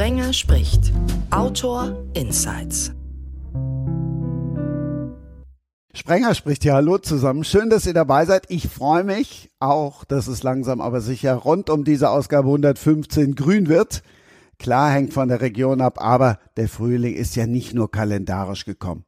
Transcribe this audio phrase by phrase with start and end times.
[0.00, 0.92] Sprenger spricht.
[1.30, 2.90] Autor Insights.
[5.92, 7.44] Sprenger spricht ja Hallo zusammen.
[7.44, 8.44] Schön, dass ihr dabei seid.
[8.48, 13.68] Ich freue mich auch, dass es langsam aber sicher rund um diese Ausgabe 115 grün
[13.68, 14.02] wird.
[14.60, 19.06] Klar hängt von der Region ab, aber der Frühling ist ja nicht nur kalendarisch gekommen.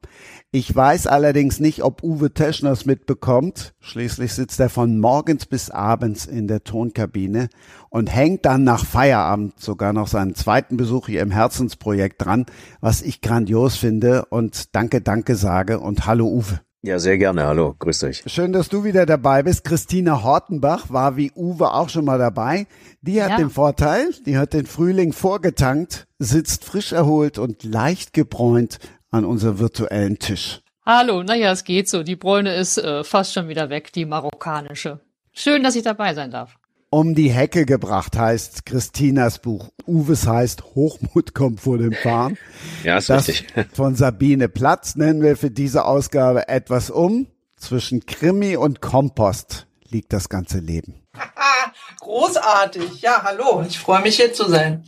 [0.51, 3.75] Ich weiß allerdings nicht, ob Uwe Teschners mitbekommt.
[3.79, 7.49] Schließlich sitzt er von morgens bis abends in der Tonkabine
[7.91, 12.47] und hängt dann nach Feierabend sogar noch seinen zweiten Besuch hier im Herzensprojekt dran,
[12.81, 16.61] was ich grandios finde und danke, danke sage und hallo Uwe.
[16.85, 17.45] Ja, sehr gerne.
[17.45, 18.23] Hallo, grüß euch.
[18.27, 19.63] Schön, dass du wieder dabei bist.
[19.63, 22.67] Christina Hortenbach war wie Uwe auch schon mal dabei.
[23.01, 23.37] Die hat ja.
[23.37, 28.79] den Vorteil, die hat den Frühling vorgetankt, sitzt frisch erholt und leicht gebräunt
[29.11, 30.59] an unserem virtuellen Tisch.
[30.85, 32.03] Hallo, naja, es geht so.
[32.03, 34.99] Die Bräune ist äh, fast schon wieder weg, die marokkanische.
[35.31, 36.57] Schön, dass ich dabei sein darf
[36.93, 39.69] um die Hecke gebracht heißt Christinas Buch.
[39.87, 42.37] Uwes heißt Hochmut kommt vor dem Fahren.
[42.83, 43.65] Ja, ist das richtig.
[43.73, 47.27] Von Sabine Platz nennen wir für diese Ausgabe etwas um.
[47.57, 51.01] Zwischen Krimi und Kompost liegt das ganze Leben.
[52.01, 53.01] Großartig.
[53.01, 53.63] Ja, hallo.
[53.67, 54.83] Ich freue mich hier zu sein.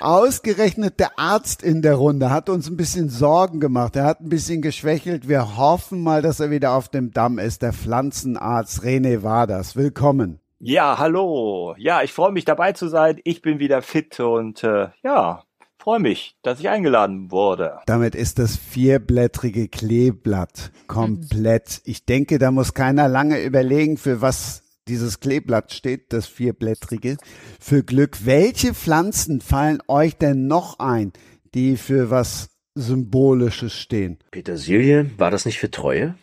[0.00, 3.94] Ausgerechnet der Arzt in der Runde hat uns ein bisschen Sorgen gemacht.
[3.94, 5.28] Er hat ein bisschen geschwächelt.
[5.28, 7.62] Wir hoffen mal, dass er wieder auf dem Damm ist.
[7.62, 9.76] Der Pflanzenarzt René Waders.
[9.76, 10.40] Willkommen.
[10.66, 11.76] Ja, hallo.
[11.78, 13.20] Ja, ich freue mich dabei zu sein.
[13.22, 15.44] Ich bin wieder fit und äh, ja,
[15.78, 17.78] freue mich, dass ich eingeladen wurde.
[17.86, 21.82] Damit ist das vierblättrige Kleeblatt komplett.
[21.84, 27.16] Ich denke, da muss keiner lange überlegen, für was dieses Kleeblatt steht, das vierblättrige.
[27.60, 28.26] Für Glück.
[28.26, 31.12] Welche Pflanzen fallen euch denn noch ein,
[31.54, 34.18] die für was Symbolisches stehen?
[34.32, 36.16] Petersilie, war das nicht für Treue?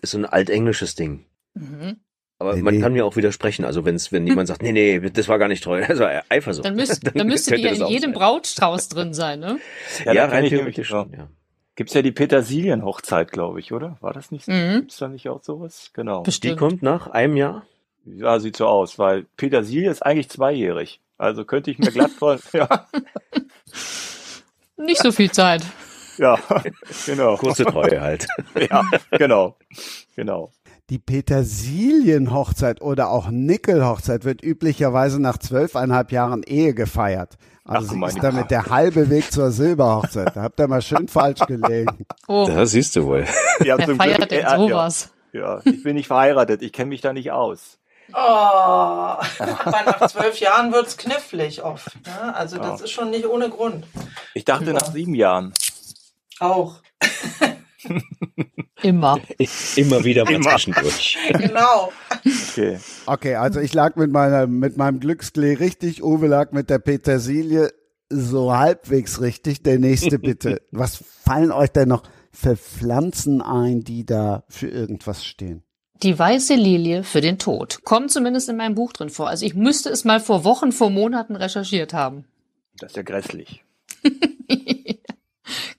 [0.00, 1.24] Ist so ein altenglisches Ding.
[1.54, 1.96] Mhm.
[2.38, 2.80] Aber nee, man nee.
[2.80, 3.64] kann mir auch widersprechen.
[3.64, 6.64] Also wenn's, wenn jemand sagt, nee, nee, das war gar nicht treu, also Eifersucht.
[6.64, 8.12] Dann, müsst, dann, dann müsste die ja in jedem sein.
[8.12, 9.58] Brautstrauß drin sein, ne?
[10.04, 11.28] Ja, ja rein theoretisch schon, ja.
[11.74, 13.98] Gibt's ja die Petersilienhochzeit, glaube ich, oder?
[14.00, 14.52] War das nicht so?
[14.52, 14.80] Mhm.
[14.80, 15.90] Gibt's da nicht auch sowas?
[15.92, 16.22] Genau.
[16.22, 16.54] Bestimmt.
[16.54, 17.66] Die kommt nach einem Jahr?
[18.04, 21.00] Ja, sieht so aus, weil Petersilie ist eigentlich zweijährig.
[21.18, 22.88] Also könnte ich mir glatt voll, ja.
[24.76, 25.62] Nicht so viel Zeit.
[26.16, 26.36] Ja,
[27.06, 27.36] genau.
[27.36, 28.26] Kurze Treue halt.
[28.70, 28.82] Ja,
[29.12, 29.56] genau.
[30.16, 30.50] Genau.
[30.90, 37.36] Die Petersilienhochzeit oder auch Nickelhochzeit wird üblicherweise nach zwölfeinhalb Jahren Ehe gefeiert.
[37.66, 40.34] Also Ach, sie ist damit der halbe Weg zur Silberhochzeit.
[40.34, 42.06] Da habt ihr mal schön falsch gelegen.
[42.30, 42.46] Oh.
[42.46, 43.26] Da siehst du wohl.
[43.64, 45.10] Ja, Wer feiert denn sowas?
[45.32, 46.62] Ja, ja, ich bin nicht verheiratet.
[46.62, 47.78] Ich kenne mich da nicht aus.
[48.12, 51.96] Oh, aber nach zwölf Jahren wird's knifflig oft.
[52.06, 52.34] Ne?
[52.34, 52.84] Also das ja.
[52.84, 53.86] ist schon nicht ohne Grund.
[54.34, 55.52] Ich dachte nach sieben Jahren.
[56.38, 56.76] Auch.
[58.82, 59.20] Immer.
[59.76, 60.50] Immer wieder mal Immer.
[60.50, 61.18] zwischendurch.
[61.32, 61.92] genau.
[62.24, 62.78] Okay.
[63.06, 66.02] Okay, also ich lag mit meiner, mit meinem Glücksklee richtig.
[66.02, 67.72] Uwe lag mit der Petersilie
[68.08, 69.62] so halbwegs richtig.
[69.62, 70.62] Der nächste bitte.
[70.70, 75.62] Was fallen euch denn noch für Pflanzen ein, die da für irgendwas stehen?
[76.04, 77.80] Die weiße Lilie für den Tod.
[77.84, 79.28] Kommt zumindest in meinem Buch drin vor.
[79.28, 82.24] Also ich müsste es mal vor Wochen, vor Monaten recherchiert haben.
[82.78, 83.64] Das ist ja grässlich.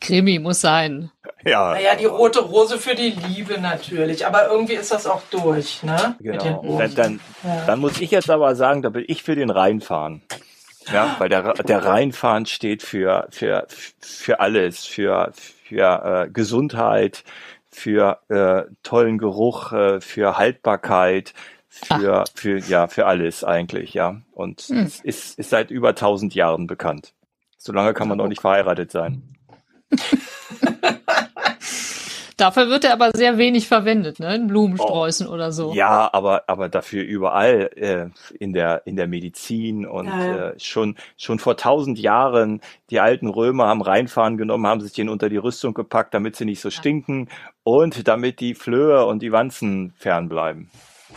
[0.02, 1.12] Krimi muss sein.
[1.46, 1.74] Ja.
[1.74, 4.26] Naja, die rote Rose für die Liebe natürlich.
[4.26, 6.16] Aber irgendwie ist das auch durch, ne?
[6.20, 6.78] Genau.
[6.78, 7.66] Dann, dann, ja.
[7.66, 10.22] dann, muss ich jetzt aber sagen, da will ich für den Rheinfahren.
[10.92, 13.68] Ja, weil der, der Rheinfahren steht für, für,
[14.00, 17.24] für alles, für, für äh, Gesundheit,
[17.72, 21.34] für äh, tollen Geruch, äh, für Haltbarkeit,
[21.70, 22.26] für, Ach.
[22.34, 24.22] für, ja, für alles eigentlich, ja.
[24.34, 24.80] Und hm.
[24.80, 27.14] es ist, ist seit über tausend Jahren bekannt.
[27.58, 29.36] Solange kann man noch nicht verheiratet sein.
[32.40, 34.34] Dafür wird er aber sehr wenig verwendet, ne?
[34.36, 35.74] In Blumensträußen oh, oder so.
[35.74, 38.08] Ja, aber aber dafür überall äh,
[38.40, 40.50] in der in der Medizin und ja.
[40.50, 45.10] äh, schon schon vor tausend Jahren die alten Römer haben Reinfahren genommen, haben sich den
[45.10, 47.28] unter die Rüstung gepackt, damit sie nicht so stinken
[47.64, 50.70] und damit die Flöhe und die Wanzen fernbleiben.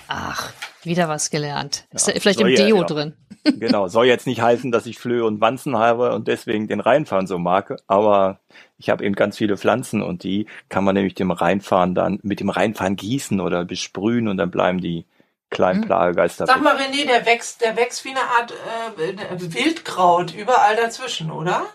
[0.08, 0.52] Ach,
[0.82, 1.86] wieder was gelernt.
[1.92, 3.14] Ist ja, vielleicht im Deo ja, drin.
[3.58, 7.26] Genau, soll jetzt nicht heißen, dass ich Flöhe und Wanzen habe und deswegen den Rheinfahren
[7.26, 8.38] so mag, aber
[8.78, 12.38] ich habe eben ganz viele Pflanzen und die kann man nämlich dem Rheinfahren dann mit
[12.38, 15.06] dem Rheinfahren gießen oder besprühen und dann bleiben die
[15.50, 15.87] kleinen hm.
[15.87, 16.46] Plagegeister.
[16.46, 18.52] Sag mal, René, der wächst, der wächst wie eine Art
[18.99, 21.66] äh, Wildkraut überall dazwischen, oder?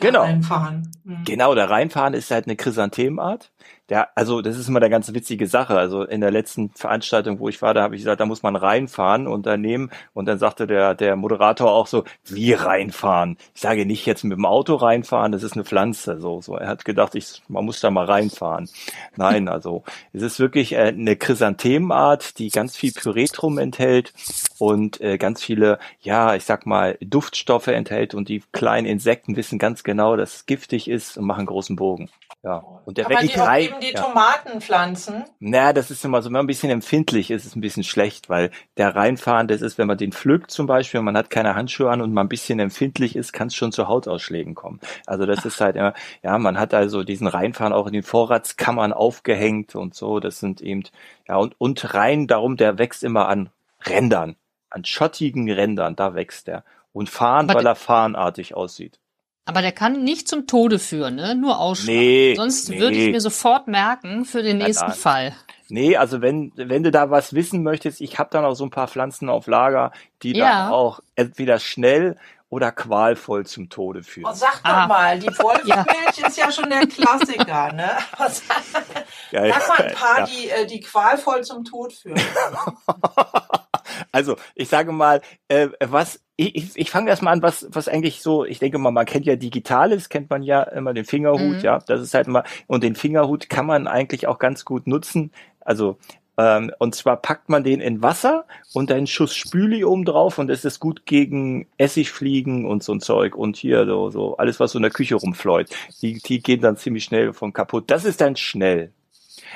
[0.00, 0.22] Der genau.
[0.22, 0.90] Rheinfahren.
[1.04, 1.24] Hm.
[1.24, 3.50] Genau, der Rheinfahren ist halt eine Chrysanthemenart.
[3.90, 5.76] Der, also das ist immer eine ganz witzige Sache.
[5.76, 8.56] Also in der letzten Veranstaltung, wo ich war, da habe ich gesagt, da muss man
[8.56, 13.36] reinfahren und daneben und dann sagte der der Moderator auch so, wie reinfahren?
[13.54, 16.20] Ich sage nicht jetzt mit dem Auto reinfahren, das ist eine Pflanze.
[16.20, 16.56] So, so.
[16.56, 18.68] Er hat gedacht, ich, man muss da mal reinfahren.
[19.16, 19.82] Nein, also
[20.12, 24.12] es ist wirklich äh, eine Chrysanthemenart, die ganz viel Pyretrum enthält
[24.58, 29.58] und äh, ganz viele, ja, ich sag mal, Duftstoffe enthält und die kleinen Insekten wissen
[29.58, 32.08] ganz genau, dass es giftig ist und machen großen Bogen.
[32.42, 32.64] Ja.
[32.86, 34.02] Und der Aber wirklich rein, eben die ja.
[34.02, 35.24] Tomatenpflanzen.
[35.40, 37.84] Na, das ist immer so, wenn man ein bisschen empfindlich ist, ist es ein bisschen
[37.84, 41.30] schlecht, weil der reinfahren, das ist, wenn man den pflückt zum Beispiel, und man hat
[41.30, 44.80] keine Handschuhe an und man ein bisschen empfindlich ist, kann es schon zu Hautausschlägen kommen.
[45.06, 48.92] Also das ist halt immer, ja, man hat also diesen Reinfahren auch in den Vorratskammern
[48.92, 50.84] aufgehängt und so, das sind eben,
[51.28, 53.50] ja, und, und rein darum, der wächst immer an
[53.86, 54.36] Rändern,
[54.68, 56.64] an schottigen Rändern, da wächst der.
[56.92, 58.98] Und fahren, weil er fahrenartig aussieht.
[59.46, 61.34] Aber der kann nicht zum Tode führen, ne?
[61.34, 61.98] Nur ausschlagen.
[61.98, 62.78] Nee, Sonst nee.
[62.78, 64.96] würde ich mir sofort merken für den Nein, nächsten nein.
[64.96, 65.32] Fall.
[65.68, 68.70] Nee, also wenn, wenn du da was wissen möchtest, ich habe da noch so ein
[68.70, 69.92] paar Pflanzen auf Lager,
[70.22, 70.64] die Ja.
[70.64, 72.16] dann auch entweder schnell
[72.48, 74.34] oder qualvoll zum Tode Oh, führen.
[74.34, 74.86] sag doch Ah.
[74.88, 77.90] mal, die Wolfsmilch ist ja schon der Klassiker, ne?
[78.18, 78.96] Sag
[79.30, 79.52] Geil.
[79.56, 80.26] sag mal ein paar, Ja.
[80.26, 82.20] die, äh, die qualvoll zum Tod führen.
[84.12, 88.22] Also, ich sage mal, äh, was ich, ich, ich fange erstmal an, was, was eigentlich
[88.22, 91.60] so, ich denke mal, man kennt ja Digitales, kennt man ja immer den Fingerhut, Mhm.
[91.60, 91.78] ja.
[91.86, 95.32] Das ist halt immer, und den Fingerhut kann man eigentlich auch ganz gut nutzen.
[95.60, 95.98] Also,
[96.38, 100.48] ähm, und zwar packt man den in Wasser und einen Schuss Spüli oben drauf und
[100.50, 104.72] es ist gut gegen Essigfliegen und so ein Zeug und hier so, so alles, was
[104.72, 105.68] so in der Küche rumfleut.
[106.00, 107.90] Die, die gehen dann ziemlich schnell von kaputt.
[107.90, 108.92] Das ist dann schnell.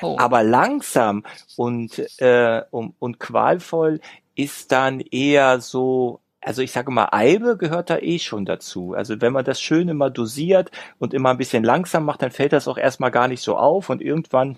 [0.03, 0.17] Oh.
[0.19, 1.23] Aber langsam
[1.55, 4.01] und, äh, und, und qualvoll
[4.35, 8.93] ist dann eher so, also ich sage mal, Eibe gehört da eh schon dazu.
[8.93, 12.53] Also wenn man das schön immer dosiert und immer ein bisschen langsam macht, dann fällt
[12.53, 14.57] das auch erstmal gar nicht so auf und irgendwann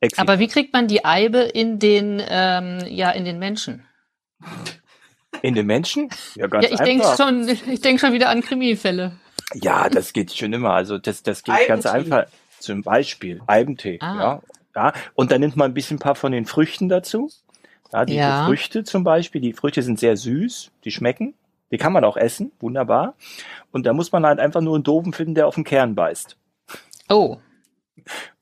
[0.00, 0.18] exit.
[0.18, 3.84] Aber wie kriegt man die Eibe in den, ähm, ja, in den Menschen?
[5.42, 6.08] in den Menschen?
[6.34, 7.28] Ja, ganz ja, ich denke einfach.
[7.28, 9.12] schon, ich denke schon wieder an Krimifälle.
[9.54, 10.72] Ja, das geht schon immer.
[10.72, 12.26] Also das, das geht ganz einfach.
[12.58, 13.98] Zum Beispiel Eibentee.
[14.00, 14.16] Ah.
[14.18, 14.42] Ja,
[14.74, 14.92] ja.
[15.14, 17.30] Und dann nimmt man ein bisschen ein paar von den Früchten dazu.
[17.92, 18.46] Ja, die Ja.
[18.46, 19.40] Früchte zum Beispiel.
[19.40, 20.70] Die Früchte sind sehr süß.
[20.84, 21.34] Die schmecken.
[21.70, 22.52] Die kann man auch essen.
[22.60, 23.14] Wunderbar.
[23.72, 26.36] Und da muss man halt einfach nur einen Doofen finden, der auf den Kern beißt.
[27.08, 27.38] Oh.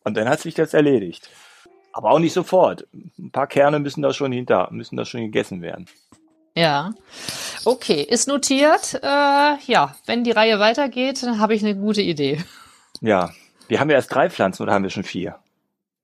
[0.04, 1.28] Und dann hat sich das erledigt.
[1.92, 2.86] Aber auch nicht sofort.
[3.18, 5.86] Ein paar Kerne müssen da schon hinter, müssen da schon gegessen werden.
[6.54, 6.92] Ja.
[7.64, 8.94] Okay, ist notiert.
[9.02, 9.06] Äh,
[9.66, 12.42] ja, wenn die Reihe weitergeht, dann habe ich eine gute Idee.
[13.00, 13.30] Ja.
[13.68, 15.36] Wir haben ja erst drei Pflanzen oder haben wir schon vier?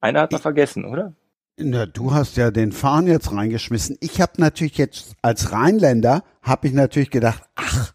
[0.00, 1.12] Eine hat man vergessen, oder?
[1.58, 3.96] Na, du hast ja den Farn jetzt reingeschmissen.
[4.00, 7.92] Ich habe natürlich jetzt als Rheinländer habe ich natürlich gedacht, ach,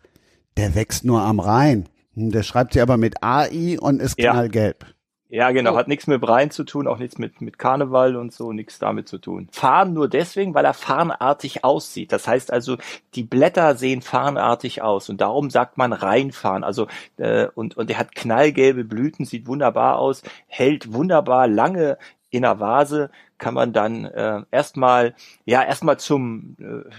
[0.57, 1.89] der wächst nur am Rhein.
[2.13, 4.31] Hm, Der schreibt sie aber mit AI und ist Ja.
[4.31, 4.85] knallgelb.
[5.29, 5.77] Ja, genau, Oh.
[5.77, 9.09] hat nichts mit Brein zu tun, auch nichts mit, mit Karneval und so, nichts damit
[9.09, 9.49] zu tun.
[9.51, 12.13] Farn nur deswegen, weil er farnartig aussieht.
[12.13, 12.77] Das heißt also,
[13.13, 16.63] die Blätter sehen farnartig aus und darum sagt man reinfahren.
[16.63, 16.87] Also,
[17.17, 21.97] äh, und, und er hat knallgelbe Blüten, sieht wunderbar aus, hält wunderbar lange
[22.29, 25.15] in der Vase, kann man dann äh, erstmal,
[25.45, 26.89] ja, erstmal zum äh,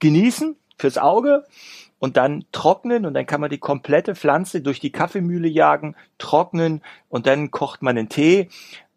[0.00, 1.44] Genießen fürs Auge
[1.98, 6.82] und dann trocknen und dann kann man die komplette Pflanze durch die Kaffeemühle jagen, trocknen
[7.08, 8.48] und dann kocht man den Tee.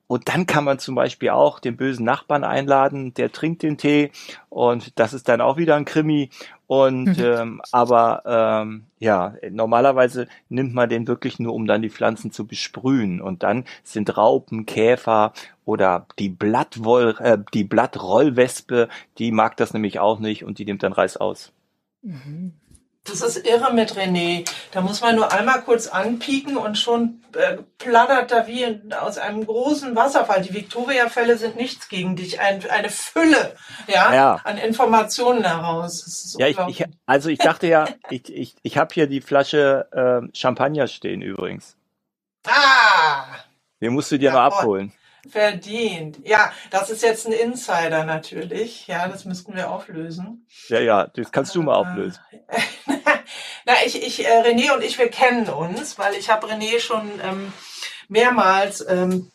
[0.07, 4.11] Und dann kann man zum Beispiel auch den bösen Nachbarn einladen, der trinkt den Tee
[4.49, 6.29] und das ist dann auch wieder ein Krimi.
[6.73, 12.31] Und ähm, aber ähm, ja, normalerweise nimmt man den wirklich nur, um dann die Pflanzen
[12.31, 13.21] zu besprühen.
[13.21, 15.33] Und dann sind Raupen, Käfer
[15.65, 18.89] oder die Blattwoll, äh, die Blattrollwespe,
[19.19, 21.53] die mag das nämlich auch nicht und die nimmt dann Reis aus.
[23.05, 24.49] Das ist irre mit René.
[24.71, 28.65] Da muss man nur einmal kurz anpieken und schon äh, plattert da wie
[28.97, 30.41] aus einem großen Wasserfall.
[30.41, 32.39] Die Victoria-Fälle sind nichts gegen dich.
[32.39, 33.55] Ein, eine Fülle
[33.87, 34.41] ja, Ja.
[34.45, 36.35] an Informationen heraus.
[36.39, 40.31] Ja, ich, ich, also ich dachte ja, ich, ich, ich habe hier die Flasche ähm,
[40.33, 41.75] Champagner stehen übrigens.
[42.47, 43.25] ah!
[43.81, 44.57] Den musst du dir noch Jawohl.
[44.59, 44.93] abholen.
[45.29, 46.19] Verdient.
[46.25, 48.87] Ja, das ist jetzt ein Insider natürlich.
[48.87, 50.45] Ja, das müssten wir auflösen.
[50.67, 52.19] Ja, ja, das kannst du mal auflösen.
[53.65, 57.09] Na, ich, ich, äh, René und ich, wir kennen uns, weil ich habe René schon
[57.23, 57.53] ähm,
[58.09, 59.31] mehrmals ähm,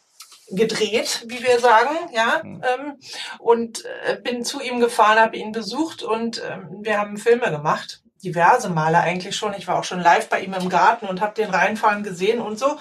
[0.50, 2.99] gedreht, wie wir sagen, ja, ähm,
[3.38, 8.02] und äh, bin zu ihm gefahren, habe ihn besucht und ähm, wir haben Filme gemacht,
[8.23, 9.54] diverse Male eigentlich schon.
[9.54, 12.59] Ich war auch schon live bei ihm im Garten und habe den reinfahren gesehen und
[12.59, 12.78] so.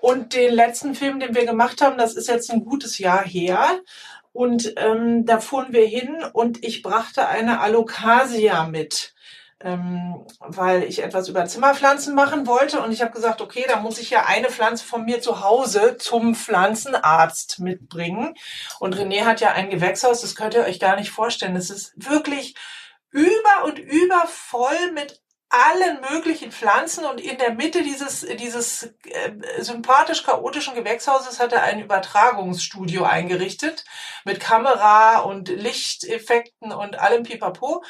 [0.00, 3.80] Und den letzten Film, den wir gemacht haben, das ist jetzt ein gutes Jahr her.
[4.32, 9.12] Und ähm, da fuhren wir hin und ich brachte eine Alocasia mit.
[9.62, 13.98] ähm, weil ich etwas über Zimmerpflanzen machen wollte und ich habe gesagt, okay, da muss
[13.98, 18.34] ich ja eine Pflanze von mir zu Hause zum Pflanzenarzt mitbringen.
[18.78, 21.54] Und René hat ja ein Gewächshaus, das könnt ihr euch gar nicht vorstellen.
[21.54, 22.54] Das ist wirklich
[23.10, 29.32] über und über voll mit allen möglichen Pflanzen und in der Mitte dieses, dieses äh,
[29.58, 33.84] sympathisch chaotischen Gewächshauses hat er ein Übertragungsstudio eingerichtet
[34.24, 37.82] mit Kamera und Lichteffekten und allem Pipapo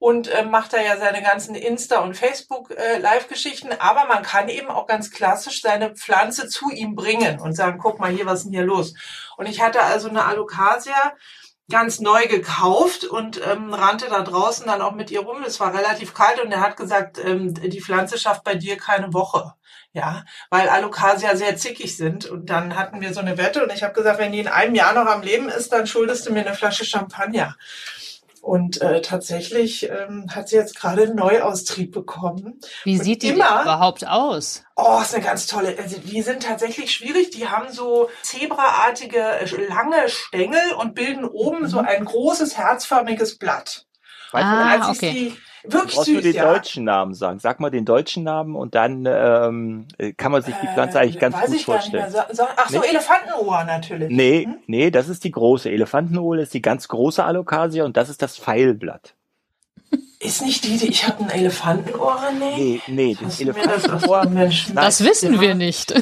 [0.00, 3.70] und äh, macht da ja seine ganzen Insta- und Facebook-Live-Geschichten.
[3.70, 7.78] Äh, Aber man kann eben auch ganz klassisch seine Pflanze zu ihm bringen und sagen,
[7.78, 8.94] guck mal hier, was ist denn hier los?
[9.36, 11.14] Und ich hatte also eine Alocasia,
[11.70, 15.42] ganz neu gekauft und ähm, rannte da draußen dann auch mit ihr rum.
[15.46, 19.12] Es war relativ kalt und er hat gesagt, ähm, die Pflanze schafft bei dir keine
[19.14, 19.54] Woche.
[19.92, 22.26] Ja, weil Alocasia sehr zickig sind.
[22.26, 24.74] Und dann hatten wir so eine Wette und ich habe gesagt, wenn die in einem
[24.74, 27.56] Jahr noch am Leben ist, dann schuldest du mir eine Flasche Champagner.
[28.44, 32.60] Und äh, tatsächlich ähm, hat sie jetzt gerade einen Neuaustrieb bekommen.
[32.84, 34.62] Wie Und sieht die immer- überhaupt aus?
[34.76, 35.74] Oh, ist eine ganz tolle.
[35.82, 37.30] Also die sind tatsächlich schwierig.
[37.30, 43.86] Die haben so zebraartige, äh, lange Stängel und bilden oben so ein großes herzförmiges Blatt.
[44.32, 45.12] Ah, du, Als ich okay.
[45.12, 45.36] sie du
[45.66, 46.52] wirklich süß, den ja.
[46.52, 47.38] deutschen Namen sagen.
[47.38, 51.02] Sag mal den deutschen Namen und dann ähm, äh, kann man sich die Pflanze Äh,
[51.02, 52.10] eigentlich ganz gut vorstellen.
[52.10, 52.86] So, so, ach so, Nee.
[52.90, 54.10] Elefantenohr natürlich.
[54.10, 54.56] Nee, Hm?
[54.66, 55.70] nee, das ist die große.
[55.70, 59.14] Elefantenohle ist die ganz große Alocasia und das ist das Pfeilblatt.
[60.24, 62.56] Ist nicht die, die ich habe ein Elefantenohr, René?
[62.56, 64.24] Nee, nee, das das Elefantenohr.
[64.24, 64.52] Nein.
[64.74, 65.92] Das wissen wir nicht.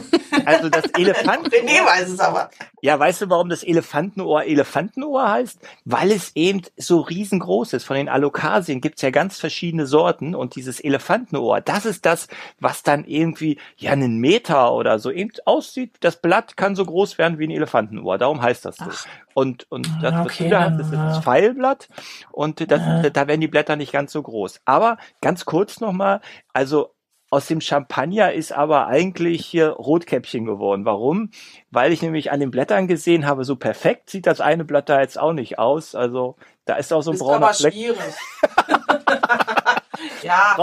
[0.45, 1.49] Also das Elefant.
[1.53, 2.49] René weiß es aber.
[2.83, 5.59] Ja, weißt du, warum das Elefantenohr Elefantenohr heißt?
[5.85, 7.85] Weil es eben so riesengroß ist.
[7.85, 12.29] Von den Alokasien gibt's ja ganz verschiedene Sorten und dieses Elefantenohr, das ist das,
[12.61, 15.95] was dann irgendwie ja einen Meter oder so eben aussieht.
[15.99, 18.19] Das Blatt kann so groß werden wie ein Elefantenohr.
[18.19, 18.85] Darum heißt das so.
[18.89, 19.07] Ach.
[19.35, 21.23] Und, und das, was Okay, du da hast, das ist das ja.
[21.23, 21.89] Pfeilblatt
[22.31, 24.61] und das, da werden die Blätter nicht ganz so groß.
[24.65, 26.21] Aber ganz kurz nochmal,
[26.53, 26.95] also
[27.31, 30.85] aus dem Champagner ist aber eigentlich hier Rotkäppchen geworden.
[30.85, 31.31] Warum?
[31.71, 35.01] Weil ich nämlich an den Blättern gesehen habe, so perfekt sieht das eine Blatt da
[35.01, 35.95] jetzt auch nicht aus.
[35.95, 36.37] Also
[36.67, 37.73] da ist auch so ein Ist brauner aber Fleck.
[37.73, 37.99] schwierig.
[40.23, 40.57] ja.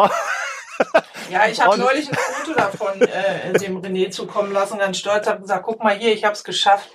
[1.31, 5.41] Ja, ich habe neulich ein Foto davon äh, dem René zukommen lassen, ganz stolz, habe
[5.41, 6.89] gesagt, guck mal hier, ich habe es geschafft,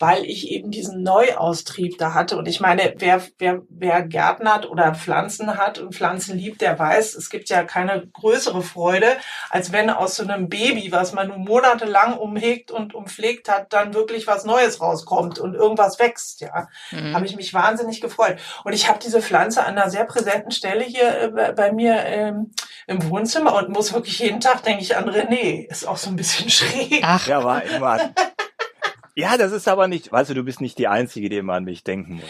[0.00, 2.36] weil ich eben diesen Neuaustrieb da hatte.
[2.36, 7.14] Und ich meine, wer, wer, wer Gärtnert oder Pflanzen hat und Pflanzen liebt, der weiß,
[7.14, 9.06] es gibt ja keine größere Freude,
[9.50, 13.94] als wenn aus so einem Baby, was man nun monatelang umhegt und umpflegt hat, dann
[13.94, 16.66] wirklich was Neues rauskommt und irgendwas wächst, ja.
[16.90, 17.14] Mhm.
[17.14, 18.38] habe ich mich wahnsinnig gefreut.
[18.64, 22.52] Und ich habe diese Pflanze an einer sehr präsenten Stelle hier äh, bei- mir ähm,
[22.88, 25.68] im Wohnzimmer und muss wirklich jeden Tag denke ich an René.
[25.68, 27.00] Ist auch so ein bisschen schräg.
[27.04, 28.10] Ach, Ja, war immer.
[29.14, 31.64] Ja, das ist aber nicht, weißt du, du bist nicht die Einzige, die immer an
[31.64, 32.24] mich denken muss.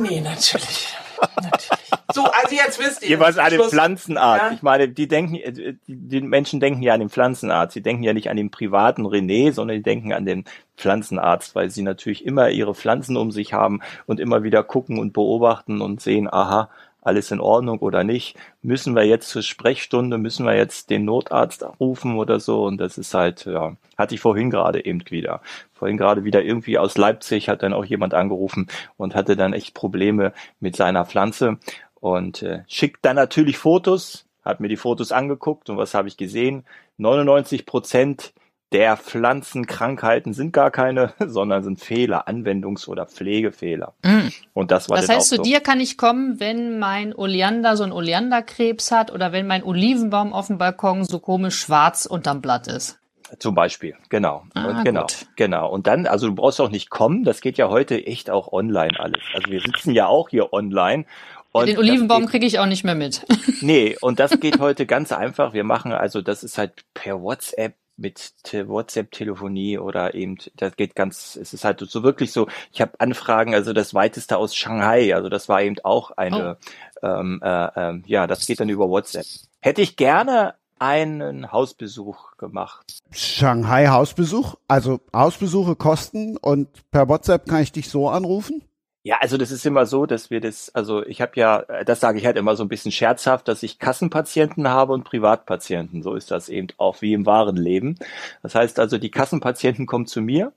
[0.00, 0.94] Nee, natürlich.
[1.36, 1.70] natürlich.
[2.12, 3.08] So, also jetzt wisst ihr.
[3.08, 3.70] Jeweils an den Schluss.
[3.70, 4.44] Pflanzenarzt.
[4.44, 4.52] Ja.
[4.52, 7.74] Ich meine, die denken, äh, die, die Menschen denken ja an den Pflanzenarzt.
[7.74, 10.44] Sie denken ja nicht an den privaten René, sondern die denken an den
[10.76, 15.12] Pflanzenarzt, weil sie natürlich immer ihre Pflanzen um sich haben und immer wieder gucken und
[15.12, 16.70] beobachten und sehen, aha,
[17.04, 18.36] alles in Ordnung oder nicht.
[18.62, 22.64] Müssen wir jetzt zur Sprechstunde, müssen wir jetzt den Notarzt rufen oder so?
[22.64, 25.40] Und das ist halt, ja, hatte ich vorhin gerade eben wieder.
[25.72, 29.74] Vorhin gerade wieder irgendwie aus Leipzig hat dann auch jemand angerufen und hatte dann echt
[29.74, 31.58] Probleme mit seiner Pflanze
[31.94, 36.16] und äh, schickt dann natürlich Fotos, hat mir die Fotos angeguckt und was habe ich
[36.16, 36.64] gesehen?
[36.96, 38.32] 99 Prozent
[38.72, 43.94] der Pflanzenkrankheiten sind gar keine, sondern sind Fehler, Anwendungs- oder Pflegefehler.
[44.04, 44.32] Mhm.
[44.52, 45.42] Und das war Das heißt, zu so.
[45.42, 50.32] dir kann ich kommen, wenn mein Oleander so einen Oleanderkrebs hat oder wenn mein Olivenbaum
[50.32, 52.98] auf dem Balkon so komisch schwarz unterm Blatt ist.
[53.38, 54.44] Zum Beispiel, genau.
[54.54, 55.26] Ah, und genau, gut.
[55.36, 55.70] genau.
[55.70, 58.98] Und dann, also du brauchst auch nicht kommen, das geht ja heute echt auch online
[58.98, 59.22] alles.
[59.34, 61.04] Also wir sitzen ja auch hier online.
[61.52, 63.24] Und Den Olivenbaum kriege ich auch nicht mehr mit.
[63.60, 65.52] Nee, und das geht heute ganz einfach.
[65.52, 70.94] Wir machen also, das ist halt per WhatsApp mit Te- WhatsApp-Telefonie oder eben, das geht
[70.94, 75.14] ganz, es ist halt so wirklich so, ich habe Anfragen, also das weiteste aus Shanghai,
[75.14, 76.56] also das war eben auch eine,
[77.02, 79.26] ähm, äh, ähm, ja, das geht dann über WhatsApp.
[79.60, 82.98] Hätte ich gerne einen Hausbesuch gemacht.
[83.12, 88.62] Shanghai Hausbesuch, also Hausbesuche kosten und per WhatsApp kann ich dich so anrufen?
[89.06, 92.00] Ja, also das ist immer so, dass wir das, also ich habe ja, äh, das
[92.00, 96.02] sage ich halt immer so ein bisschen scherzhaft, dass ich Kassenpatienten habe und Privatpatienten.
[96.02, 97.98] So ist das eben auch wie im wahren Leben.
[98.42, 100.52] Das heißt also, die Kassenpatienten kommen zu mir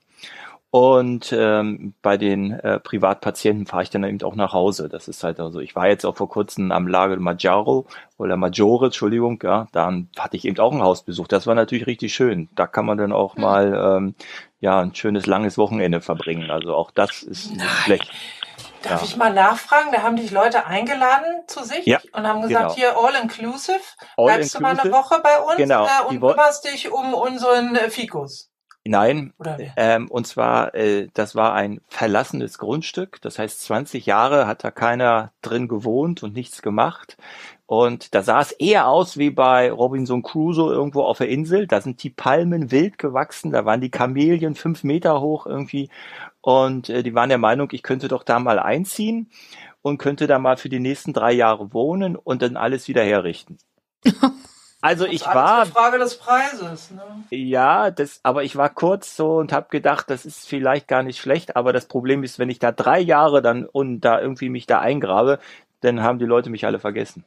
[0.69, 4.89] und ähm, bei den äh, Privatpatienten fahre ich dann eben auch nach Hause.
[4.89, 7.85] Das ist halt also, ich war jetzt auch vor kurzem am Lago Maggiore
[8.17, 11.27] oder Maggiore, Entschuldigung, ja, dann hatte ich eben auch einen Hausbesuch.
[11.27, 12.49] Das war natürlich richtig schön.
[12.55, 14.15] Da kann man dann auch mal ähm,
[14.59, 16.51] ja ein schönes langes Wochenende verbringen.
[16.51, 17.69] Also auch das ist nicht Nein.
[17.83, 18.11] schlecht.
[18.87, 19.07] Darf ja.
[19.07, 19.91] ich mal nachfragen?
[19.91, 22.75] Da haben dich Leute eingeladen zu sich ja, und haben gesagt, genau.
[22.75, 23.79] hier all inclusive.
[24.15, 24.57] All Bleibst inclusive.
[24.57, 25.85] du mal eine Woche bei uns genau.
[25.85, 28.49] äh, und kümmerst dich um unseren äh, Fikus?
[28.87, 29.33] Nein,
[29.75, 33.21] ähm, und zwar, äh, das war ein verlassenes Grundstück.
[33.21, 37.17] Das heißt, 20 Jahre hat da keiner drin gewohnt und nichts gemacht.
[37.65, 41.67] Und da sah es eher aus wie bei Robinson Crusoe irgendwo auf der Insel.
[41.67, 45.89] Da sind die Palmen wild gewachsen, da waren die Kamelien fünf Meter hoch irgendwie.
[46.47, 49.29] Und äh, die waren der Meinung, ich könnte doch da mal einziehen
[49.81, 53.57] und könnte da mal für die nächsten drei Jahre wohnen und dann alles wieder herrichten.
[54.79, 55.63] Also ich war.
[55.63, 56.91] Eine Frage des Preises.
[56.91, 57.01] Ne?
[57.31, 61.19] Ja, das, aber ich war kurz so und habe gedacht, das ist vielleicht gar nicht
[61.19, 61.55] schlecht.
[61.55, 64.79] Aber das Problem ist, wenn ich da drei Jahre dann und da irgendwie mich da
[64.79, 65.39] eingrabe,
[65.81, 67.25] dann haben die Leute mich alle vergessen.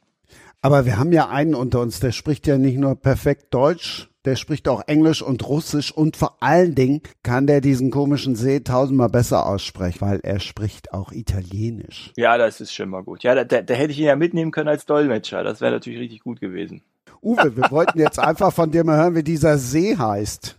[0.61, 4.35] Aber wir haben ja einen unter uns, der spricht ja nicht nur perfekt Deutsch, der
[4.35, 9.09] spricht auch Englisch und Russisch und vor allen Dingen kann der diesen komischen See tausendmal
[9.09, 12.11] besser aussprechen, weil er spricht auch Italienisch.
[12.17, 13.23] Ja, das ist schon mal gut.
[13.23, 15.43] Ja, da, da, da hätte ich ihn ja mitnehmen können als Dolmetscher.
[15.43, 16.83] Das wäre natürlich richtig gut gewesen.
[17.21, 20.57] Uwe, wir wollten jetzt einfach von dir mal hören, wie dieser See heißt.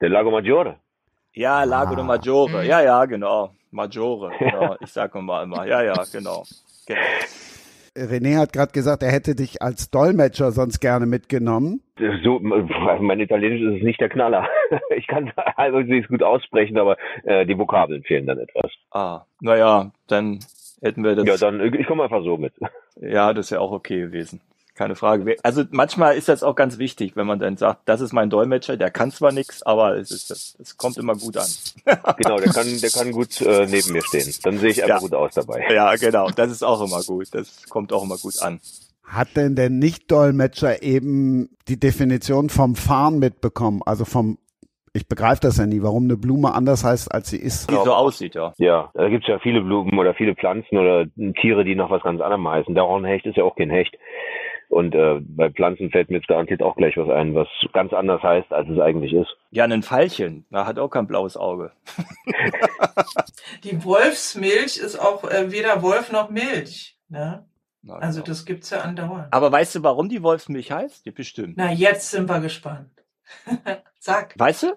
[0.00, 0.76] Der Lago Maggiore.
[1.32, 1.96] Ja, Lago ah.
[1.96, 2.66] de Maggiore.
[2.66, 3.50] Ja, ja, genau.
[3.70, 4.32] Maggiore.
[4.38, 4.76] Genau.
[4.80, 5.66] Ich sage mal immer.
[5.66, 6.44] Ja, ja, genau.
[6.86, 7.00] genau.
[7.96, 11.80] René hat gerade gesagt, er hätte dich als Dolmetscher sonst gerne mitgenommen.
[12.24, 14.48] So, mein Italienisch ist nicht der Knaller.
[14.96, 18.70] Ich kann also es gut aussprechen, aber äh, die Vokabeln fehlen dann etwas.
[18.90, 20.40] Ah, naja, dann
[20.80, 21.26] hätten wir das.
[21.26, 22.54] Ja, dann ich komme einfach so mit.
[23.00, 24.40] Ja, das ist ja auch okay gewesen
[24.74, 25.36] keine Frage.
[25.42, 28.76] Also manchmal ist das auch ganz wichtig, wenn man dann sagt, das ist mein Dolmetscher,
[28.76, 31.48] der kann zwar nichts, aber es ist es kommt immer gut an.
[32.16, 34.34] genau, der kann der kann gut äh, neben mir stehen.
[34.42, 35.00] Dann sehe ich einfach ja.
[35.00, 35.64] gut aus dabei.
[35.72, 37.28] Ja, genau, das ist auch immer gut.
[37.32, 38.60] Das kommt auch immer gut an.
[39.04, 44.38] Hat denn der Nicht-Dolmetscher eben die Definition vom Fahren mitbekommen, also vom
[44.96, 47.68] ich begreife das ja nie, warum eine Blume anders heißt, als sie ist.
[47.68, 48.52] Die so aussieht, ja.
[48.58, 51.06] Ja, da gibt's ja viele Blumen oder viele Pflanzen oder
[51.40, 52.74] Tiere, die noch was ganz anderem heißen.
[52.76, 53.98] Der Hornhecht ist ja auch kein Hecht.
[54.68, 58.22] Und äh, bei Pflanzen fällt mir jetzt garantiert auch gleich was ein, was ganz anders
[58.22, 59.36] heißt, als es eigentlich ist.
[59.50, 61.72] Ja, ein Pfeilchen, da hat auch kein blaues Auge.
[63.64, 66.98] Die Wolfsmilch ist auch äh, weder Wolf noch Milch.
[67.08, 67.44] Ne?
[67.82, 68.28] Na, also genau.
[68.28, 69.28] das gibt's ja andauernd.
[69.30, 71.04] Aber weißt du, warum die Wolfsmilch heißt?
[71.04, 71.54] Ja, bestimmt.
[71.58, 72.90] Na, jetzt sind wir gespannt.
[73.98, 74.34] Sag.
[74.38, 74.76] Weißt du?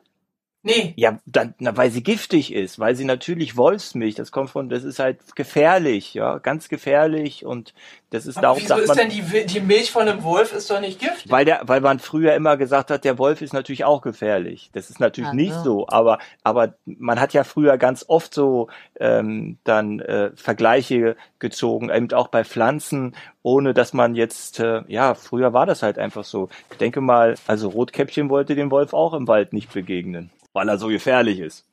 [0.68, 0.94] Nee.
[0.98, 4.84] Ja, dann, na, weil sie giftig ist, weil sie natürlich Wolfsmilch, das kommt von, das
[4.84, 7.74] ist halt gefährlich, ja, ganz gefährlich und
[8.10, 10.70] das ist Aber darum wieso ist man, denn die, die Milch von einem Wolf ist
[10.70, 11.32] doch nicht giftig?
[11.32, 14.70] Weil der, weil man früher immer gesagt hat, der Wolf ist natürlich auch gefährlich.
[14.74, 15.64] Das ist natürlich ja, nicht ja.
[15.64, 18.68] so, aber, aber man hat ja früher ganz oft so
[19.00, 25.14] ähm, dann äh, Vergleiche gezogen, eben auch bei Pflanzen, ohne dass man jetzt, äh, ja,
[25.14, 26.50] früher war das halt einfach so.
[26.72, 30.80] Ich denke mal, also Rotkäppchen wollte dem Wolf auch im Wald nicht begegnen weil er
[30.80, 31.68] so gefährlich ist.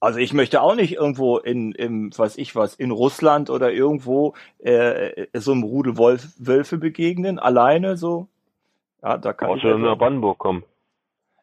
[0.00, 4.34] Also ich möchte auch nicht irgendwo in, im, was ich was, in Russland oder irgendwo
[4.58, 8.26] äh, so einem Rudel Wolf, Wölfe begegnen, alleine so.
[9.04, 9.70] Ja, da kann Brauchst ich.
[9.70, 10.64] Du nach Brandenburg kommen.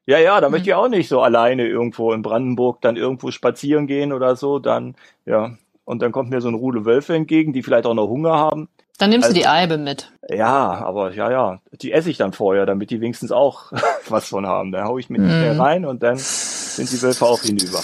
[0.05, 0.51] Ja, ja, da mhm.
[0.51, 4.59] möchte ich auch nicht so alleine irgendwo in Brandenburg dann irgendwo spazieren gehen oder so,
[4.59, 4.95] dann,
[5.25, 5.57] ja.
[5.85, 8.67] Und dann kommt mir so ein Rudel Wölfe entgegen, die vielleicht auch noch Hunger haben.
[9.01, 10.11] Dann nimmst also, du die Eibe mit.
[10.29, 13.71] Ja, aber ja, ja, die esse ich dann vorher, damit die wenigstens auch
[14.09, 14.71] was von haben.
[14.71, 15.59] Dann hau ich mit mm.
[15.59, 17.79] rein und dann sind die Wölfe auch hinüber.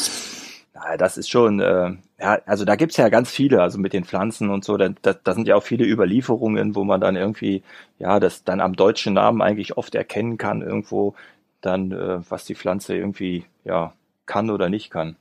[0.76, 4.06] Ja, das ist schon, äh, ja, also da gibt's ja ganz viele, also mit den
[4.06, 7.64] Pflanzen und so, da, da, da sind ja auch viele Überlieferungen, wo man dann irgendwie,
[7.98, 11.16] ja, das dann am deutschen Namen eigentlich oft erkennen kann, irgendwo
[11.62, 13.94] dann, äh, was die Pflanze irgendwie, ja,
[14.28, 15.16] kann oder nicht kann.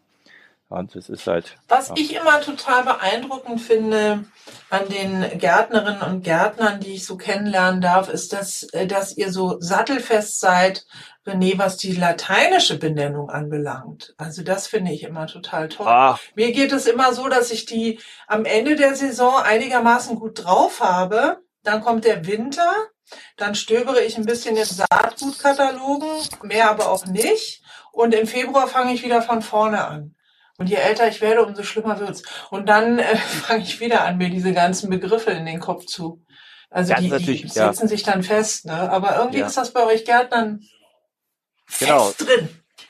[0.68, 1.57] Und es ist halt.
[1.68, 1.94] Was ja.
[1.96, 4.24] ich immer total beeindruckend finde
[4.68, 9.31] an den Gärtnerinnen und Gärtnern, die ich so kennenlernen darf, ist, dass, äh, dass ihr
[9.31, 10.85] so sattelfest seid,
[11.24, 14.14] René, was die lateinische Benennung anbelangt.
[14.16, 15.87] Also das finde ich immer total toll.
[15.87, 16.18] Ah.
[16.35, 20.81] Mir geht es immer so, dass ich die am Ende der Saison einigermaßen gut drauf
[20.81, 21.42] habe.
[21.62, 22.72] Dann kommt der Winter.
[23.37, 26.09] Dann stöbere ich ein bisschen in Saatgutkatalogen,
[26.42, 27.62] mehr aber auch nicht.
[27.92, 30.15] Und im Februar fange ich wieder von vorne an.
[30.59, 32.23] Und je älter ich werde, umso schlimmer wird's.
[32.51, 36.23] Und dann äh, fange ich wieder an, mir diese ganzen Begriffe in den Kopf zu.
[36.71, 37.88] Also die, die setzen ja.
[37.88, 38.90] sich dann fest, ne?
[38.90, 39.47] Aber irgendwie ja.
[39.47, 40.61] ist das bei euch Gärtnern
[41.79, 42.05] genau.
[42.07, 42.49] fest drin.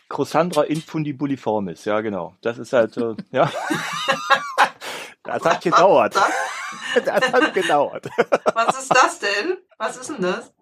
[0.08, 2.34] Crossandra infundibuliformis, ja genau.
[2.40, 3.50] Das ist halt, äh, ja.
[5.24, 6.14] das hat gedauert.
[7.04, 8.08] Das hat gedauert.
[8.54, 9.56] Was ist das denn?
[9.76, 10.52] Was ist denn das?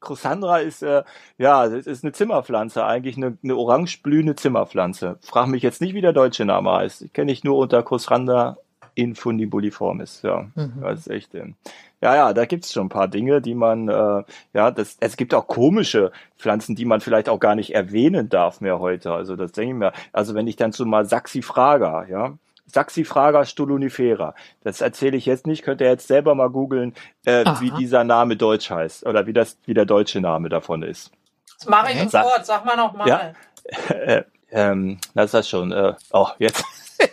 [0.00, 1.02] Chrysandra ist äh,
[1.38, 5.18] ja, das ist eine Zimmerpflanze, eigentlich eine, eine orange blühende Zimmerpflanze.
[5.22, 7.02] Frag mich jetzt nicht, wie der deutsche Name heißt.
[7.02, 8.56] Ich kenne ich nur unter Chrysandra
[8.94, 10.22] infundibuliformis.
[10.22, 10.80] Ja, mhm.
[10.80, 11.34] das ist echt.
[11.34, 11.54] Ähm,
[12.02, 15.32] ja, ja, da gibt's schon ein paar Dinge, die man, äh, ja, das, es gibt
[15.32, 19.12] auch komische Pflanzen, die man vielleicht auch gar nicht erwähnen darf mehr heute.
[19.12, 19.92] Also das denke ich mir.
[20.12, 22.34] Also wenn ich dann zu mal Saxifraga, ja,
[22.66, 24.34] Saxifraga stolonifera.
[24.62, 28.36] Das erzähle ich jetzt nicht, könnt ihr jetzt selber mal googeln, äh, wie dieser Name
[28.36, 31.10] deutsch heißt oder wie das wie der deutsche Name davon ist.
[31.58, 33.08] Das mache ich sofort, sag mal nochmal.
[33.08, 33.32] Ja,
[33.94, 35.72] äh, ähm, das ist das schon.
[35.72, 36.64] Äh, oh, jetzt.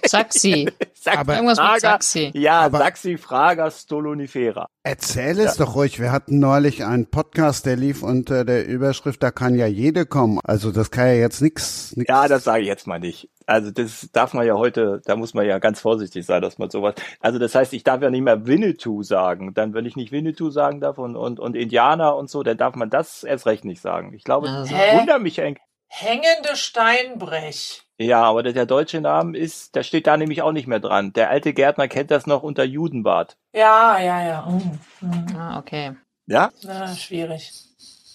[0.05, 0.69] Saxi.
[0.93, 2.31] Saxi Aber- Irgendwas mit Fraga, Saxi.
[2.35, 4.67] Ja, Aber- Saxifraga stolonifera.
[4.83, 5.99] Erzähl es doch ruhig.
[5.99, 10.39] Wir hatten neulich einen Podcast, der lief unter der Überschrift, da kann ja jede kommen.
[10.43, 11.93] Also das kann ja jetzt nix.
[11.97, 13.29] nix Ja, das sage ich jetzt mal nicht.
[13.45, 16.69] Also das darf man ja heute, da muss man ja ganz vorsichtig sein, dass man
[16.69, 16.95] sowas.
[17.19, 19.53] Also das heißt, ich darf ja nicht mehr Winnetou sagen.
[19.53, 22.75] Dann, wenn ich nicht Winnetou sagen darf und, und, und Indianer und so, dann darf
[22.75, 24.13] man das erst recht nicht sagen.
[24.13, 24.73] Ich glaube, Also.
[24.75, 25.63] ich wundere mich eigentlich.
[25.87, 27.83] Hängende Steinbrech.
[27.99, 31.13] Ja, aber der, der deutsche Name ist, der steht da nämlich auch nicht mehr dran.
[31.13, 33.37] Der alte Gärtner kennt das noch unter Judenbart.
[33.53, 34.45] Ja, ja, ja.
[34.47, 35.37] Hm, hm.
[35.37, 35.93] Ah, okay.
[36.25, 37.51] Ja, Na, schwierig.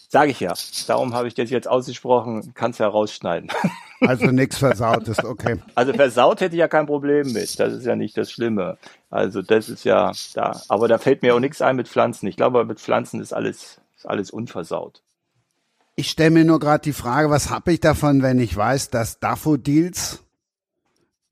[0.08, 0.54] Sage ich ja.
[0.86, 3.50] Darum habe ich das jetzt ausgesprochen, kannst ja rausschneiden.
[4.00, 5.56] Also nix Versautes, okay.
[5.74, 7.58] Also versaut hätte ich ja kein Problem mit.
[7.58, 8.78] Das ist ja nicht das Schlimme.
[9.10, 10.62] Also das ist ja da.
[10.68, 12.28] Aber da fällt mir auch nichts ein mit Pflanzen.
[12.28, 15.02] Ich glaube, mit Pflanzen ist alles, ist alles unversaut.
[15.96, 19.18] Ich stelle mir nur gerade die Frage, was habe ich davon, wenn ich weiß, dass
[19.18, 20.22] Daffodils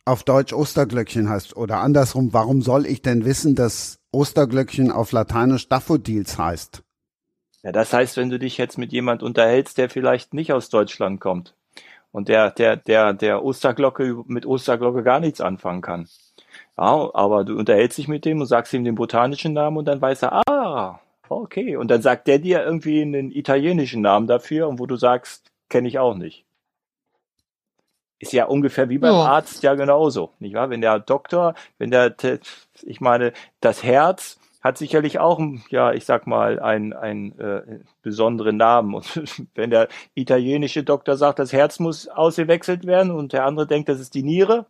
[0.05, 1.57] auf Deutsch Osterglöckchen heißt?
[1.57, 6.83] Oder andersrum, warum soll ich denn wissen, dass Osterglöckchen auf Lateinisch Daffodils heißt?
[7.67, 11.21] Ja, das heißt, wenn du dich jetzt mit jemand unterhältst, der vielleicht nicht aus Deutschland
[11.21, 11.57] kommt
[12.13, 16.09] und der, der, der, der Osterglocke mit Osterglocke gar nichts anfangen kann.
[16.79, 20.01] Ja, aber du unterhältst dich mit dem und sagst ihm den botanischen Namen und dann
[20.01, 21.77] weiß er, ah, okay.
[21.77, 25.89] Und dann sagt der dir irgendwie einen italienischen Namen dafür und wo du sagst, kenne
[25.89, 26.45] ich auch nicht.
[28.21, 29.25] Ist ja ungefähr wie beim Ja.
[29.25, 30.71] Arzt ja genauso, nicht wahr?
[30.71, 32.15] Wenn der Doktor, wenn der,
[32.83, 37.63] ich meine, das Herz hat sicherlich auch, ja, ich sag mal, einen, einen äh,
[38.03, 38.95] besonderen Namen.
[38.95, 39.23] Und
[39.55, 44.01] wenn der italienische Doktor sagt, das Herz muss ausgewechselt werden und der andere denkt, das
[44.01, 44.67] ist die Niere,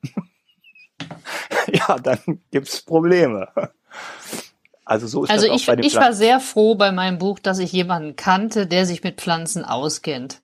[1.72, 3.48] ja, dann gibt's Probleme.
[4.84, 7.18] Also so ist Also das auch ich, bei den ich war sehr froh bei meinem
[7.18, 10.42] Buch, dass ich jemanden kannte, der sich mit Pflanzen auskennt.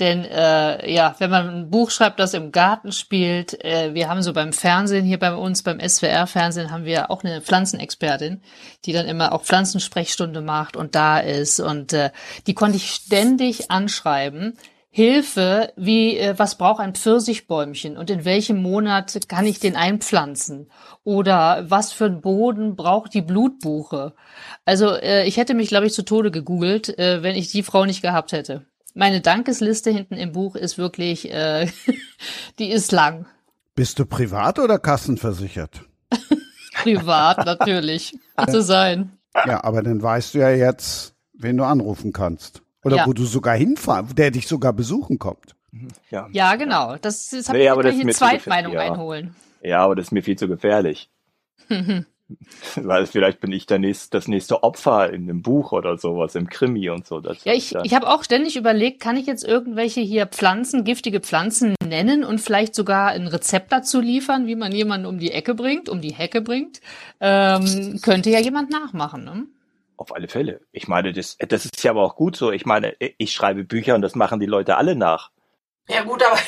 [0.00, 4.22] Denn äh, ja, wenn man ein Buch schreibt, das im Garten spielt, äh, wir haben
[4.22, 8.40] so beim Fernsehen hier bei uns, beim SWR-Fernsehen, haben wir auch eine Pflanzenexpertin,
[8.86, 11.60] die dann immer auch Pflanzensprechstunde macht und da ist.
[11.60, 12.10] Und äh,
[12.46, 14.56] die konnte ich ständig anschreiben.
[14.92, 20.70] Hilfe, wie, äh, was braucht ein Pfirsichbäumchen und in welchem Monat kann ich den einpflanzen?
[21.04, 24.14] Oder was für einen Boden braucht die Blutbuche?
[24.64, 27.84] Also äh, ich hätte mich, glaube ich, zu Tode gegoogelt, äh, wenn ich die Frau
[27.84, 28.69] nicht gehabt hätte.
[28.94, 31.68] Meine Dankesliste hinten im Buch ist wirklich, äh,
[32.58, 33.26] die ist lang.
[33.74, 35.82] Bist du privat oder kassenversichert?
[36.82, 38.14] Privat natürlich.
[38.38, 39.12] Muss sein.
[39.46, 42.62] Ja, aber dann weißt du ja jetzt, wen du anrufen kannst.
[42.82, 43.06] Oder Ja.
[43.06, 45.54] wo du sogar hinfahren, der dich sogar besuchen kommt.
[46.10, 46.28] Ja.
[46.32, 46.96] Ja, genau.
[46.96, 48.80] Das, das habe Nee, ich aber das hier zu Zweitmeinung ja.
[48.80, 49.34] einholen.
[49.62, 51.10] ja, aber das ist mir viel zu gefährlich.
[52.76, 56.48] Weil vielleicht bin ich der nächste, das nächste Opfer in einem Buch oder sowas, im
[56.48, 57.20] Krimi und so.
[57.20, 61.20] Das Ja, ich, ich habe auch ständig überlegt, kann ich jetzt irgendwelche hier Pflanzen, giftige
[61.20, 65.54] Pflanzen nennen und vielleicht sogar ein Rezept dazu liefern, wie man jemanden um die Ecke
[65.54, 66.80] bringt, um die Hecke bringt.
[67.20, 69.46] Ähm, könnte ja jemand nachmachen, ne?
[69.96, 70.60] Auf alle Fälle.
[70.72, 72.52] Ich meine, das, das ist ja aber auch gut so.
[72.52, 75.30] Ich meine, ich schreibe Bücher und das machen die Leute alle nach.
[75.90, 76.38] Ja gut, aber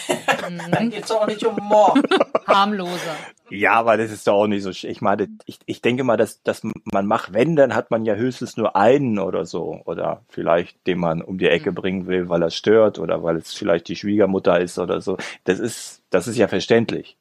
[0.70, 1.98] dann geht's auch nicht um Mord.
[2.46, 3.16] Harmloser.
[3.50, 4.70] Ja, aber das ist doch auch nicht so.
[4.70, 8.14] Ich meine, ich, ich denke mal, dass, dass man macht, wenn, dann hat man ja
[8.14, 9.81] höchstens nur einen oder so.
[9.85, 13.52] Oder vielleicht, den man um die Ecke bringen will, weil er stört oder weil es
[13.52, 15.18] vielleicht die Schwiegermutter ist oder so.
[15.44, 17.16] Das ist, das ist ja verständlich.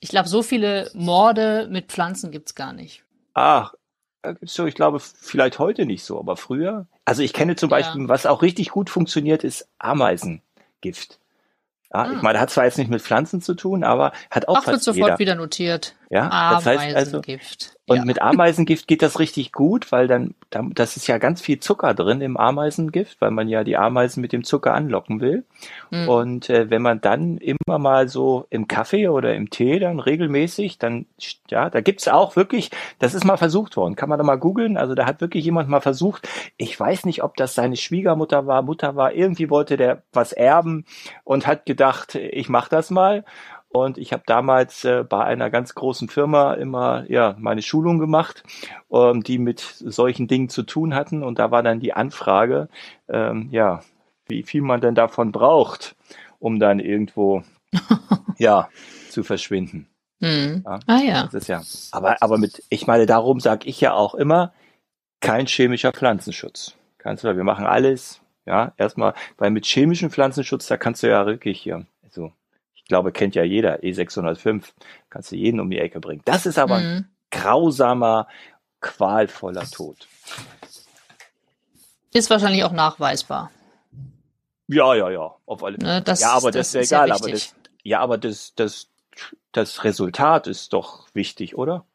[0.00, 3.04] Ich glaube, so viele Morde mit Pflanzen gibt's gar nicht.
[3.34, 3.74] Ach,
[4.42, 6.86] so, ich glaube, vielleicht heute nicht so, aber früher.
[7.04, 7.76] Also ich kenne zum Ja.
[7.76, 11.18] Beispiel, was auch richtig gut funktioniert, ist Ameisengift.
[11.92, 12.12] Ja, Ah.
[12.14, 14.74] ich meine, hat zwar jetzt nicht mit Pflanzen zu tun, aber hat auch Ach, wird
[14.76, 15.18] fast sofort jeder.
[15.18, 15.94] wieder notiert.
[16.10, 17.20] Ja, das heißt also,
[17.88, 18.04] und ja.
[18.04, 21.94] mit Ameisengift geht das richtig gut, weil dann, dann, das ist ja ganz viel Zucker
[21.94, 25.44] drin im Ameisengift, weil man ja die Ameisen mit dem Zucker anlocken will.
[25.90, 26.08] Hm.
[26.08, 30.78] Und äh, wenn man dann immer mal so im Kaffee oder im Tee dann regelmäßig,
[30.78, 31.06] dann,
[31.48, 34.76] ja, da gibt's auch wirklich, das ist mal versucht worden, kann man da mal googeln,
[34.76, 38.60] also da hat wirklich jemand mal versucht, ich weiß nicht, ob das seine Schwiegermutter war,
[38.62, 40.84] Mutter war, irgendwie wollte der was erben
[41.24, 43.24] und hat gedacht, ich mach das mal.
[43.70, 48.42] Und ich habe damals äh, bei einer ganz großen Firma immer ja meine Schulung gemacht,
[48.90, 51.22] ähm, die mit solchen Dingen zu tun hatten.
[51.22, 52.68] Und da war dann die Anfrage,
[53.08, 53.82] ähm, ja,
[54.26, 55.96] wie viel man denn davon braucht,
[56.38, 57.42] um dann irgendwo
[58.38, 58.68] ja
[59.10, 59.86] zu verschwinden.
[60.20, 60.62] Hm.
[60.64, 60.80] Ja.
[60.86, 61.22] Ah ja.
[61.24, 61.62] Das ist ja.
[61.92, 64.52] Aber aber mit, ich meine, darum sage ich ja auch immer,
[65.20, 66.74] kein chemischer Pflanzenschutz.
[66.98, 71.26] Kannst du, wir machen alles, ja, erstmal, weil mit chemischem Pflanzenschutz, da kannst du ja
[71.26, 71.86] wirklich hier,
[72.88, 74.64] glaube, kennt ja jeder, E605,
[75.10, 76.22] kannst du jeden um die Ecke bringen.
[76.24, 76.84] Das ist aber mhm.
[76.84, 78.26] ein grausamer,
[78.80, 80.08] qualvoller Tod.
[82.12, 83.50] Ist wahrscheinlich auch nachweisbar.
[84.66, 85.94] Ja, ja, ja, auf alle Fälle.
[85.94, 88.88] Ne, das, ja, aber das, das ist ja egal, aber das, ja, aber das, das,
[89.52, 91.86] das Resultat ist doch wichtig, oder?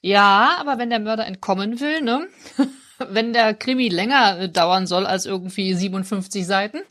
[0.00, 2.28] Ja, aber wenn der Mörder entkommen will, ne?
[2.98, 6.82] wenn der Krimi länger äh, dauern soll als irgendwie 57 Seiten,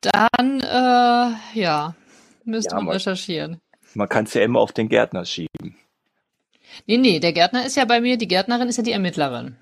[0.00, 1.94] dann, äh, ja,
[2.44, 3.60] müsste ja, man, man recherchieren.
[3.94, 5.76] Man kann es ja immer auf den Gärtner schieben.
[6.86, 9.56] Nee, nee, der Gärtner ist ja bei mir, die Gärtnerin ist ja die Ermittlerin.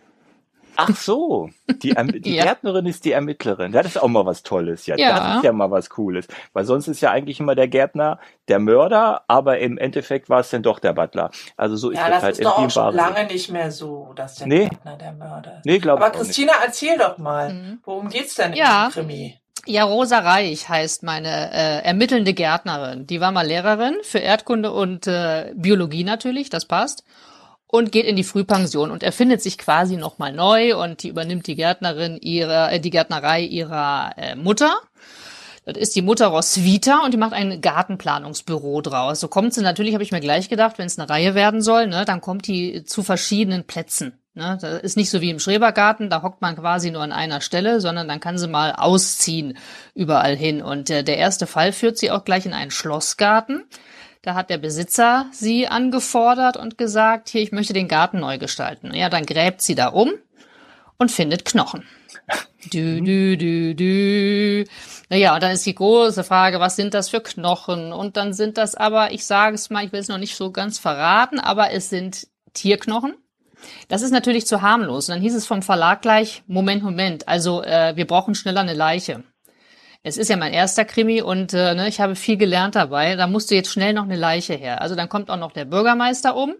[0.77, 1.51] Ach so,
[1.83, 2.45] die, die ja.
[2.45, 3.73] Gärtnerin ist die Ermittlerin.
[3.73, 4.87] Das ist auch mal was Tolles.
[4.87, 6.27] Ja, ja, das ist ja mal was Cooles.
[6.53, 8.18] Weil sonst ist ja eigentlich immer der Gärtner
[8.49, 11.31] der Mörder, aber im Endeffekt war es dann doch der Butler.
[11.57, 14.12] Also so ist ja, das, das halt ist doch auch schon lange nicht mehr so,
[14.14, 14.68] dass der nee.
[14.68, 15.66] Gärtner der Mörder ist.
[15.66, 17.81] Nee, glaube Aber Christina, erzähl doch mal, mhm.
[17.85, 18.87] worum geht's denn ja.
[18.87, 19.38] im Krimi?
[19.64, 23.07] Ja, Rosa Reich heißt meine äh, ermittelnde Gärtnerin.
[23.07, 27.05] Die war mal Lehrerin für Erdkunde und äh, Biologie natürlich, das passt
[27.72, 31.55] und geht in die Frühpension und erfindet sich quasi nochmal neu und die übernimmt die
[31.55, 34.75] Gärtnerin ihrer, äh, die Gärtnerei ihrer äh, Mutter.
[35.64, 39.20] Das ist die Mutter Roswitha und die macht ein Gartenplanungsbüro draus.
[39.20, 41.87] So kommt sie natürlich, habe ich mir gleich gedacht, wenn es eine Reihe werden soll,
[41.87, 44.22] ne, dann kommt die zu verschiedenen Plätzen.
[44.35, 44.57] Ne.
[44.61, 47.81] Das ist nicht so wie im Schrebergarten, da hockt man quasi nur an einer Stelle,
[47.81, 49.59] sondern dann kann sie mal ausziehen
[49.95, 50.62] überall hin.
[50.62, 53.64] Und äh, der erste Fall führt sie auch gleich in einen Schlossgarten.
[54.23, 58.95] Da hat der Besitzer sie angefordert und gesagt, hier, ich möchte den Garten neu gestalten.
[58.95, 60.12] Ja, dann gräbt sie da um
[60.97, 61.85] und findet Knochen.
[62.73, 64.64] Dü, dü, dü, dü.
[65.11, 67.92] Naja, und dann ist die große Frage, was sind das für Knochen?
[67.92, 70.53] Und dann sind das aber, ich sage es mal, ich will es noch nicht so
[70.53, 73.14] ganz verraten, aber es sind Tierknochen.
[73.88, 75.09] Das ist natürlich zu harmlos.
[75.09, 78.75] Und dann hieß es vom Verlag gleich, Moment, Moment, also äh, wir brauchen schneller eine
[78.75, 79.25] Leiche.
[80.05, 83.14] Es ist ja mein erster Krimi und äh, ne, ich habe viel gelernt dabei.
[83.14, 84.83] Da musste jetzt schnell noch eine Leiche her.
[84.83, 86.55] Also dann kommt auch noch der Bürgermeister um.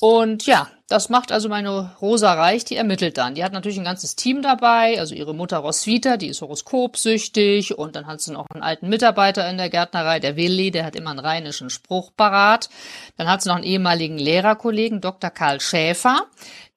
[0.00, 3.34] Und ja, das macht also meine Rosa Reich, die ermittelt dann.
[3.34, 7.96] Die hat natürlich ein ganzes Team dabei, also ihre Mutter Roswitha, die ist horoskopsüchtig und
[7.96, 11.10] dann hat sie noch einen alten Mitarbeiter in der Gärtnerei, der Willi, der hat immer
[11.10, 12.68] einen rheinischen Spruch parat.
[13.16, 15.30] Dann hat sie noch einen ehemaligen Lehrerkollegen, Dr.
[15.30, 16.26] Karl Schäfer,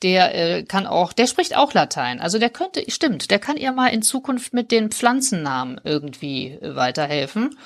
[0.02, 2.22] der äh, kann auch, der spricht auch Latein.
[2.22, 7.58] Also der könnte, stimmt, der kann ihr mal in Zukunft mit den Pflanzennamen irgendwie weiterhelfen.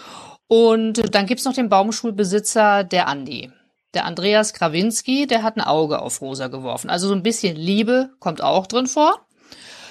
[0.47, 3.51] Und dann gibt's noch den Baumschulbesitzer, der Andi.
[3.93, 6.89] Der Andreas Krawinski, der hat ein Auge auf Rosa geworfen.
[6.89, 9.25] Also so ein bisschen Liebe kommt auch drin vor.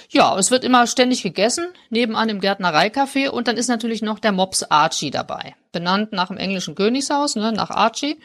[0.09, 4.33] Ja, es wird immer ständig gegessen, nebenan im Gärtnereicafé und dann ist natürlich noch der
[4.33, 5.55] Mops Archie dabei.
[5.71, 8.19] Benannt nach dem englischen Königshaus, ne, nach Archie.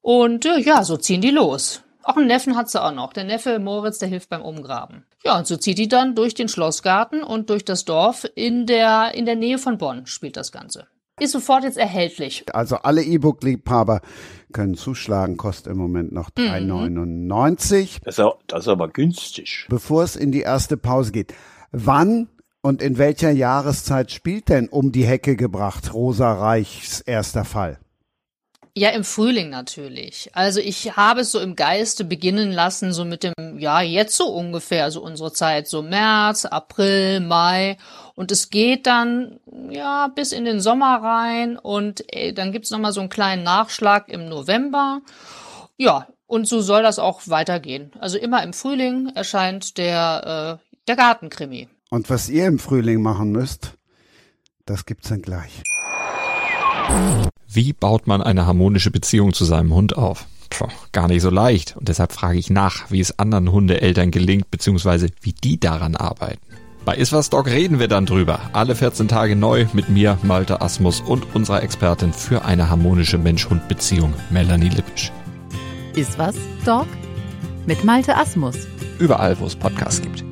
[0.00, 1.82] Und äh, ja, so ziehen die los.
[2.02, 3.12] Auch einen Neffen hat sie auch noch.
[3.12, 5.04] Der Neffe Moritz, der hilft beim Umgraben.
[5.24, 9.12] Ja, und so zieht die dann durch den Schlossgarten und durch das Dorf in der,
[9.14, 10.86] in der Nähe von Bonn spielt das Ganze.
[11.18, 12.44] Ist sofort jetzt erhältlich.
[12.52, 14.02] Also alle E-Book-Liebhaber
[14.52, 17.82] können zuschlagen, kostet im Moment noch 3,99.
[17.82, 17.88] Mhm.
[18.04, 19.66] Das, das ist aber günstig.
[19.70, 21.32] Bevor es in die erste Pause geht.
[21.72, 22.28] Wann
[22.60, 27.78] und in welcher Jahreszeit spielt denn um die Hecke gebracht Rosa Reichs erster Fall?
[28.78, 30.28] Ja, im Frühling natürlich.
[30.34, 34.26] Also ich habe es so im Geiste beginnen lassen, so mit dem, ja, jetzt so
[34.26, 37.78] ungefähr, so unsere Zeit, so März, April, Mai.
[38.16, 39.38] Und es geht dann,
[39.70, 44.08] ja, bis in den Sommer rein und ey, dann gibt's nochmal so einen kleinen Nachschlag
[44.08, 45.02] im November.
[45.76, 47.92] Ja, und so soll das auch weitergehen.
[48.00, 51.68] Also immer im Frühling erscheint der, äh, der Gartenkrimi.
[51.90, 53.74] Und was ihr im Frühling machen müsst,
[54.64, 55.62] das gibt's dann gleich.
[57.46, 60.26] Wie baut man eine harmonische Beziehung zu seinem Hund auf?
[60.48, 61.76] Puh, gar nicht so leicht.
[61.76, 66.55] Und deshalb frage ich nach, wie es anderen Hundeeltern gelingt, beziehungsweise wie die daran arbeiten.
[66.86, 68.38] Bei Iswas Dog reden wir dann drüber.
[68.52, 74.14] Alle 14 Tage neu mit mir, Malte Asmus und unserer Expertin für eine harmonische Mensch-Hund-Beziehung,
[74.30, 75.10] Melanie Lippisch.
[75.96, 76.86] Iswas Dog
[77.66, 78.68] mit Malte Asmus.
[79.00, 80.24] Überall, wo es Podcasts gibt.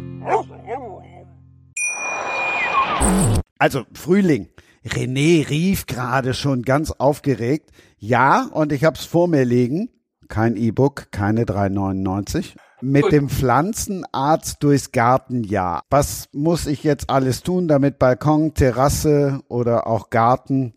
[3.59, 4.49] Also Frühling.
[4.87, 7.71] René rief gerade schon ganz aufgeregt.
[7.99, 9.91] Ja, und ich habe es vor mir liegen.
[10.29, 12.55] Kein E-Book, keine 3,99.
[12.81, 15.83] Mit dem Pflanzenarzt durchs Gartenjahr.
[15.91, 20.75] Was muss ich jetzt alles tun, damit Balkon, Terrasse oder auch Garten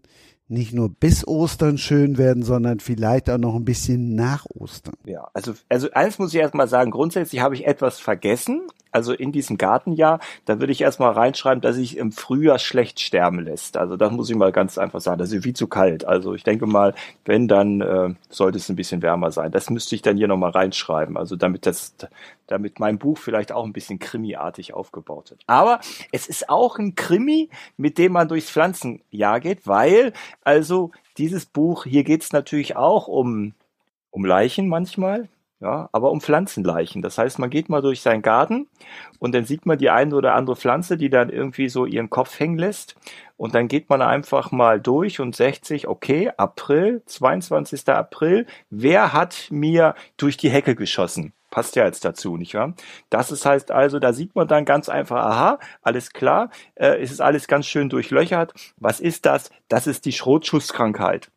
[0.49, 4.95] nicht nur bis Ostern schön werden, sondern vielleicht auch noch ein bisschen nach Ostern.
[5.05, 9.31] Ja, also, also eins muss ich erstmal sagen, grundsätzlich habe ich etwas vergessen, also in
[9.31, 13.77] diesem Gartenjahr, da würde ich erstmal reinschreiben, dass sich im Frühjahr schlecht sterben lässt.
[13.77, 15.19] Also das muss ich mal ganz einfach sagen.
[15.19, 16.05] Das ist viel zu kalt.
[16.05, 19.51] Also ich denke mal, wenn, dann äh, sollte es ein bisschen wärmer sein.
[19.51, 21.17] Das müsste ich dann hier nochmal reinschreiben.
[21.17, 21.93] Also damit das,
[22.47, 25.43] damit mein Buch vielleicht auch ein bisschen krimiartig aufgebaut wird.
[25.47, 25.79] Aber
[26.12, 31.83] es ist auch ein Krimi, mit dem man durchs Pflanzenjahr geht, weil also dieses Buch,
[31.86, 33.53] hier geht es natürlich auch um,
[34.12, 35.29] um Leichen manchmal,
[35.60, 37.01] ja, aber um Pflanzenleichen.
[37.01, 38.67] Das heißt, man geht mal durch seinen Garten
[39.17, 42.39] und dann sieht man die eine oder andere Pflanze, die dann irgendwie so ihren Kopf
[42.39, 42.95] hängen lässt.
[43.38, 47.89] Und dann geht man einfach mal durch und sagt sich, okay, April, 22.
[47.89, 51.33] April, wer hat mir durch die Hecke geschossen?
[51.49, 52.73] Passt ja jetzt dazu, nicht wahr?
[53.10, 57.12] Das ist heißt also, da sieht man dann ganz einfach, aha, alles klar, äh, es
[57.12, 58.53] ist alles ganz schön durchlöchert.
[58.77, 59.49] Was ist das?
[59.69, 61.31] Das ist die Schrotschusskrankheit.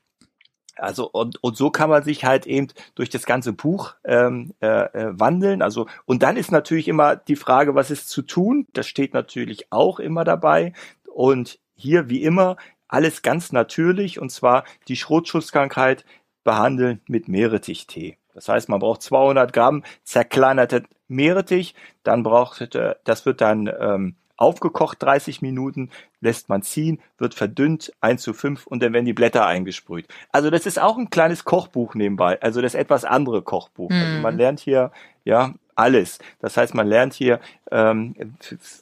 [0.77, 4.67] Also und, und so kann man sich halt eben durch das ganze Buch ähm, äh,
[4.67, 5.63] äh, wandeln.
[5.63, 8.67] Also und dann ist natürlich immer die Frage, was ist zu tun?
[8.73, 10.73] Das steht natürlich auch immer dabei.
[11.05, 12.57] Und hier wie immer
[12.89, 16.05] alles ganz natürlich und zwar die Schrotschusskrankheit
[16.45, 18.17] behandeln mit Meerrettichtee.
[18.41, 22.75] Das heißt, man braucht 200 Gramm zerkleinerte Meerrettich, dann braucht
[23.05, 25.91] das wird dann ähm, aufgekocht 30 Minuten,
[26.23, 30.09] lässt man ziehen, wird verdünnt 1 zu 5 und dann werden die Blätter eingesprüht.
[30.33, 33.91] Also das ist auch ein kleines Kochbuch nebenbei, also das etwas andere Kochbuch.
[33.91, 33.97] Mhm.
[33.97, 34.93] Also man lernt hier
[35.25, 36.21] ja alles.
[36.41, 38.15] Das heißt, man lernt hier, ähm,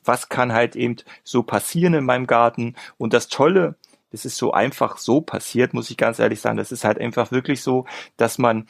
[0.05, 2.77] was kann halt eben so passieren in meinem Garten.
[2.97, 3.75] Und das Tolle,
[4.12, 6.57] das ist so einfach so passiert, muss ich ganz ehrlich sagen.
[6.57, 7.85] Das ist halt einfach wirklich so,
[8.16, 8.66] dass man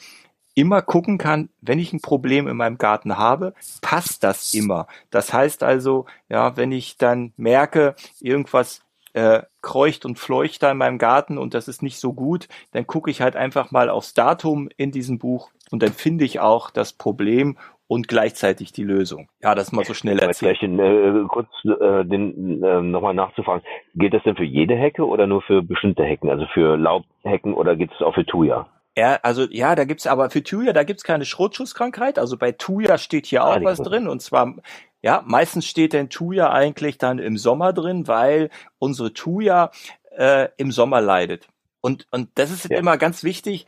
[0.59, 4.87] immer gucken kann, wenn ich ein Problem in meinem Garten habe, passt das immer.
[5.09, 8.81] Das heißt also, ja, wenn ich dann merke, irgendwas
[9.13, 12.87] äh, kreucht und fleucht da in meinem Garten und das ist nicht so gut, dann
[12.87, 16.69] gucke ich halt einfach mal aufs Datum in diesem Buch und dann finde ich auch
[16.69, 19.29] das Problem und gleichzeitig die Lösung.
[19.41, 20.59] Ja, das mal so schnell erzählt.
[20.59, 23.63] Vielleicht äh, kurz äh, den äh, nochmal nachzufragen.
[23.95, 26.29] Gilt das denn für jede Hecke oder nur für bestimmte Hecken?
[26.29, 28.67] Also für Laubhecken oder gibt es auch für Thuja?
[28.97, 32.19] Ja, also ja, da gibt's aber für Thuja, da gibt's keine Schrotschusskrankheit.
[32.19, 34.55] Also bei Thuja steht hier ah, auch was drin und zwar
[35.01, 38.49] ja, meistens steht denn Thuja eigentlich dann im Sommer drin, weil
[38.79, 39.71] unsere Thuja
[40.17, 41.47] äh, im Sommer leidet.
[41.81, 42.77] Und und das ist ja.
[42.77, 43.65] immer ganz wichtig,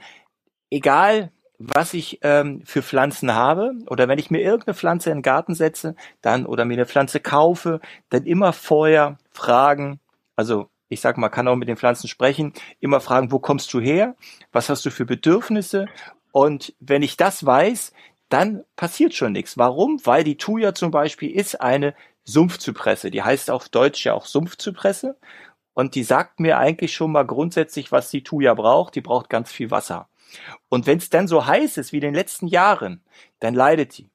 [0.69, 1.31] egal
[1.61, 5.53] was ich ähm, für Pflanzen habe oder wenn ich mir irgendeine Pflanze in den Garten
[5.53, 7.79] setze, dann oder mir eine Pflanze kaufe,
[8.09, 9.99] dann immer vorher fragen,
[10.35, 13.79] also ich sag mal, kann auch mit den Pflanzen sprechen, immer fragen, wo kommst du
[13.79, 14.15] her?
[14.51, 15.85] Was hast du für Bedürfnisse?
[16.33, 17.93] Und wenn ich das weiß,
[18.27, 19.57] dann passiert schon nichts.
[19.57, 20.05] Warum?
[20.05, 23.09] Weil die Thuja zum Beispiel ist eine Sumpfzypresse.
[23.09, 25.17] Die heißt auf Deutsch ja auch Sumpfzypresse.
[25.73, 28.95] Und die sagt mir eigentlich schon mal grundsätzlich, was die Thuja braucht.
[28.95, 30.09] Die braucht ganz viel Wasser.
[30.67, 33.01] Und wenn es dann so heiß ist wie in den letzten Jahren,
[33.39, 34.09] dann leidet die.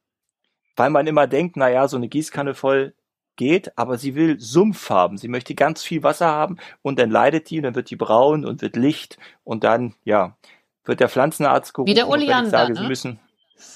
[0.77, 2.95] Weil man immer denkt, na ja, so eine Gießkanne voll
[3.37, 5.19] geht, aber sie will Sumpf haben.
[5.19, 8.45] Sie möchte ganz viel Wasser haben und dann leidet die und dann wird die braun
[8.45, 10.37] und wird Licht und dann, ja,
[10.85, 11.91] wird der Pflanzenarzt gerufen.
[11.91, 12.81] Wie der Oleander, sage, ne?
[12.81, 13.21] sie müssen,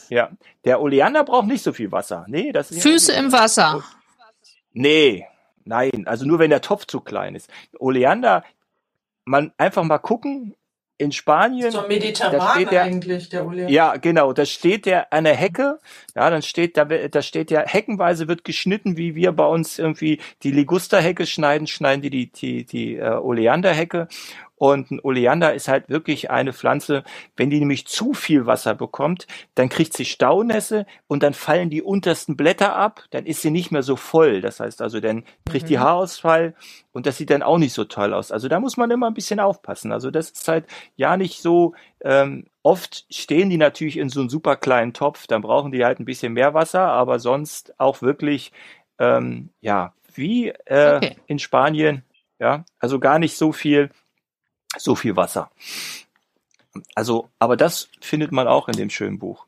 [0.09, 0.31] ja,
[0.65, 2.25] der Oleander braucht nicht so viel Wasser.
[2.29, 3.83] Nee, das ist Füße im Wasser.
[4.73, 5.27] Nee,
[5.65, 7.51] nein, also nur wenn der Topf zu klein ist.
[7.79, 8.45] Oleander,
[9.25, 10.55] man einfach mal gucken,
[11.01, 11.71] in Spanien.
[11.71, 13.73] So mediterran steht der, eigentlich, der Oleander.
[13.73, 14.33] Ja, genau.
[14.33, 15.79] Da steht der an der Hecke.
[16.15, 20.21] Ja, dann steht da, da steht der heckenweise wird geschnitten, wie wir bei uns irgendwie
[20.43, 24.09] die Ligusterhecke schneiden, schneiden die die die, die äh, Oleanderhecke.
[24.61, 27.03] Und ein Oleander ist halt wirklich eine Pflanze,
[27.35, 31.81] wenn die nämlich zu viel Wasser bekommt, dann kriegt sie Staunässe und dann fallen die
[31.81, 34.43] untersten Blätter ab, dann ist sie nicht mehr so voll.
[34.43, 35.69] Das heißt also, dann kriegt mhm.
[35.69, 36.55] die Haarausfall
[36.93, 38.33] und das sieht dann auch nicht so toll aus.
[38.33, 39.93] Also da muss man immer ein bisschen aufpassen.
[39.93, 44.29] Also das ist halt ja nicht so, ähm, oft stehen die natürlich in so einem
[44.29, 48.53] super kleinen Topf, dann brauchen die halt ein bisschen mehr Wasser, aber sonst auch wirklich,
[48.99, 51.17] ähm, ja, wie äh, okay.
[51.29, 52.05] in Spanien,
[52.39, 53.89] ja, also gar nicht so viel
[54.79, 55.51] so viel Wasser.
[56.95, 59.47] Also, aber das findet man auch in dem schönen Buch.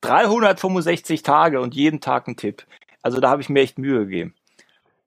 [0.00, 2.64] 365 Tage und jeden Tag ein Tipp.
[3.02, 4.34] Also da habe ich mir echt Mühe gegeben.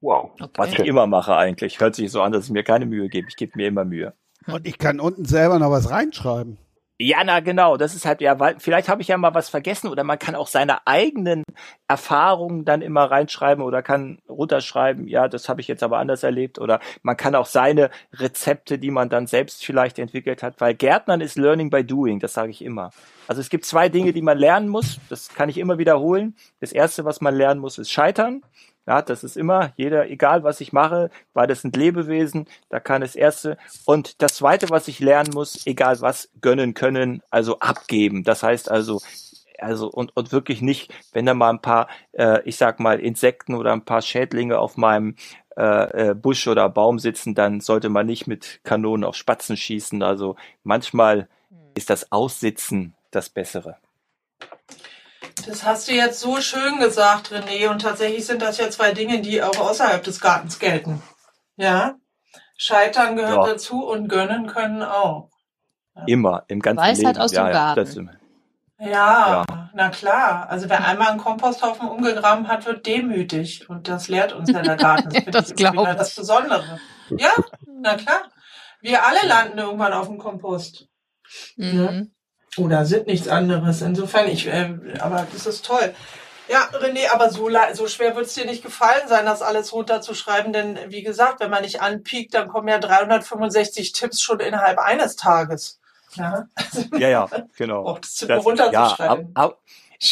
[0.00, 0.30] Wow.
[0.34, 0.50] Okay.
[0.56, 1.80] Was ich immer mache eigentlich.
[1.80, 3.28] Hört sich so an, dass ich mir keine Mühe gebe.
[3.28, 4.14] Ich gebe mir immer Mühe.
[4.46, 6.58] Und ich kann unten selber noch was reinschreiben.
[7.04, 9.88] Ja, na genau, das ist halt ja, weil vielleicht habe ich ja mal was vergessen
[9.88, 11.42] oder man kann auch seine eigenen
[11.88, 16.60] Erfahrungen dann immer reinschreiben oder kann runterschreiben, ja, das habe ich jetzt aber anders erlebt
[16.60, 21.20] oder man kann auch seine Rezepte, die man dann selbst vielleicht entwickelt hat, weil Gärtnern
[21.20, 22.90] ist Learning by Doing, das sage ich immer.
[23.26, 26.36] Also es gibt zwei Dinge, die man lernen muss, das kann ich immer wiederholen.
[26.60, 28.42] Das erste, was man lernen muss, ist Scheitern
[28.86, 33.02] ja, das ist immer, jeder, egal was ich mache, weil das sind Lebewesen, da kann
[33.02, 33.56] es erste.
[33.84, 38.24] Und das zweite, was ich lernen muss, egal was, gönnen können, also abgeben.
[38.24, 39.00] Das heißt also,
[39.58, 43.54] also und, und wirklich nicht, wenn da mal ein paar, äh, ich sag mal, Insekten
[43.54, 45.14] oder ein paar Schädlinge auf meinem
[45.56, 50.02] äh, äh, Busch oder Baum sitzen, dann sollte man nicht mit Kanonen auf Spatzen schießen.
[50.02, 51.58] Also manchmal hm.
[51.74, 53.76] ist das Aussitzen das Bessere.
[55.46, 57.68] Das hast du jetzt so schön gesagt, René.
[57.68, 61.02] Und tatsächlich sind das ja zwei Dinge, die auch außerhalb des Gartens gelten.
[61.56, 61.96] Ja?
[62.56, 63.52] Scheitern gehört Ja.
[63.52, 65.30] dazu und gönnen können auch.
[66.06, 67.18] Immer, im ganzen Weisheit Leben.
[67.20, 67.80] aus dem Garten.
[67.80, 67.98] das-
[68.78, 70.48] Ja, na klar.
[70.48, 73.68] Also wer einmal einen Komposthaufen umgegraben hat, wird demütig.
[73.68, 75.10] Und das lehrt uns ja der Garten.
[75.12, 75.98] Ja, das ist glaub wieder ich.
[75.98, 76.80] das Besondere.
[77.10, 77.30] Ja,
[77.66, 78.22] na klar.
[78.80, 80.88] Wir alle landen irgendwann auf dem Kompost.
[81.56, 82.11] Mhm.
[82.58, 83.80] Oder sind nichts anderes.
[83.80, 85.94] Insofern, ich, äh, aber das ist toll.
[86.48, 90.52] Ja, René, aber so, so schwer wird es dir nicht gefallen sein, das alles runterzuschreiben,
[90.52, 95.16] denn wie gesagt, wenn man nicht anpiekt, dann kommen ja 365 Tipps schon innerhalb eines
[95.16, 95.78] Tages.
[96.14, 96.46] Ja,
[96.92, 97.86] Ja, ja, genau.
[97.86, 99.32] auch das, Das- runterzuschreiben.
[99.34, 99.58] Ja, ab, ab,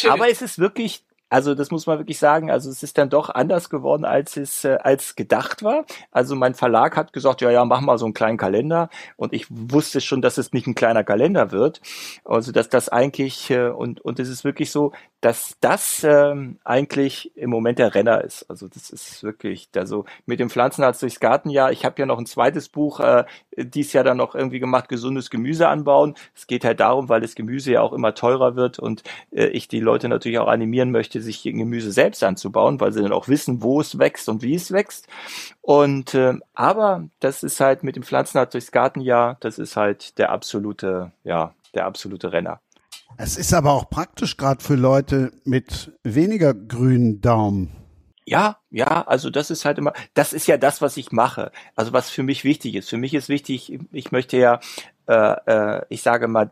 [0.09, 3.29] aber es ist wirklich, also das muss man wirklich sagen, also es ist dann doch
[3.29, 5.85] anders geworden, als es äh, als gedacht war.
[6.11, 9.47] Also mein Verlag hat gesagt, ja, ja, mach mal so einen kleinen Kalender und ich
[9.49, 11.81] wusste schon, dass es nicht ein kleiner Kalender wird.
[12.25, 14.91] Also dass das eigentlich äh, und und es ist wirklich so,
[15.21, 18.49] dass das ähm, eigentlich im Moment der Renner ist.
[18.49, 21.71] Also das ist wirklich, also mit dem Pflanzenarzt durchs Gartenjahr.
[21.71, 25.29] Ich habe ja noch ein zweites Buch äh, dies Jahr dann noch irgendwie gemacht, gesundes
[25.29, 26.15] Gemüse anbauen.
[26.35, 29.67] Es geht halt darum, weil das Gemüse ja auch immer teurer wird und äh, ich
[29.67, 33.61] die Leute natürlich auch animieren möchte, sich Gemüse selbst anzubauen, weil sie dann auch wissen,
[33.61, 35.07] wo es wächst und wie es wächst.
[35.61, 40.31] Und äh, aber das ist halt mit dem Pflanzenarzt durchs Gartenjahr, das ist halt der
[40.31, 42.59] absolute, ja, der absolute Renner.
[43.17, 47.71] Es ist aber auch praktisch gerade für Leute mit weniger grünen Daumen.
[48.25, 51.51] Ja, ja, also das ist halt immer, das ist ja das, was ich mache.
[51.75, 52.89] Also was für mich wichtig ist.
[52.89, 54.59] Für mich ist wichtig, ich möchte ja,
[55.89, 56.51] ich sage mal,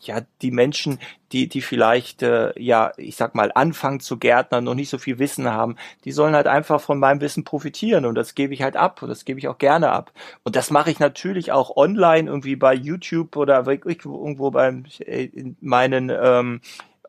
[0.00, 0.98] ja, die Menschen,
[1.32, 5.18] die, die vielleicht, äh, ja, ich sag mal, anfangen zu gärtnern, noch nicht so viel
[5.18, 8.76] Wissen haben, die sollen halt einfach von meinem Wissen profitieren und das gebe ich halt
[8.76, 10.12] ab und das gebe ich auch gerne ab.
[10.42, 16.10] Und das mache ich natürlich auch online, irgendwie bei YouTube oder irgendwo äh, in meinen,
[16.10, 16.60] ähm,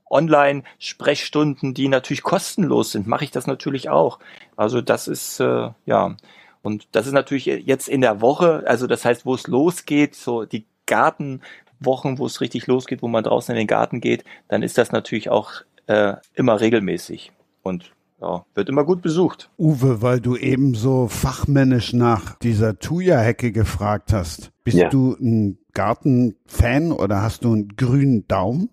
[0.08, 4.20] Online-Sprechstunden, die natürlich kostenlos sind, mache ich das natürlich auch.
[4.56, 6.16] Also das ist äh, ja
[6.62, 10.46] und das ist natürlich jetzt in der Woche, also das heißt, wo es losgeht, so
[10.46, 14.78] die Gartenwochen, wo es richtig losgeht, wo man draußen in den Garten geht, dann ist
[14.78, 15.52] das natürlich auch
[15.88, 17.32] äh, immer regelmäßig
[17.64, 19.50] und ja, wird immer gut besucht.
[19.58, 24.52] Uwe, weil du eben so fachmännisch nach dieser Thuja-Hecke gefragt hast.
[24.64, 24.90] Bist Ja.
[24.90, 28.70] du ein Gartenfan oder hast du einen grünen Daumen?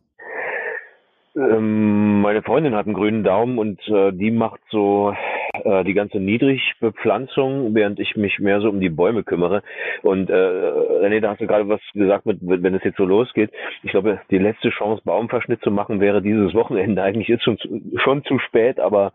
[1.34, 5.12] Ähm, meine Freundin hat einen grünen Daumen und äh, die macht so
[5.52, 9.62] äh, die ganze Niedrigbepflanzung, während ich mich mehr so um die Bäume kümmere.
[10.02, 13.50] Und äh, René, da hast du gerade was gesagt, mit, wenn es jetzt so losgeht.
[13.82, 17.02] Ich glaube, die letzte Chance, Baumverschnitt zu machen, wäre dieses Wochenende.
[17.02, 19.12] Eigentlich ist schon zu, schon zu spät, aber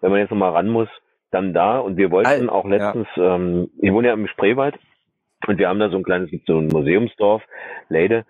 [0.00, 0.88] wenn man jetzt nochmal ran muss,
[1.30, 1.78] dann da.
[1.78, 4.78] Und wir wollten auch letztens, ähm, ich wohne ja im Spreewald
[5.46, 7.42] und wir haben da so ein kleines, so ein Museumsdorf,
[7.88, 8.24] Leide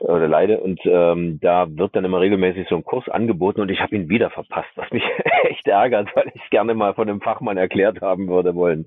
[0.00, 3.80] oder Leide und ähm, da wird dann immer regelmäßig so ein Kurs angeboten und ich
[3.80, 5.02] habe ihn wieder verpasst, was mich
[5.44, 8.86] echt ärgert, weil ich gerne mal von einem Fachmann erklärt haben würde wollen.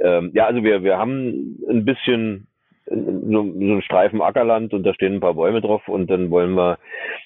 [0.00, 2.46] Ähm, ja, also wir wir haben ein bisschen
[2.86, 6.54] so, so einen Streifen Ackerland und da stehen ein paar Bäume drauf und dann wollen
[6.54, 6.78] wir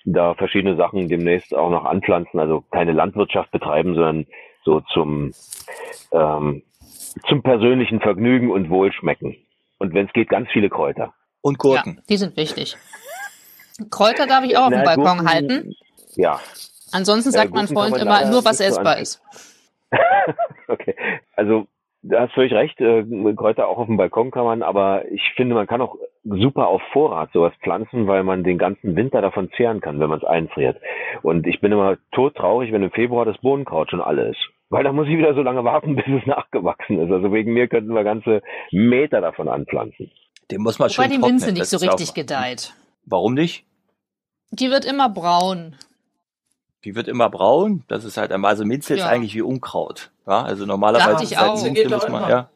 [0.05, 4.26] da verschiedene Sachen demnächst auch noch anpflanzen, also keine Landwirtschaft betreiben, sondern
[4.64, 5.32] so zum
[6.12, 6.62] ähm,
[7.26, 9.36] zum persönlichen Vergnügen und Wohlschmecken.
[9.80, 11.12] Und wenn es geht, ganz viele Kräuter.
[11.42, 11.96] Und Gurken.
[11.96, 12.76] Ja, die sind wichtig.
[13.90, 15.74] Kräuter darf ich auch auf dem Balkon Gurken- halten.
[16.14, 16.38] Ja,
[16.92, 19.22] Ansonsten Ja, sagt mein Gurken kann Freund immer nur, was so essbar ist.
[20.68, 20.94] okay.
[21.34, 21.66] Also
[22.02, 23.04] du hast völlig recht, äh,
[23.34, 26.82] Kräuter auch auf dem Balkon kann man, aber ich finde, man kann auch super auf
[26.92, 30.80] Vorrat sowas pflanzen, weil man den ganzen Winter davon zehren kann, wenn man es einfriert.
[31.22, 34.40] Und ich bin immer todtraurig, wenn im Februar das Bohnenkraut schon alle ist.
[34.70, 37.12] Weil da muss ich wieder so lange warten, bis es nachgewachsen ist.
[37.12, 40.10] Also wegen mir könnten wir ganze Meter davon anpflanzen.
[40.50, 41.30] Den muss man Wobei schön die trocknen.
[41.36, 42.72] Minze nicht Das so ist richtig gedeiht.
[43.04, 43.64] Warum nicht?
[44.52, 45.76] Die wird immer braun.
[46.84, 47.84] Die wird immer braun.
[47.88, 49.08] Das ist halt einmal, also Minze ist Ja.
[49.08, 50.10] eigentlich wie Unkraut.
[50.26, 51.62] Ja, also normalerweise Dachte ich ist halt auch.
[51.62, 52.30] Minze muss doch man, immer.
[52.30, 52.50] ja.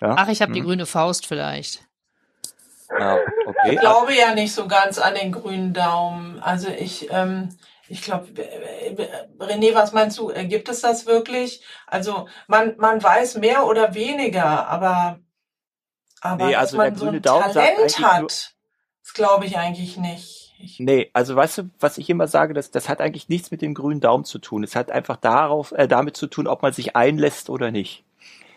[0.00, 0.14] ja.
[0.18, 0.66] Ach, ich habe die Mhm.
[0.66, 1.84] grüne Faust vielleicht.
[2.98, 3.16] Ja,
[3.46, 3.72] okay.
[3.72, 6.40] Ich glaube ja nicht so ganz an den grünen Daumen.
[6.40, 7.48] Also ich, ähm,
[7.88, 8.28] ich glaube,
[9.38, 10.30] René, was meinst du?
[10.30, 11.62] Äh, Gibt es das wirklich?
[11.86, 15.18] Also man, man weiß mehr oder weniger, aber,
[16.20, 18.54] aber Nee, dass also man der so grüne ein Daumen Talent hat,
[19.02, 20.54] das glaube ich eigentlich nicht.
[20.58, 23.62] Ich, Nee, also weißt du, was ich immer sage, das, das hat eigentlich nichts mit
[23.62, 24.62] dem grünen Daumen zu tun.
[24.62, 28.04] Es hat einfach darauf, äh, damit zu tun, ob man sich einlässt oder nicht.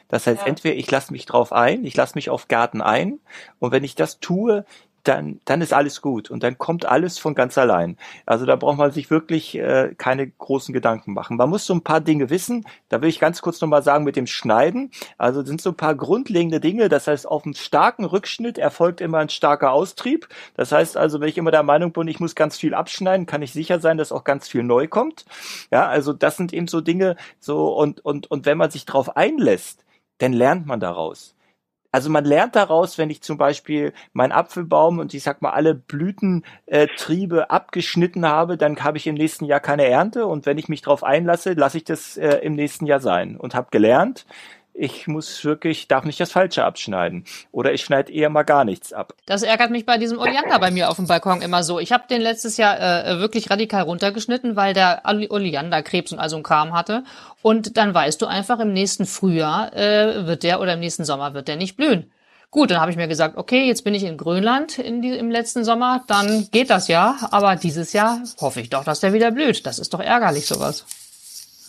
[0.08, 0.48] Das heißt, Ja.
[0.48, 3.20] entweder ich lasse mich drauf ein, ich lasse mich auf Garten ein
[3.60, 4.66] und wenn ich das tue,
[5.08, 7.98] dann, dann ist alles gut und dann kommt alles von ganz allein.
[8.26, 11.38] Also da braucht man sich wirklich äh, keine großen Gedanken machen.
[11.38, 12.66] Man muss so ein paar Dinge wissen.
[12.90, 14.92] Da will ich ganz kurz nochmal sagen mit dem Schneiden.
[15.18, 16.90] Also sind so ein paar grundlegende Dinge.
[16.90, 20.28] Das heißt, auf einem starken Rückschnitt erfolgt immer ein starker Austrieb.
[20.56, 23.42] Das heißt also, wenn ich immer der Meinung bin, ich muss ganz viel abschneiden, kann
[23.42, 25.26] ich sicher sein, dass auch ganz viel neu kommt.
[25.72, 29.16] Ja, also das sind eben so Dinge, so und, und, und wenn man sich darauf
[29.16, 29.86] einlässt,
[30.18, 31.35] dann lernt man daraus.
[31.96, 35.74] Also man lernt daraus, wenn ich zum Beispiel meinen Apfelbaum und ich sag mal alle
[35.74, 40.26] Blütentriebe abgeschnitten habe, dann habe ich im nächsten Jahr keine Ernte.
[40.26, 43.56] Und wenn ich mich darauf einlasse, lasse ich das äh, im nächsten Jahr sein und
[43.56, 44.26] habe gelernt,
[44.78, 47.26] ich muss wirklich, darf nicht das Falsche abschneiden.
[47.52, 49.14] Oder ich schneide eher mal gar nichts ab.
[49.26, 51.80] Das ärgert mich bei diesem Oleander bei mir auf dem Balkon immer so.
[51.80, 56.36] Ich habe den letztes Jahr äh, wirklich radikal runtergeschnitten, weil der Oleander Krebs und also
[56.38, 57.04] ein Kram hatte.
[57.42, 61.34] Und dann weißt du einfach, im nächsten Frühjahr äh, wird der oder im nächsten Sommer
[61.34, 62.12] wird der nicht blühen.
[62.52, 65.30] Gut, dann habe ich mir gesagt, okay, jetzt bin ich in Grönland in die, im
[65.30, 67.18] letzten Sommer, dann geht das ja.
[67.32, 69.66] Aber dieses Jahr hoffe ich doch, dass der wieder blüht.
[69.66, 70.86] Das ist doch ärgerlich, sowas.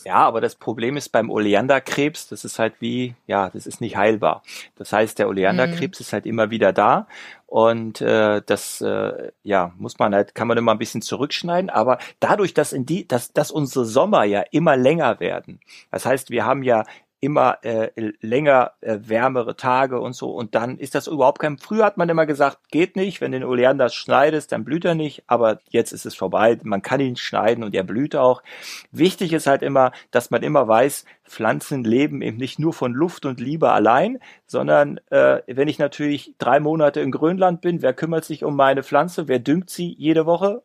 [0.06, 3.96] Ja, aber das Problem ist beim Oleanderkrebs, das ist halt wie, ja, das ist nicht
[3.96, 4.44] heilbar.
[4.76, 6.02] Das heißt, der Oleanderkrebs mhm.
[6.04, 7.08] ist halt immer wieder da
[7.46, 11.70] und äh, das, äh, ja, muss man halt, kann man immer ein bisschen zurückschneiden.
[11.70, 15.58] Aber dadurch, dass in die, dass, dass unsere Sommer ja immer länger werden,
[15.90, 16.84] das heißt, wir haben ja
[17.20, 17.90] immer äh,
[18.20, 20.30] länger äh, wärmere Tage und so.
[20.30, 23.44] Und dann ist das überhaupt kein früher hat man immer gesagt geht nicht wenn den
[23.44, 25.24] Oleander schneidest dann blüht er nicht.
[25.26, 26.58] Aber jetzt ist es vorbei.
[26.62, 28.42] Man kann ihn schneiden und er blüht auch.
[28.90, 33.26] Wichtig ist halt immer dass man immer weiß Pflanzen leben eben nicht nur von Luft
[33.26, 38.24] und Liebe allein sondern äh, wenn ich natürlich drei Monate in Grönland bin wer kümmert
[38.24, 39.28] sich um meine Pflanze?
[39.28, 40.62] Wer düngt sie jede Woche?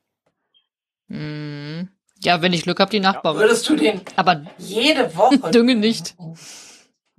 [1.08, 1.90] Mm.
[2.24, 3.42] Ja, wenn ich Glück habe, die Nachbarin.
[3.42, 6.16] Würdest du den aber jede Woche düngen nicht?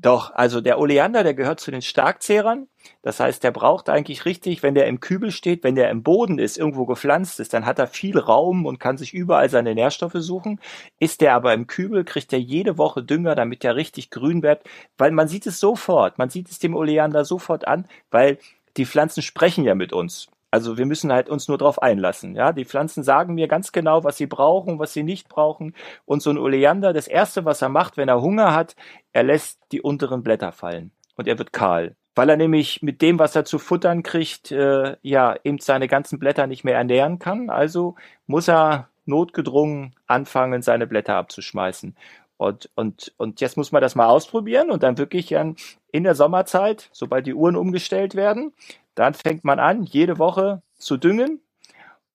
[0.02, 2.66] Doch, also der Oleander, der gehört zu den Starkzehrern.
[3.02, 6.40] Das heißt, der braucht eigentlich richtig, wenn der im Kübel steht, wenn der im Boden
[6.40, 10.16] ist, irgendwo gepflanzt ist, dann hat er viel Raum und kann sich überall seine Nährstoffe
[10.16, 10.60] suchen.
[10.98, 14.64] Ist der aber im Kübel, kriegt er jede Woche Dünger, damit der richtig grün wird,
[14.98, 18.38] weil man sieht es sofort, man sieht es dem Oleander sofort an, weil
[18.76, 20.31] die Pflanzen sprechen ja mit uns.
[20.52, 22.36] Also wir müssen halt uns nur darauf einlassen.
[22.36, 25.74] Ja, die Pflanzen sagen mir ganz genau, was sie brauchen, was sie nicht brauchen.
[26.04, 28.76] Und so ein Oleander, das erste, was er macht, wenn er Hunger hat,
[29.12, 33.18] er lässt die unteren Blätter fallen und er wird kahl, weil er nämlich mit dem,
[33.18, 37.48] was er zu futtern kriegt, äh, ja eben seine ganzen Blätter nicht mehr ernähren kann.
[37.48, 37.96] Also
[38.26, 41.96] muss er notgedrungen anfangen, seine Blätter abzuschmeißen.
[42.36, 46.90] Und, und, und jetzt muss man das mal ausprobieren und dann wirklich in der Sommerzeit,
[46.92, 48.52] sobald die Uhren umgestellt werden,
[48.94, 51.40] dann fängt man an, jede Woche zu düngen.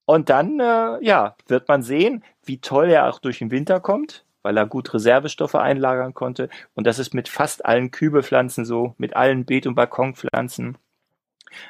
[0.06, 4.26] Und dann, äh, ja, wird man sehen, wie toll er auch durch den Winter kommt,
[4.42, 6.50] weil er gut Reservestoffe einlagern konnte.
[6.76, 10.78] Und das ist mit fast allen Kübelpflanzen so, mit allen Beet- und Balkonpflanzen.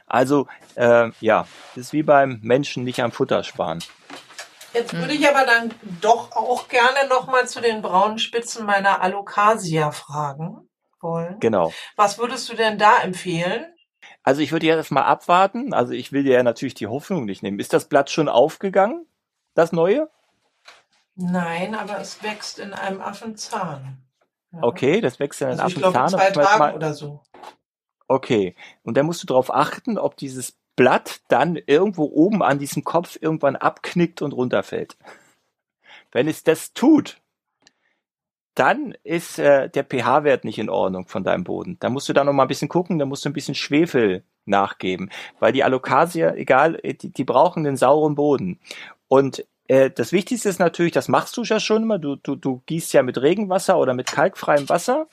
[0.05, 3.83] Also, äh, ja, ist wie beim Menschen nicht am Futter sparen.
[4.73, 9.91] Jetzt würde ich aber dann doch auch gerne nochmal zu den braunen Spitzen meiner Alocasia
[9.91, 10.69] fragen
[11.01, 11.39] wollen.
[11.39, 11.73] Genau.
[11.95, 13.65] Was würdest du denn da empfehlen?
[14.27, 15.73] Also ich würde jetzt mal abwarten.
[15.73, 17.59] Also ich will dir ja natürlich die Hoffnung nicht nehmen.
[17.59, 19.05] Ist das Blatt schon aufgegangen,
[19.53, 20.09] das neue?
[21.15, 23.99] Nein, aber es wächst in einem Affenzahn.
[24.51, 24.63] Ja.
[24.63, 26.07] Okay, das wächst in einem also Affenzahn.
[26.07, 27.21] Ich glaube, zwei Tagen oder so.
[28.09, 28.53] Okay,
[28.83, 33.17] und dann musst du darauf achten, ob dieses Blatt dann irgendwo oben an diesem Kopf
[33.21, 34.97] irgendwann abknickt und runterfällt.
[36.11, 37.21] Wenn es das tut,
[38.57, 41.77] dann ist äh, der pH-Wert nicht in Ordnung von deinem Boden.
[41.79, 44.23] Da musst du da noch mal ein bisschen gucken, da musst du ein bisschen Schwefel
[44.45, 48.59] nachgeben, weil die Alocasia, egal, äh, die, die brauchen den sauren Boden.
[49.07, 52.63] Und äh, das Wichtigste ist natürlich, das machst du ja schon immer, du, du, du
[52.65, 55.07] gießt ja mit Regenwasser oder mit kalkfreiem Wasser.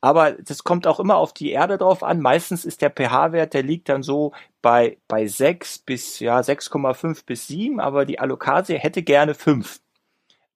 [0.00, 2.20] Aber das kommt auch immer auf die Erde drauf an.
[2.20, 7.48] Meistens ist der pH-Wert, der liegt dann so bei, bei 6 bis ja 6,5 bis
[7.48, 9.80] 7, aber die Alocasia hätte gerne 5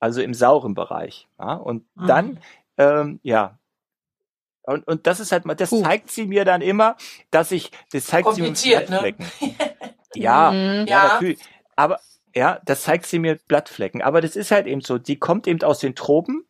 [0.03, 1.29] also im sauren Bereich.
[1.39, 1.55] Ja?
[1.55, 2.07] Und mhm.
[2.09, 2.39] dann,
[2.77, 3.57] ähm, ja,
[4.65, 5.83] und, und das ist halt mal, das uh.
[5.83, 6.97] zeigt sie mir dann immer,
[7.31, 9.27] dass ich, das zeigt sie mir Blattflecken.
[9.41, 9.55] Ne?
[10.15, 10.87] ja, mhm.
[10.89, 11.39] ja, natürlich.
[11.77, 12.01] Aber
[12.35, 14.03] ja, das zeigt sie mir Blattflecken.
[14.03, 16.45] Aber das ist halt eben so, die kommt eben aus den Tropen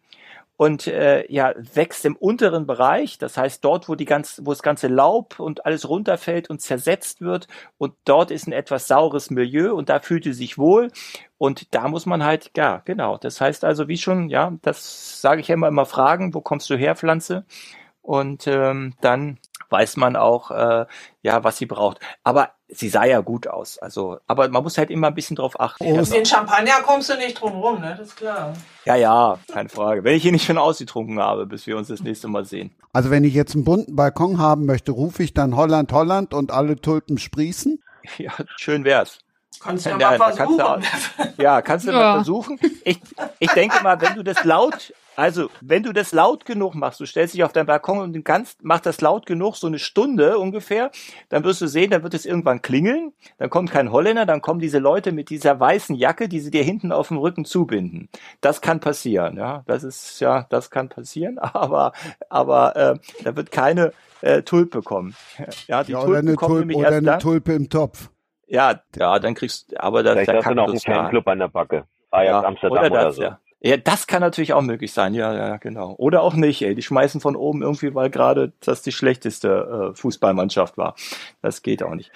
[0.63, 4.63] und äh, ja wächst im unteren Bereich, das heißt dort, wo die ganz, wo das
[4.63, 7.49] ganze Laub und alles runterfällt und zersetzt wird
[7.79, 10.93] und dort ist ein etwas saures Milieu und da fühlt sie sich wohl.
[11.37, 15.41] Und da muss man halt, ja genau, das heißt also wie schon, ja, das sage
[15.41, 17.45] ich immer immer fragen, wo kommst du her, Pflanze?
[18.01, 19.39] Und ähm, dann
[19.69, 20.87] weiß man auch, äh,
[21.23, 21.99] ja, was sie braucht.
[22.23, 23.79] Aber sie sah ja gut aus.
[23.79, 25.85] Also, aber man muss halt immer ein bisschen drauf achten.
[25.85, 27.95] Oh, den Champagner kommst du nicht drum rum, ne?
[27.99, 28.55] Das ist klar.
[28.85, 30.05] Ja, ja, keine Frage.
[30.05, 32.75] Wenn ich hier nicht schon ausgetrunken habe, bis wir uns das nächste Mal sehen.
[32.93, 36.51] Also wenn ich jetzt einen bunten Balkon haben möchte, rufe ich dann Holland, Holland und
[36.51, 37.83] alle Tulpen sprießen?
[38.19, 39.21] Ja, schön wär's.
[39.61, 41.35] Kannst du ja, mal da kannst du versuchen.
[41.39, 41.99] Ja, kannst du Ja.
[41.99, 42.59] mal versuchen.
[42.85, 43.01] Ich,
[43.39, 47.07] ich denke mal, wenn du das laut, also wenn du das laut genug machst, du
[47.07, 50.39] stellst dich auf deinen Balkon und du kannst, mach das laut genug, so eine Stunde
[50.39, 50.91] ungefähr,
[51.29, 54.59] dann wirst du sehen, dann wird es irgendwann klingeln, dann kommt kein Holländer, dann kommen
[54.59, 58.09] diese Leute mit dieser weißen Jacke, die sie dir hinten auf dem Rücken zubinden.
[58.41, 59.63] Das kann passieren, ja.
[59.67, 61.93] Das ist, ja, das kann passieren, aber,
[62.31, 63.93] aber äh, da wird keine
[64.23, 65.15] äh, Tulpe kommen.
[65.69, 67.21] Ja, die Ja, oder Tulpen eine, kommen Tulpe, nämlich oder erst eine dann.
[67.21, 68.09] Tulpe im Topf.
[68.53, 71.39] Ja, ja, dann kriegst aber da, Vielleicht da hast du kann noch einen Fanclub an
[71.39, 71.87] der Backe.
[72.11, 73.23] Ajax Amsterdam oder, das, so.
[73.23, 73.41] Ja.
[73.61, 75.95] ja, das kann natürlich auch möglich sein, ja, ja, genau.
[75.97, 76.75] Oder auch nicht, ey.
[76.75, 80.97] Die schmeißen von oben irgendwie, weil gerade das die schlechteste äh, Fußballmannschaft war.
[81.41, 82.13] Das geht auch nicht.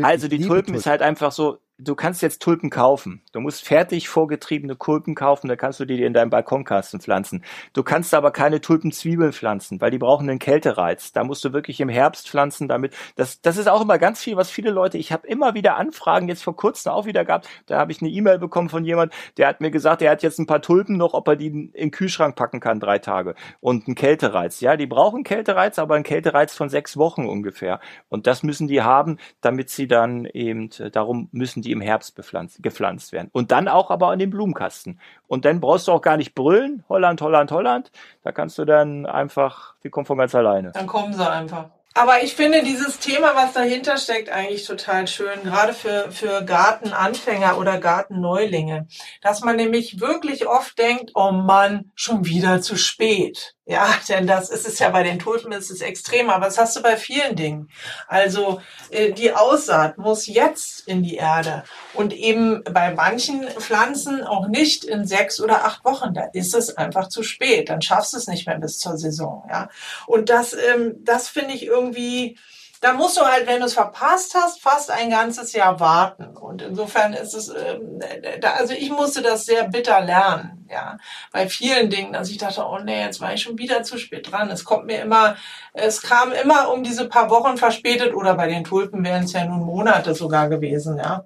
[0.00, 3.22] Also die Tulpen ist halt einfach so, du kannst jetzt Tulpen kaufen.
[3.32, 7.44] Du musst fertig vorgetriebene Tulpen kaufen, dann kannst du die in deinen Balkonkasten pflanzen.
[7.72, 11.12] Du kannst aber keine Tulpenzwiebeln pflanzen, weil die brauchen einen Kältereiz.
[11.12, 14.36] Da musst du wirklich im Herbst pflanzen, damit das das ist auch immer ganz viel,
[14.36, 17.78] was viele Leute, ich habe immer wieder Anfragen jetzt vor kurzem auch wieder gehabt, da
[17.78, 20.46] habe ich eine E-Mail bekommen von jemand, der hat mir gesagt, er hat jetzt ein
[20.46, 23.94] paar Tulpen noch, ob er die in den Kühlschrank packen kann, drei Tage und einen
[23.94, 24.60] Kältereiz.
[24.60, 27.80] Ja, die brauchen Kältereiz, aber einen Kältereiz von sechs Wochen ungefähr.
[28.08, 32.62] Und das müssen die haben, damit sie dann eben, darum müssen die im Herbst bepflanzt,
[32.62, 33.28] gepflanzt werden.
[33.32, 35.00] Und dann auch aber in den Blumenkasten.
[35.26, 37.90] Und dann brauchst du auch gar nicht brüllen, Holland, Holland, Holland.
[38.22, 40.72] Da kannst du dann einfach, die kommen von ganz alleine.
[40.72, 41.70] Dann kommen sie einfach.
[41.94, 47.58] Aber ich finde dieses Thema, was dahinter steckt, eigentlich total schön, gerade für, für Gartenanfänger
[47.58, 48.86] oder Gartenneulinge.
[49.20, 53.54] Dass man nämlich wirklich oft denkt, oh Mann, schon wieder zu spät.
[53.64, 56.76] Ja, denn das ist es ja bei den Tulpen, ist es extrem, aber das hast
[56.76, 57.70] du bei vielen Dingen.
[58.08, 58.60] Also
[58.90, 61.62] äh, die Aussaat muss jetzt in die Erde
[61.94, 66.12] und eben bei manchen Pflanzen auch nicht in sechs oder acht Wochen.
[66.14, 67.68] Da ist es einfach zu spät.
[67.68, 69.44] Dann schaffst du es nicht mehr bis zur Saison.
[69.48, 69.68] Ja,
[70.06, 72.38] und das, ähm, das finde ich irgendwie.
[72.82, 76.36] Da musst du halt, wenn du es verpasst hast, fast ein ganzes Jahr warten.
[76.36, 78.00] Und insofern ist es, ähm,
[78.42, 80.96] also ich musste das sehr bitter lernen, ja,
[81.30, 84.32] bei vielen Dingen, dass ich dachte, oh nee, jetzt war ich schon wieder zu spät
[84.32, 84.50] dran.
[84.50, 85.36] Es kommt mir immer,
[85.74, 89.44] es kam immer um diese paar Wochen verspätet oder bei den Tulpen wären es ja
[89.44, 91.24] nun Monate sogar gewesen, ja.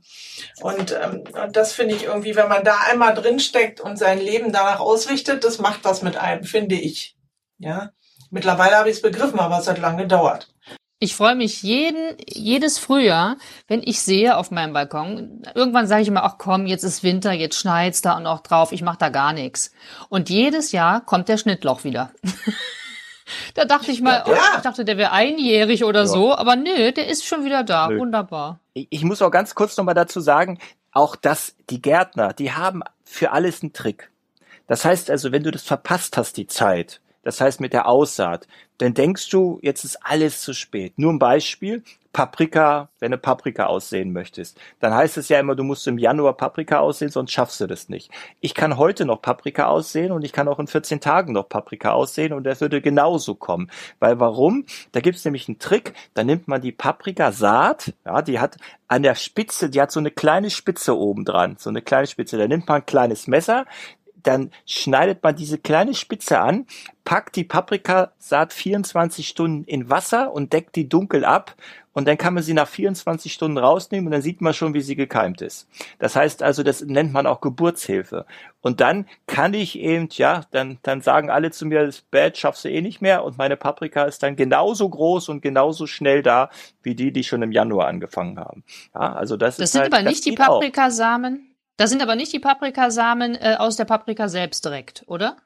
[0.61, 4.53] Und, ähm, und das finde ich irgendwie, wenn man da einmal drinsteckt und sein Leben
[4.53, 7.17] danach ausrichtet, das macht was mit einem, finde ich,
[7.57, 7.93] ja.
[8.31, 10.49] Mittlerweile habe ich es begriffen, aber es hat lange gedauert.
[10.99, 13.37] Ich freue mich jeden, jedes Frühjahr,
[13.69, 15.43] wenn ich sehe auf meinem Balkon.
[15.55, 18.73] Irgendwann sage ich immer, ach komm, jetzt ist Winter, jetzt schneit's da und auch drauf,
[18.73, 19.73] ich mache da gar nichts.
[20.09, 22.13] Und jedes Jahr kommt der Schnittloch wieder.
[23.55, 24.33] da dachte ich mal, Ja.
[24.33, 27.89] oh, ich dachte, der wäre einjährig oder so, aber nö, der ist schon wieder da.
[27.89, 27.99] Nö.
[27.99, 28.61] Wunderbar.
[28.73, 30.59] Ich, ich muss auch ganz kurz nochmal dazu sagen,
[30.93, 34.11] auch dass die Gärtner, die haben für alles einen Trick.
[34.67, 38.47] Das heißt also, wenn du das verpasst hast, die Zeit, das heißt mit der Aussaat,
[38.79, 40.97] dann denkst du, jetzt ist alles zu spät.
[40.97, 45.65] Nur ein Beispiel, Paprika, wenn du Paprika aussehen möchtest, dann heißt es ja immer, du
[45.65, 48.13] musst im Januar Paprika aussehen, sonst schaffst du das nicht.
[48.41, 51.91] Ich kann heute noch Paprika aussehen und ich kann auch in 14 Tagen noch Paprika
[51.91, 53.73] aussehen und das würde genauso kommen.
[53.99, 54.67] Weil warum?
[54.93, 58.57] Da gibt's nämlich einen Trick, da nimmt man die Paprikasaat, ja, die hat
[58.87, 62.39] an der Spitze, die hat so eine kleine Spitze oben dran, so eine kleine Spitze,
[62.39, 63.67] da nimmt man ein kleines Messer,
[64.27, 66.67] dann schneidet man diese kleine Spitze an,
[67.05, 71.55] packt die Paprikasaat 24 Stunden in Wasser und deckt die dunkel ab
[71.97, 74.83] und dann kann man sie nach 24 Stunden rausnehmen und dann sieht man schon, wie
[74.83, 75.67] sie gekeimt ist.
[75.99, 78.27] Das heißt also, das nennt man auch Geburtshilfe.
[78.61, 82.67] Und dann kann ich eben, ja, dann, dann sagen alle zu mir, das Bad schaffst
[82.67, 86.51] du eh nicht mehr und meine Paprika ist dann genauso groß und genauso schnell da,
[86.83, 88.63] wie die, die schon im Januar angefangen haben.
[88.95, 90.33] Ja, also das, Das ist sind halt, aber das nicht die.
[90.33, 91.56] Paprikasamen.
[91.77, 95.37] Das sind aber nicht die Paprikasamen äh, aus der Paprika selbst direkt, oder?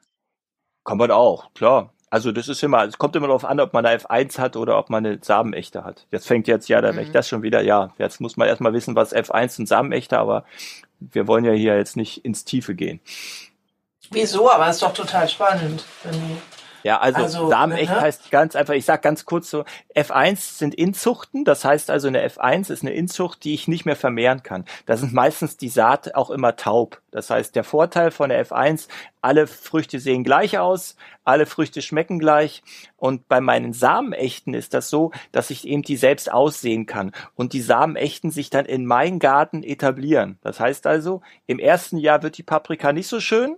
[0.85, 1.93] Kann man auch, klar.
[2.09, 4.77] Also das ist immer, es kommt immer darauf an, ob man eine F1 hat oder
[4.77, 6.07] ob man eine Samenechte hat.
[6.11, 6.99] Jetzt fängt jetzt ja, da Mhm.
[6.99, 10.43] ich das schon wieder, ja, jetzt muss man erstmal wissen, was F1 und Samenechte, aber
[10.99, 12.99] wir wollen ja hier jetzt nicht ins Tiefe gehen.
[14.09, 14.51] Wieso?
[14.51, 15.85] Aber ist doch total spannend.
[16.83, 18.01] Ja, also, Also, Samenecht ne?
[18.01, 19.65] heißt ganz einfach, ich sag ganz kurz so,
[19.95, 23.95] F1 sind Inzuchten, das heißt also eine F1 ist eine Inzucht, die ich nicht mehr
[23.95, 24.65] vermehren kann.
[24.85, 27.01] Da sind meistens die Saat auch immer taub.
[27.11, 28.87] Das heißt, der Vorteil von der F1,
[29.21, 32.63] alle Früchte sehen gleich aus, alle Früchte schmecken gleich
[32.97, 37.53] und bei meinen Samenechten ist das so, dass ich eben die selbst aussehen kann und
[37.53, 40.39] die Samenechten sich dann in meinen Garten etablieren.
[40.41, 43.57] Das heißt also, im ersten Jahr wird die Paprika nicht so schön,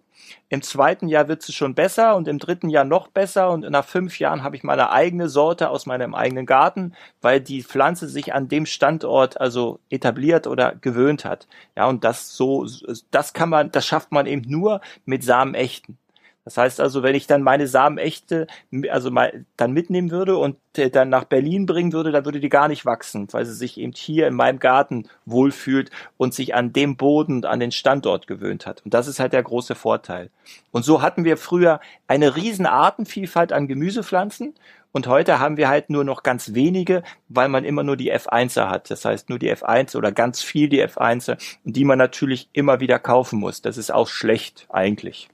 [0.49, 3.85] im zweiten Jahr wird sie schon besser und im dritten Jahr noch besser und nach
[3.85, 8.33] fünf Jahren habe ich meine eigene Sorte aus meinem eigenen Garten, weil die Pflanze sich
[8.33, 11.47] an dem Standort also etabliert oder gewöhnt hat.
[11.75, 12.67] Ja, und das so,
[13.11, 15.97] das kann man, das schafft man eben nur mit Samenechten.
[16.45, 18.47] Das heißt also, wenn ich dann meine Samen echte,
[18.89, 22.49] also mal, dann mitnehmen würde und äh, dann nach Berlin bringen würde, dann würde die
[22.49, 26.73] gar nicht wachsen, weil sie sich eben hier in meinem Garten wohlfühlt und sich an
[26.73, 28.81] dem Boden, an den Standort gewöhnt hat.
[28.83, 30.31] Und das ist halt der große Vorteil.
[30.71, 34.53] Und so hatten wir früher eine riesen Artenvielfalt an Gemüsepflanzen
[34.91, 38.69] und heute haben wir halt nur noch ganz wenige, weil man immer nur die F1er
[38.69, 38.91] hat.
[38.91, 42.99] Das heißt nur die F1 oder ganz viel die F1er, die man natürlich immer wieder
[42.99, 43.61] kaufen muss.
[43.61, 45.29] Das ist auch schlecht eigentlich.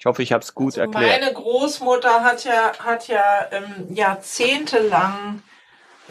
[0.00, 1.20] Ich hoffe, ich habe es gut also erklärt.
[1.20, 5.42] Meine Großmutter hat ja, hat ja ähm, jahrzehntelang,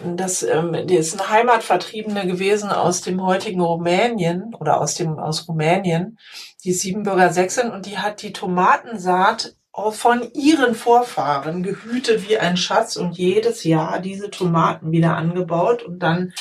[0.06, 5.48] das, ähm, die ist eine Heimatvertriebene gewesen aus dem heutigen Rumänien oder aus dem aus
[5.48, 6.20] Rumänien,
[6.64, 12.96] die Siebenbürger Sächsin und die hat die Tomatensaat von ihren Vorfahren gehütet wie ein Schatz
[12.96, 16.34] und jedes Jahr diese Tomaten wieder angebaut und dann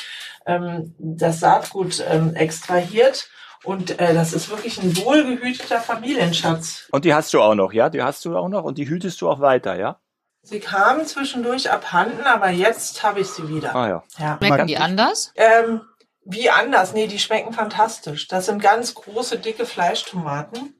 [0.44, 3.30] ähm, das Saatgut ähm, extrahiert
[3.64, 6.88] und äh, das ist wirklich ein wohlgehüteter Familienschatz.
[6.90, 7.90] Und die hast du auch noch, ja?
[7.90, 9.98] Die hast du auch noch und die hütest du auch weiter, ja?
[10.42, 13.74] Sie kamen zwischendurch abhanden, aber jetzt habe ich sie wieder.
[13.74, 14.02] Ah ja.
[14.18, 14.38] ja.
[14.38, 15.32] Schmecken die anders?
[15.34, 15.82] Ähm,
[16.24, 16.94] wie anders?
[16.94, 18.28] Nee, die schmecken fantastisch.
[18.28, 20.74] Das sind ganz große, dicke Fleischtomaten.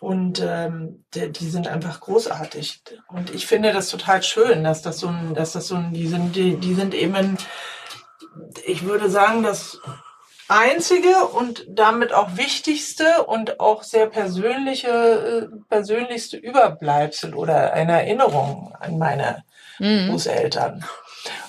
[0.00, 2.82] Und ähm, die, die sind einfach großartig.
[3.08, 6.06] Und ich finde das total schön, dass das so ein, dass das so ein, die
[6.06, 7.36] sind, die, die sind eben,
[8.64, 9.80] ich würde sagen, dass
[10.48, 18.74] einzige und damit auch wichtigste und auch sehr persönliche, äh, persönlichste Überbleibsel oder eine Erinnerung
[18.80, 19.44] an meine
[19.78, 20.10] mhm.
[20.10, 20.84] Großeltern.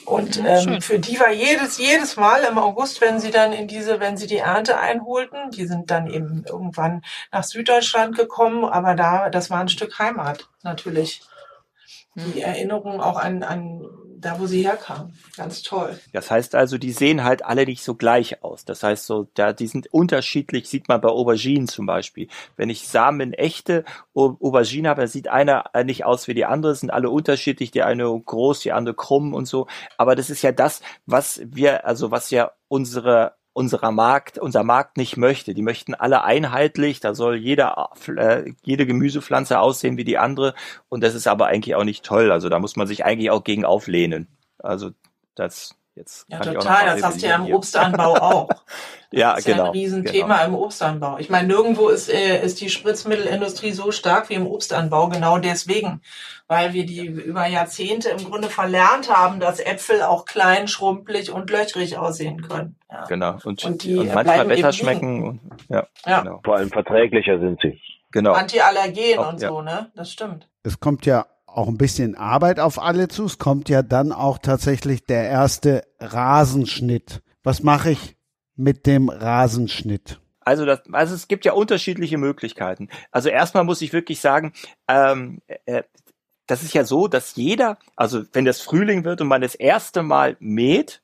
[0.05, 3.99] Und ähm, für die war jedes, jedes Mal im August, wenn sie dann in diese,
[3.99, 9.29] wenn sie die Ernte einholten, die sind dann eben irgendwann nach Süddeutschland gekommen, aber da,
[9.29, 11.21] das war ein Stück Heimat, natürlich.
[12.15, 12.43] Die mhm.
[12.43, 13.81] Erinnerung auch an, an
[14.21, 15.13] da wo sie herkamen.
[15.37, 15.97] Ganz toll.
[16.13, 18.65] Das heißt also, die sehen halt alle nicht so gleich aus.
[18.65, 22.27] Das heißt so, da, die sind unterschiedlich, sieht man bei Auberginen zum Beispiel.
[22.57, 26.91] Wenn ich Samen echte Aubergine habe, da sieht einer nicht aus wie die andere, sind
[26.91, 29.67] alle unterschiedlich, die eine groß, die andere krumm und so.
[29.97, 34.97] Aber das ist ja das, was wir, also was ja unsere unserer Markt, unser Markt
[34.97, 35.53] nicht möchte.
[35.53, 40.53] Die möchten alle einheitlich, da soll jeder, äh, jede Gemüsepflanze aussehen wie die andere
[40.89, 42.31] und das ist aber eigentlich auch nicht toll.
[42.31, 44.27] Also da muss man sich eigentlich auch gegen auflehnen.
[44.59, 44.91] Also
[45.35, 46.85] das Jetzt ja, total.
[46.85, 48.49] das hast du ja im Obstanbau auch.
[49.11, 49.57] ja, das ist genau.
[49.57, 50.47] Ja ein Riesenthema genau.
[50.47, 51.17] im Obstanbau.
[51.17, 56.01] Ich meine, nirgendwo ist, äh, ist die Spritzmittelindustrie so stark wie im Obstanbau, genau deswegen.
[56.47, 61.49] Weil wir die über Jahrzehnte im Grunde verlernt haben, dass Äpfel auch klein, schrumpelig und
[61.49, 62.77] löchrig aussehen können.
[62.89, 63.03] Ja.
[63.03, 63.37] Genau.
[63.43, 65.27] Und, und, die und manchmal besser schmecken.
[65.27, 66.21] Und, ja, ja.
[66.21, 66.39] Genau.
[66.45, 67.81] Vor allem verträglicher sind sie.
[68.11, 68.31] Genau.
[68.31, 69.49] Antiallergen auch, und ja.
[69.49, 69.91] so, ne?
[69.95, 70.47] Das stimmt.
[70.63, 71.25] Es kommt ja
[71.55, 73.25] auch ein bisschen Arbeit auf alle zu.
[73.25, 77.21] Es kommt ja dann auch tatsächlich der erste Rasenschnitt.
[77.43, 78.15] Was mache ich
[78.55, 80.19] mit dem Rasenschnitt?
[80.41, 82.89] Also, das, also es gibt ja unterschiedliche Möglichkeiten.
[83.11, 84.53] Also erstmal muss ich wirklich sagen,
[84.87, 85.83] ähm, äh,
[86.47, 90.01] das ist ja so, dass jeder, also wenn das Frühling wird und man das erste
[90.01, 91.01] Mal mäht,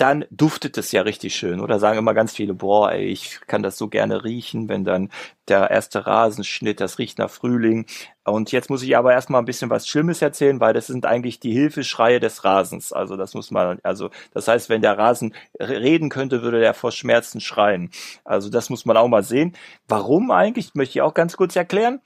[0.00, 1.60] dann duftet es ja richtig schön.
[1.60, 5.10] Oder sagen immer ganz viele, boah, ey, ich kann das so gerne riechen, wenn dann
[5.46, 7.84] der erste Rasenschnitt, das riecht nach Frühling.
[8.24, 11.38] Und jetzt muss ich aber erstmal ein bisschen was Schlimmes erzählen, weil das sind eigentlich
[11.38, 12.94] die Hilfeschreie des Rasens.
[12.94, 16.92] Also das muss man, also das heißt, wenn der Rasen reden könnte, würde der vor
[16.92, 17.90] Schmerzen schreien.
[18.24, 19.54] Also das muss man auch mal sehen.
[19.86, 20.74] Warum eigentlich?
[20.74, 22.00] Möchte ich auch ganz kurz erklären.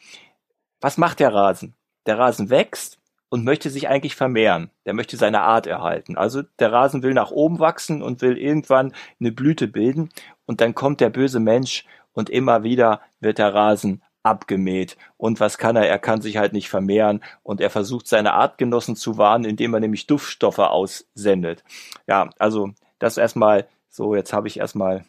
[0.81, 1.77] Was macht der Rasen?
[2.07, 2.99] Der Rasen wächst
[3.35, 4.71] und möchte sich eigentlich vermehren.
[4.87, 6.17] Der möchte seine Art erhalten.
[6.17, 10.11] Also der Rasen will nach oben wachsen und will irgendwann eine Blüte bilden
[10.47, 14.97] und dann kommt der böse Mensch und immer wieder wird der Rasen abgemäht.
[15.17, 15.89] Und was kann er?
[15.89, 19.81] Er kann sich halt nicht vermehren und er versucht seine Artgenossen zu warnen, indem er
[19.81, 21.65] nämlich Duftstoffe aussendet.
[22.07, 22.71] Ja, also
[23.01, 25.05] das erstmal so, jetzt habe ich erstmal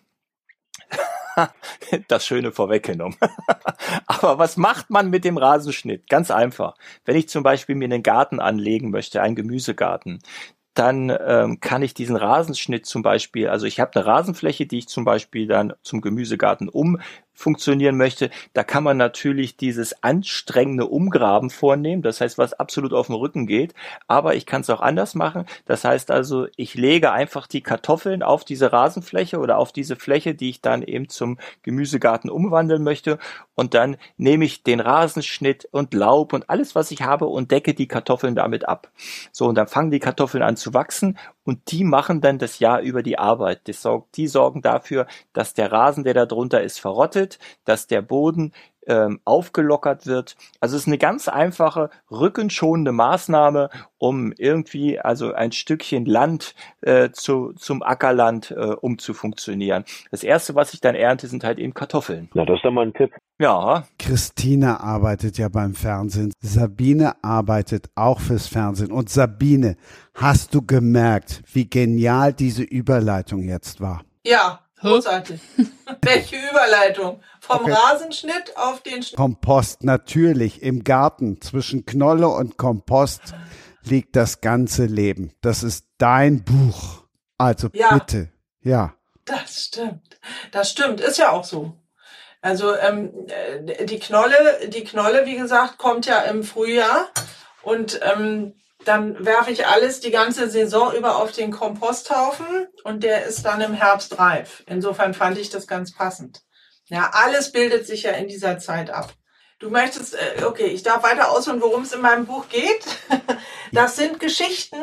[2.07, 3.17] das Schöne vorweggenommen.
[4.07, 6.09] Aber was macht man mit dem Rasenschnitt?
[6.09, 6.75] Ganz einfach.
[7.05, 10.19] Wenn ich zum Beispiel mir einen Garten anlegen möchte, einen Gemüsegarten,
[10.75, 14.89] dann ähm, kann ich diesen Rasenschnitt zum Beispiel, also ich habe eine Rasenfläche, die ich
[14.89, 16.99] zum Beispiel dann zum Gemüsegarten um
[17.35, 23.07] funktionieren möchte, da kann man natürlich dieses anstrengende Umgraben vornehmen, das heißt, was absolut auf
[23.07, 23.73] dem Rücken geht,
[24.07, 25.45] aber ich kann es auch anders machen.
[25.65, 30.33] Das heißt also, ich lege einfach die Kartoffeln auf diese Rasenfläche oder auf diese Fläche,
[30.33, 33.19] die ich dann eben zum Gemüsegarten umwandeln möchte
[33.55, 37.73] und dann nehme ich den Rasenschnitt und Laub und alles, was ich habe und decke
[37.73, 38.89] die Kartoffeln damit ab.
[39.31, 42.81] So, und dann fangen die Kartoffeln an zu wachsen und die machen dann das Jahr
[42.81, 43.67] über die Arbeit.
[43.67, 48.01] Die, sorg, die sorgen dafür, dass der Rasen, der da drunter ist, verrottet, dass der
[48.01, 48.51] Boden
[48.87, 50.35] ähm, aufgelockert wird.
[50.59, 57.09] Also es ist eine ganz einfache, rückenschonende Maßnahme, um irgendwie also ein Stückchen Land äh,
[57.11, 59.85] zu, zum Ackerland äh, umzufunktionieren.
[60.11, 62.29] Das erste, was ich dann ernte, sind halt eben Kartoffeln.
[62.33, 63.11] Na, das ist doch mal ein Tipp.
[63.37, 66.31] Ja, Christina arbeitet ja beim Fernsehen.
[66.39, 68.91] Sabine arbeitet auch fürs Fernsehen.
[68.91, 69.75] Und Sabine,
[70.13, 74.03] hast du gemerkt, wie genial diese Überleitung jetzt war?
[74.25, 75.39] Ja, großartig.
[76.01, 77.21] Welche Überleitung?
[77.39, 77.71] Vom Okay.
[77.73, 79.17] Rasenschnitt auf den Schnitt.
[79.17, 80.61] Kompost, natürlich.
[80.61, 83.21] Im Garten zwischen Knolle und Kompost
[83.83, 85.33] liegt das ganze Leben.
[85.41, 87.03] Das ist dein Buch.
[87.37, 87.93] Also Ja.
[87.97, 88.29] bitte.
[88.61, 88.95] Ja.
[89.25, 90.19] Das stimmt.
[90.51, 91.01] Das stimmt.
[91.01, 91.73] Ist ja auch so.
[92.41, 97.09] Also ähm, äh, die Knolle, die Knolle, wie gesagt, kommt ja im Frühjahr
[97.63, 98.53] und ähm,
[98.87, 103.61] dann werfe ich alles die ganze Saison über auf den Komposthaufen und der ist dann
[103.61, 104.63] im Herbst reif.
[104.67, 106.41] Insofern fand ich das ganz passend.
[106.87, 109.13] Ja, alles bildet sich ja in dieser Zeit ab.
[109.59, 112.85] Du möchtest, äh, okay, ich darf weiter ausholen, worum es in meinem Buch geht.
[113.71, 114.77] Das sind Geschichten,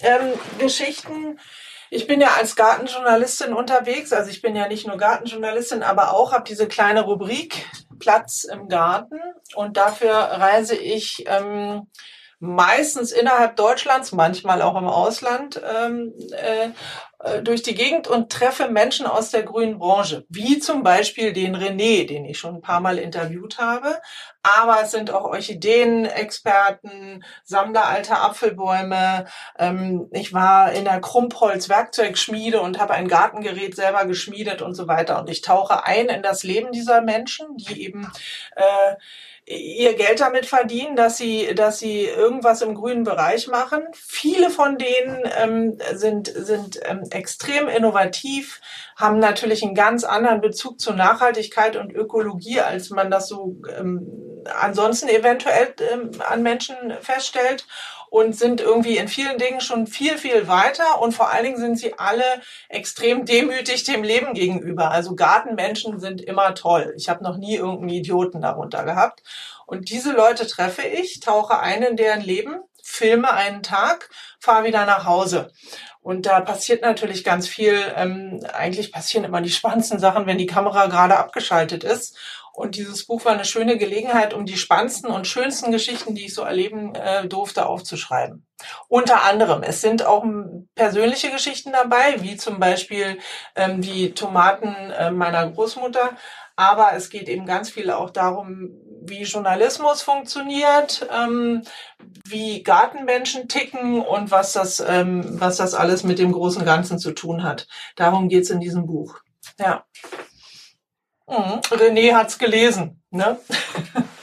[0.00, 1.38] ähm, Geschichten,
[1.90, 6.32] ich bin ja als Gartenjournalistin unterwegs, also ich bin ja nicht nur Gartenjournalistin, aber auch
[6.32, 7.66] habe diese kleine Rubrik
[7.98, 9.20] Platz im Garten
[9.54, 11.86] und dafür reise ich ähm,
[12.38, 16.68] meistens innerhalb Deutschlands, manchmal auch im Ausland ähm, äh,
[17.20, 21.56] äh, durch die Gegend und treffe Menschen aus der grünen Branche, wie zum Beispiel den
[21.56, 24.00] René, den ich schon ein paar Mal interviewt habe.
[24.42, 29.24] Aber es sind auch Orchideenexperten, Sammler alter Apfelbäume.
[29.58, 35.18] Ähm, ich war in der Krumpholz-Werkzeugschmiede und habe ein Gartengerät selber geschmiedet und so weiter.
[35.18, 38.12] Und ich tauche ein in das Leben dieser Menschen, die eben
[38.56, 38.96] äh,
[39.46, 43.84] ihr Geld damit verdienen, dass sie, dass sie irgendwas im grünen Bereich machen.
[43.94, 48.60] Viele von denen ähm, sind, sind ähm, extrem innovativ,
[48.96, 54.08] haben natürlich einen ganz anderen Bezug zu Nachhaltigkeit und Ökologie, als man das so ähm,
[54.52, 57.66] ansonsten eventuell ähm, an Menschen feststellt
[58.16, 61.78] und sind irgendwie in vielen Dingen schon viel, viel weiter und vor allen Dingen sind
[61.78, 62.24] sie alle
[62.70, 64.90] extrem demütig dem Leben gegenüber.
[64.90, 66.94] Also Gartenmenschen sind immer toll.
[66.96, 69.22] Ich habe noch nie irgendeinen Idioten darunter gehabt.
[69.66, 74.08] Und diese Leute treffe ich, tauche ein in deren Leben, filme einen Tag,
[74.40, 75.52] fahre wieder nach Hause.
[76.00, 77.78] Und da passiert natürlich ganz viel.
[77.96, 82.16] Ähm, eigentlich passieren immer die spannendsten Sachen, wenn die Kamera gerade abgeschaltet ist.
[82.56, 86.34] Und dieses Buch war eine schöne Gelegenheit, um die spannendsten und schönsten Geschichten, die ich
[86.34, 88.46] so erleben äh, durfte, aufzuschreiben.
[88.88, 93.18] Unter anderem, es sind auch m, persönliche Geschichten dabei, wie zum Beispiel
[93.56, 96.16] ähm, die Tomaten äh, meiner Großmutter.
[96.56, 98.70] Aber es geht eben ganz viel auch darum,
[99.02, 101.62] wie Journalismus funktioniert, ähm,
[102.26, 107.12] wie Gartenmenschen ticken und was das, ähm, was das alles mit dem großen Ganzen zu
[107.12, 107.68] tun hat.
[107.96, 109.20] Darum geht's in diesem Buch.
[109.58, 109.84] Ja.
[111.28, 111.60] Mhm.
[111.70, 113.38] René hat's gelesen, ne?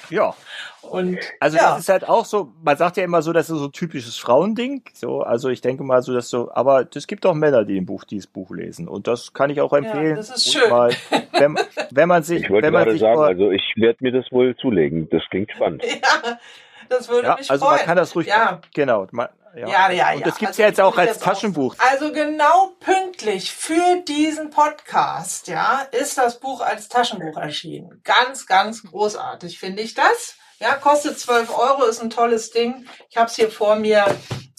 [0.10, 0.34] ja.
[0.82, 1.72] Und Also ja.
[1.72, 4.18] das ist halt auch so, man sagt ja immer so, das ist so ein typisches
[4.18, 4.84] Frauending.
[4.94, 7.86] So, also ich denke mal so, dass so, aber es gibt auch Männer, die ein
[7.86, 8.88] Buch, dieses Buch lesen.
[8.88, 10.16] Und das kann ich auch empfehlen.
[10.18, 10.70] das ist schön.
[10.70, 10.94] Mal,
[11.32, 11.58] wenn,
[11.92, 14.32] wenn man sich, Ich wollte wenn man gerade sich sagen, also ich werde mir das
[14.32, 15.10] wohl zulegen.
[15.10, 15.84] Das klingt spannend.
[16.04, 16.38] Ja,
[16.90, 17.78] das würde ja, mich also freuen.
[17.78, 18.60] man kann das ruhig, Ja.
[18.76, 19.08] genau.
[19.12, 19.68] Man, ja.
[19.68, 20.26] Ja, ja, Und ja.
[20.26, 21.76] das gibt's Also ja jetzt auch als jetzt Taschenbuch.
[21.78, 28.02] Also genau pünktlich für diesen Podcast, ja, ist das Buch als Taschenbuch erschienen.
[28.04, 30.36] Ganz, ganz großartig finde ich das.
[30.60, 32.86] Ja, kostet 12 Euro, ist ein tolles Ding.
[33.10, 34.06] Ich habe es hier vor mir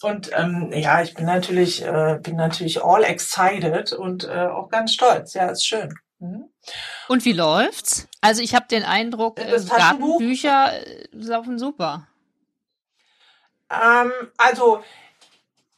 [0.03, 4.93] und ähm, ja, ich bin natürlich, äh, bin natürlich all excited und äh, auch ganz
[4.93, 5.35] stolz.
[5.35, 5.95] Ja, ist schön.
[6.19, 6.51] Mhm.
[7.09, 8.07] Und wie läuft's?
[8.21, 10.19] Also ich habe den Eindruck, äh, Taschenbuch?
[10.19, 12.07] Gartenbücher äh, laufen super.
[13.71, 14.85] Ähm, also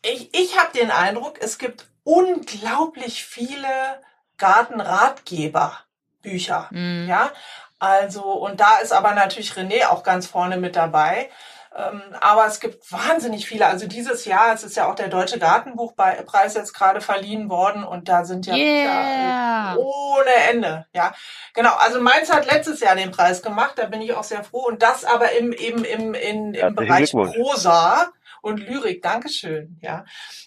[0.03, 4.03] ich, ich habe den Eindruck, es gibt unglaublich viele
[4.39, 6.69] Gartenratgeber-Bücher.
[6.71, 7.07] Mhm.
[7.09, 7.31] Ja,
[7.79, 11.31] also und da ist aber natürlich René auch ganz vorne mit dabei.
[11.77, 13.67] Ähm, aber es gibt wahnsinnig viele.
[13.67, 18.09] Also dieses Jahr, es ist ja auch der Deutsche Gartenbuchpreis jetzt gerade verliehen worden und
[18.09, 19.75] da sind ja Yeah.
[19.75, 20.87] Bücher ohne Ende.
[20.95, 21.15] Ja,
[21.53, 21.75] genau.
[21.77, 24.65] Also Mainz hat letztes Jahr den Preis gemacht, da bin ich auch sehr froh.
[24.67, 27.13] Und das aber im, eben im, in, im Bereich.
[27.13, 28.09] Prosa
[28.41, 29.03] und Lyrik.
[29.03, 29.79] Dankeschön.
[29.83, 30.07] Ja.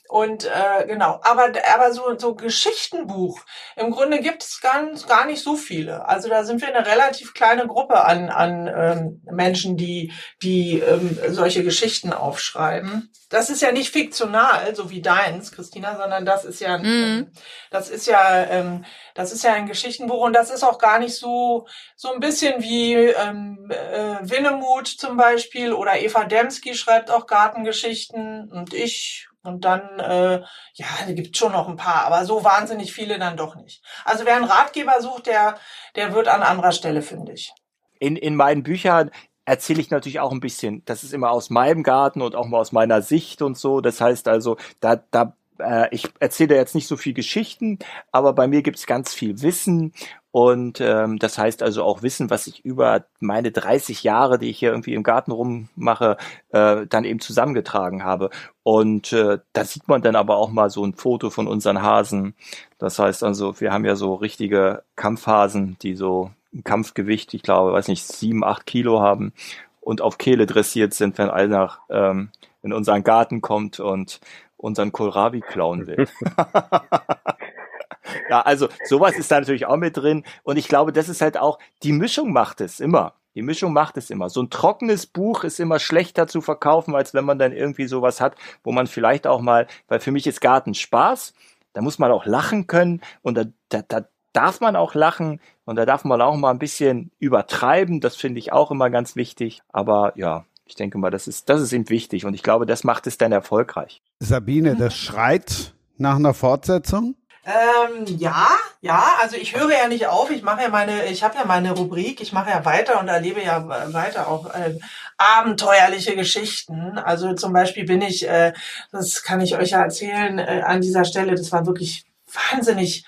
[0.09, 3.39] Und äh, genau, aber, aber so, so Geschichtenbuch,
[3.75, 6.07] im Grunde gibt es ganz, gar nicht so viele.
[6.07, 11.15] Also da sind wir eine relativ kleine Gruppe an, an ähm, Menschen, die, die ähm,
[11.27, 13.11] solche Geschichten aufschreiben.
[13.29, 16.85] Das ist ja nicht fiktional, so wie deins, Christina, sondern das ist ja, Mhm.
[16.85, 17.31] ähm,
[17.69, 21.15] das ist ja, ähm, das ist ja ein Geschichtenbuch und das ist auch gar nicht
[21.15, 27.27] so, so ein bisschen wie ähm, äh, Winnemuth zum Beispiel oder Eva Demski schreibt auch
[27.27, 30.41] Gartengeschichten und ich und dann, äh,
[30.73, 33.83] ja, da gibt schon noch ein paar, aber so wahnsinnig viele dann doch nicht.
[34.05, 35.57] Also wer einen Ratgeber sucht, der,
[35.95, 37.53] der wird an anderer Stelle fündig.
[37.99, 39.11] in, in meinen Büchern
[39.45, 40.83] erzähle ich natürlich auch ein bisschen.
[40.85, 43.81] Das ist immer aus meinem Garten und auch mal aus meiner Sicht und so.
[43.81, 47.79] Das heißt also, da, da äh, ich erzähle jetzt nicht so viel Geschichten,
[48.11, 49.93] aber bei mir gibt's ganz viel Wissen
[50.31, 54.59] und ähm, das heißt also auch Wissen, was ich über meine 30 Jahre, die ich
[54.59, 56.17] hier irgendwie im Garten rummache,
[56.49, 58.29] äh, dann eben zusammengetragen habe.
[58.61, 62.35] Und äh, da sieht man dann aber auch mal so ein Foto von unseren Hasen.
[62.77, 67.73] Das heißt also, wir haben ja so richtige Kampfhasen, die so ein Kampfgewicht, ich glaube,
[67.73, 69.33] weiß nicht, sieben, acht Kilo haben
[69.81, 72.29] und auf Kehle dressiert sind, wenn einer ähm,
[72.61, 74.19] in unseren Garten kommt und
[74.57, 76.07] unseren Kohlrabi klauen will.
[78.29, 80.23] ja, also sowas ist da natürlich auch mit drin.
[80.43, 83.13] Und ich glaube, das ist halt auch, die Mischung macht es immer.
[83.35, 84.29] Die Mischung macht es immer.
[84.29, 88.19] So ein trockenes Buch ist immer schlechter zu verkaufen, als wenn man dann irgendwie sowas
[88.19, 91.33] hat, wo man vielleicht auch mal, weil für mich ist Garten Spaß,
[91.73, 95.75] da muss man auch lachen können und da, da, da darf man auch lachen und
[95.75, 98.01] da darf man auch mal ein bisschen übertreiben.
[98.01, 99.61] Das finde ich auch immer ganz wichtig.
[99.69, 102.83] Aber ja, ich denke mal, das ist, das ist eben wichtig und ich glaube, das
[102.83, 104.01] macht es dann erfolgreich.
[104.19, 107.15] Sabine, das schreit nach einer Fortsetzung?
[107.43, 108.47] Ähm, ja,
[108.81, 111.71] ja, also ich höre ja nicht auf, ich mache ja meine, ich habe ja meine
[111.71, 114.77] Rubrik, ich mache ja weiter und erlebe ja weiter auch äh,
[115.17, 116.99] abenteuerliche Geschichten.
[116.99, 118.53] Also zum Beispiel bin ich, äh,
[118.91, 122.05] das kann ich euch ja erzählen, äh, an dieser Stelle, das war wirklich
[122.51, 123.05] wahnsinnig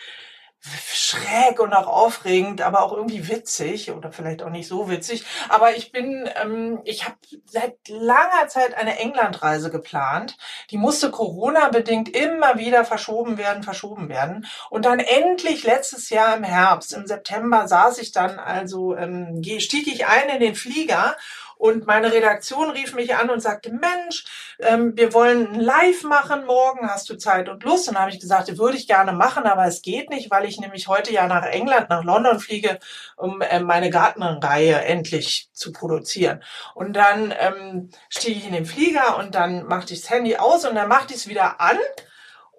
[0.63, 5.25] schräg und auch aufregend, aber auch irgendwie witzig oder vielleicht auch nicht so witzig.
[5.49, 10.37] Aber ich bin, ähm, ich habe seit langer Zeit eine Englandreise geplant.
[10.69, 14.45] Die musste Corona-bedingt immer wieder verschoben werden, verschoben werden.
[14.69, 19.87] Und dann endlich letztes Jahr im Herbst, im September, saß ich dann also, ähm, stieg
[19.87, 21.15] ich ein in den Flieger
[21.61, 24.25] und meine Redaktion rief mich an und sagte, Mensch,
[24.57, 27.87] ähm, wir wollen ein Live machen morgen, hast du Zeit und Lust?
[27.87, 30.59] Und dann habe ich gesagt, würde ich gerne machen, aber es geht nicht, weil ich
[30.59, 32.79] nämlich heute ja nach England, nach London fliege,
[33.15, 36.41] um äh, meine Gartenreihe endlich zu produzieren.
[36.73, 40.65] Und dann ähm, stieg ich in den Flieger und dann machte ich das Handy aus
[40.65, 41.77] und dann machte ich es wieder an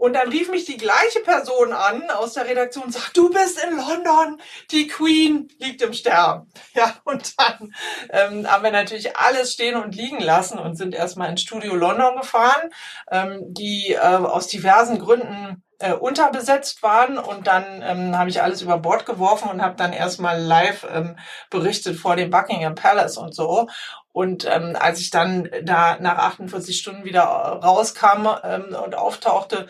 [0.02, 3.62] und dann rief mich die gleiche Person an aus der Redaktion und sagt, du bist
[3.62, 4.40] in London,
[4.72, 6.50] die Queen liegt im Sterben.
[6.74, 7.72] Ja, und dann
[8.10, 12.16] ähm, haben wir natürlich alles stehen und liegen lassen und sind erstmal ins Studio London
[12.16, 12.70] gefahren,
[13.12, 18.62] ähm, die äh, aus diversen Gründen äh, unterbesetzt waren und dann ähm, habe ich alles
[18.62, 21.16] über Bord geworfen und habe dann erstmal live ähm,
[21.50, 23.68] berichtet vor dem Buckingham Palace und so
[24.12, 29.68] und ähm, als ich dann da nach 48 Stunden wieder rauskam ähm, und auftauchte,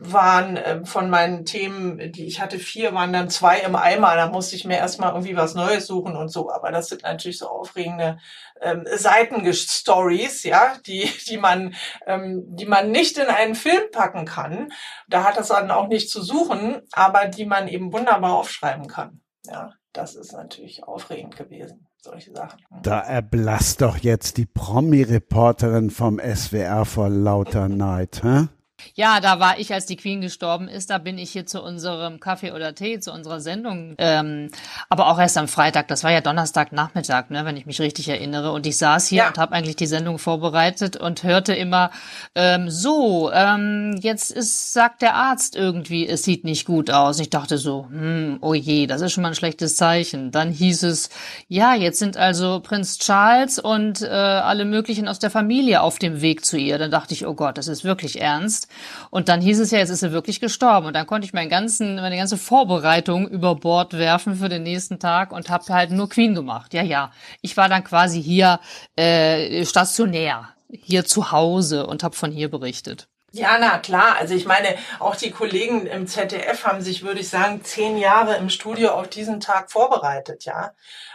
[0.00, 4.16] waren äh, von meinen Themen, die ich hatte, vier, waren dann zwei im Eimer.
[4.16, 6.50] Da musste ich mir erstmal irgendwie was Neues suchen und so.
[6.50, 8.18] Aber das sind natürlich so aufregende
[8.60, 11.74] ähm, Seitenstories, ja, die, die man,
[12.06, 14.72] ähm, die man nicht in einen Film packen kann.
[15.06, 19.20] Da hat das dann auch nicht zu suchen, aber die man eben wunderbar aufschreiben kann.
[19.44, 22.60] Ja, das ist natürlich aufregend gewesen solche Sachen.
[22.82, 28.48] Da erblasst doch jetzt die Promi-Reporterin vom SWR vor lauter Neid, hä?
[28.94, 32.20] Ja, da war ich, als die Queen gestorben ist, da bin ich hier zu unserem
[32.20, 34.50] Kaffee oder Tee, zu unserer Sendung, ähm,
[34.88, 38.52] aber auch erst am Freitag, das war ja Donnerstagnachmittag, ne, wenn ich mich richtig erinnere.
[38.52, 39.28] Und ich saß hier ja.
[39.28, 41.90] und habe eigentlich die Sendung vorbereitet und hörte immer,
[42.34, 47.18] ähm, so, ähm, jetzt ist, sagt der Arzt irgendwie, es sieht nicht gut aus.
[47.20, 50.30] Ich dachte so, hm, oh je, das ist schon mal ein schlechtes Zeichen.
[50.30, 51.10] Dann hieß es,
[51.48, 56.20] ja, jetzt sind also Prinz Charles und äh, alle möglichen aus der Familie auf dem
[56.22, 56.78] Weg zu ihr.
[56.78, 58.68] Dann dachte ich, oh Gott, das ist wirklich ernst.
[59.10, 60.86] Und dann hieß es ja, jetzt ist er wirklich gestorben.
[60.86, 64.98] Und dann konnte ich meinen ganzen, meine ganze Vorbereitung über Bord werfen für den nächsten
[64.98, 66.72] Tag und habe halt nur Queen gemacht.
[66.74, 67.12] Ja, ja.
[67.42, 68.60] Ich war dann quasi hier
[68.96, 73.09] äh, stationär, hier zu Hause und habe von hier berichtet.
[73.32, 74.16] Ja, na klar.
[74.18, 78.36] Also ich meine, auch die Kollegen im ZDF haben sich, würde ich sagen, zehn Jahre
[78.36, 80.72] im Studio auf diesen Tag vorbereitet, ja.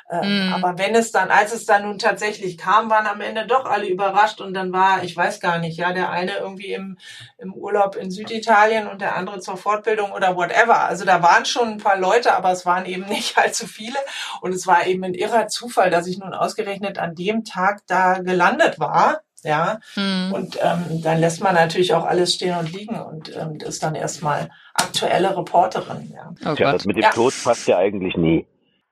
[0.10, 0.54] Ähm, mm.
[0.54, 3.88] Aber wenn es dann, als es dann nun tatsächlich kam, waren am Ende doch alle
[3.88, 6.98] überrascht und dann war, ich weiß gar nicht, ja, der eine irgendwie im,
[7.38, 10.82] im Urlaub in Süditalien und der andere zur Fortbildung oder whatever.
[10.82, 13.98] Also da waren schon ein paar Leute, aber es waren eben nicht allzu viele
[14.42, 18.20] und es war eben ein irrer Zufall, dass ich nun ausgerechnet an dem Tag da
[18.20, 19.80] gelandet war ja.
[19.96, 20.34] Mhm.
[20.34, 23.96] Und ähm, dann lässt man natürlich auch alles stehen und liegen und ähm, ist dann
[23.96, 26.12] erstmal aktuelle Reporterin.
[26.14, 27.12] Ja, oh Tja, das mit dem ja.
[27.12, 28.48] Tod passt ja eigentlich nie.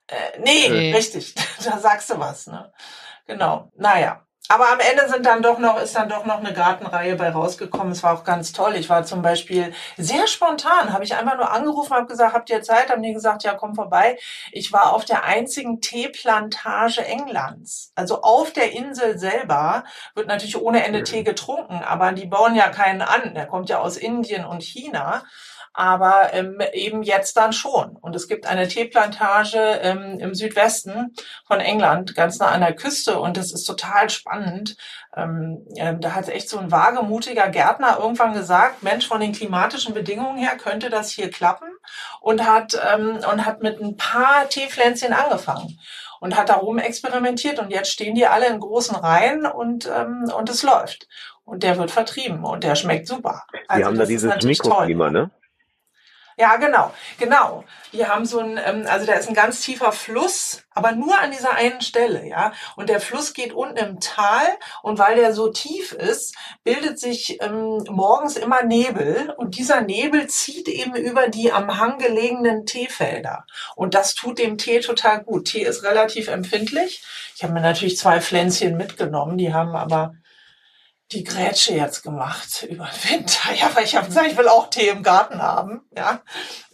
[0.08, 1.34] Äh, nee, nee, richtig.
[1.66, 2.48] da sagst du was.
[2.48, 2.72] Ne?
[3.28, 3.72] Genau.
[3.76, 4.23] Naja.
[4.50, 7.94] Aber am Ende sind dann doch noch, ist dann doch noch eine Gartenreihe bei rausgekommen.
[7.94, 8.76] Es war auch ganz toll.
[8.76, 12.62] Ich war zum Beispiel sehr spontan, habe ich einfach nur angerufen, habe gesagt, habt ihr
[12.62, 12.90] Zeit?
[12.90, 14.20] Haben die gesagt, ja, komm vorbei.
[14.52, 17.94] Ich war auf der einzigen Teeplantage Englands.
[17.96, 22.68] Also auf der Insel selber wird natürlich ohne Ende Tee getrunken, aber die bauen ja
[22.70, 23.34] keinen an.
[23.34, 25.24] Der kommt ja aus Indien und China.
[25.74, 27.98] Aber ähm, eben jetzt dann schon.
[27.98, 31.16] Und es gibt eine Teeplantage ähm, im Südwesten
[31.46, 34.78] von England, ganz nah an der Küste und das ist total spannend.
[35.16, 39.94] Ähm, ähm, da hat echt so ein wagemutiger Gärtner irgendwann gesagt, Mensch, von den klimatischen
[39.94, 41.68] Bedingungen her könnte das hier klappen
[42.22, 45.80] und hat, ähm, und hat mit ein paar Teepflänzchen angefangen
[46.20, 50.32] und hat da rum experimentiert und jetzt stehen die alle in großen Reihen und, ähm,
[50.38, 51.08] und es läuft.
[51.44, 53.44] Und der wird vertrieben und der schmeckt super.
[53.68, 55.32] Also die haben da dieses Mikroklima, ne?
[56.38, 57.64] Ja, genau, genau.
[57.92, 61.32] Wir haben so ein, ähm, also da ist ein ganz tiefer Fluss, aber nur an
[61.32, 62.54] dieser einen Stelle, ja.
[62.76, 64.46] Und der Fluss geht unten im Tal
[64.82, 70.28] und weil der so tief ist, bildet sich ähm, morgens immer Nebel und dieser Nebel
[70.28, 73.46] zieht eben über die am Hang gelegenen Teefelder.
[73.76, 75.46] Und das tut dem Tee total gut.
[75.46, 77.04] Tee ist relativ empfindlich.
[77.36, 80.16] Ich habe mir natürlich zwei Pflänzchen mitgenommen, die haben aber
[81.14, 83.54] die Grätsche jetzt gemacht über den Winter.
[83.54, 85.82] Ja, weil ich habe gesagt, ich will auch Tee im Garten haben.
[85.96, 86.22] Ja,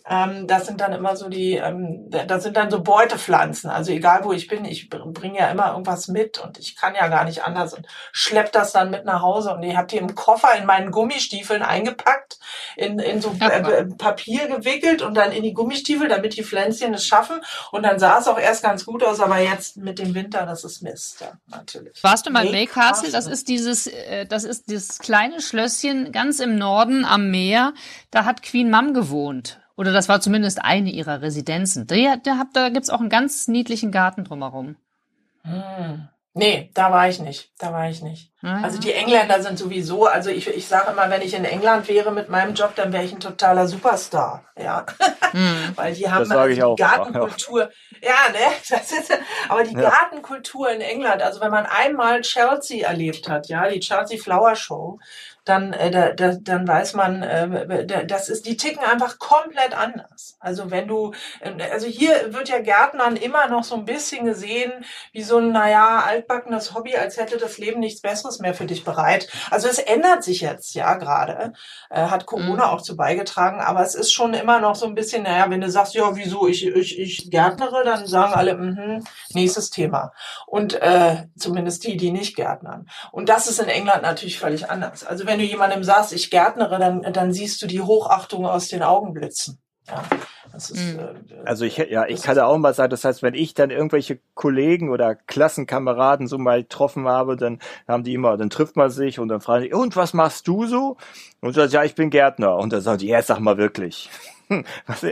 [0.08, 3.70] ähm, das sind dann immer so die, ähm, das sind dann so Beutepflanzen.
[3.70, 7.08] Also egal wo ich bin, ich bringe ja immer irgendwas mit und ich kann ja
[7.08, 10.16] gar nicht anders und schlepp das dann mit nach Hause und ich habe die im
[10.16, 12.40] Koffer in meinen Gummistiefeln eingepackt,
[12.76, 17.06] in, in so äh, Papier gewickelt und dann in die Gummistiefel, damit die Pflänzchen es
[17.06, 17.42] schaffen.
[17.72, 20.64] Und dann sah es auch erst ganz gut aus, aber jetzt mit dem Winter, das
[20.64, 22.04] ist Mist, ja, natürlich.
[22.04, 23.12] Warst du mal in Castle?
[23.12, 27.74] Das ist dieses, äh, das ist dieses kleine Schlösschen ganz im Norden am Meer.
[28.12, 29.59] Da hat Queen Mum gewohnt.
[29.80, 31.88] Oder das war zumindest eine ihrer Residenzen.
[31.88, 34.76] Der, der hat, da gibt's auch einen ganz niedlichen Garten drumherum.
[35.44, 36.10] Hm.
[36.34, 37.54] Nee, da war ich nicht.
[37.58, 38.34] Da war ich nicht.
[38.44, 41.88] Ah, also die Engländer sind sowieso, also ich, ich sage immer, wenn ich in England
[41.88, 44.44] wäre mit meinem Job, dann wäre ich ein totaler Superstar.
[44.58, 44.86] Ja.
[45.32, 45.72] Hm.
[45.76, 47.70] Weil die haben also die auch, Gartenkultur.
[48.02, 48.56] Ja, ja ne?
[48.70, 49.18] Das ist,
[49.48, 49.90] aber die ja.
[49.90, 55.00] Gartenkultur in England, also wenn man einmal Chelsea erlebt hat, ja, die Chelsea Flower Show,
[55.50, 60.38] dann, äh, da, da, dann weiß man, äh, das ist, die ticken einfach komplett anders.
[60.40, 64.86] Also wenn du, äh, also hier wird ja Gärtnern immer noch so ein bisschen gesehen
[65.12, 68.84] wie so ein, naja, altbackenes Hobby, als hätte das Leben nichts Besseres mehr für dich
[68.84, 69.28] bereit.
[69.50, 71.54] Also es ändert sich jetzt, ja, gerade.
[71.90, 72.72] Äh, hat Corona mhm.
[72.72, 75.70] auch zu beigetragen, aber es ist schon immer noch so ein bisschen, naja, wenn du
[75.70, 79.00] sagst, ja, wieso, ich, ich, ich gärtnere, dann sagen alle, mh,
[79.34, 80.14] nächstes Thema.
[80.46, 82.88] Und äh, zumindest die, die nicht gärtnern.
[83.12, 85.04] Und das ist in England natürlich völlig anders.
[85.04, 88.84] Also wenn du jemandem sagst, ich gärtnere, dann, dann siehst du die Hochachtung aus den
[88.84, 89.60] Augen blitzen.
[89.88, 90.04] Ja,
[90.56, 91.00] ist, mhm.
[91.00, 93.70] äh, also ich, ja, ich kann da auch mal sagen, das heißt, wenn ich dann
[93.70, 98.90] irgendwelche Kollegen oder Klassenkameraden so mal getroffen habe, dann haben die immer, dann trifft man
[98.90, 100.98] sich und dann fragen die, und was machst du so?
[101.42, 102.56] Und sagt, ja, ich bin Gärtner.
[102.58, 104.10] Und dann sagen die, ja, sag mal wirklich.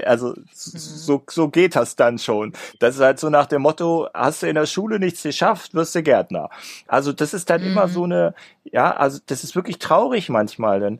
[0.06, 2.54] Also so, so geht das dann schon.
[2.80, 5.96] Das ist halt so nach dem Motto, hast du in der Schule nichts geschafft, wirst
[5.96, 6.50] du Gärtner.
[6.88, 7.68] Also das ist dann mhm.
[7.68, 8.34] immer so eine,
[8.64, 11.00] ja, also das ist wirklich traurig manchmal, denn,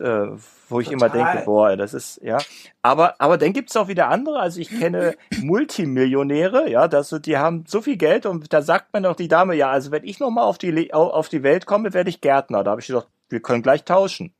[0.00, 0.28] äh,
[0.68, 2.38] wo ich immer denke, boah, das ist, ja.
[2.82, 7.64] Aber, aber dann gibt's auch wieder andere, also ich kenne Multimillionäre, ja, das, die haben
[7.66, 10.44] so viel Geld und da sagt man doch die Dame, ja, also wenn ich nochmal
[10.44, 12.64] auf die, auf die Welt komme, werde ich Gärtner.
[12.64, 14.32] Da habe ich gesagt, wir können gleich tauschen.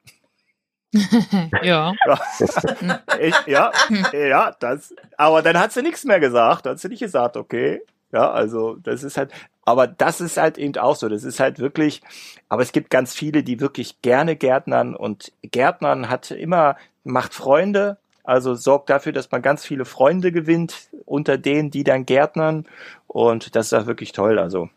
[1.63, 1.93] ja.
[3.21, 3.73] ich, ja,
[4.13, 4.95] ja, das.
[5.17, 6.67] Aber dann hat sie nichts mehr gesagt.
[6.67, 7.83] Dann hat sie nicht gesagt, okay.
[8.13, 9.33] Ja, also das ist halt,
[9.65, 11.09] aber das ist halt eben auch so.
[11.09, 12.03] Das ist halt wirklich,
[12.51, 17.97] aber es gibt ganz viele, die wirklich gerne Gärtnern und Gärtnern hat immer, macht Freunde,
[18.23, 22.67] also sorgt dafür, dass man ganz viele Freunde gewinnt unter denen, die dann Gärtnern
[23.07, 24.39] und das ist auch wirklich toll.
[24.39, 24.69] Also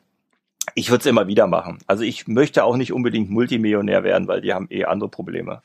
[0.73, 1.79] ich würde es immer wieder machen.
[1.87, 5.61] Also ich möchte auch nicht unbedingt Multimillionär werden, weil die haben eh andere Probleme.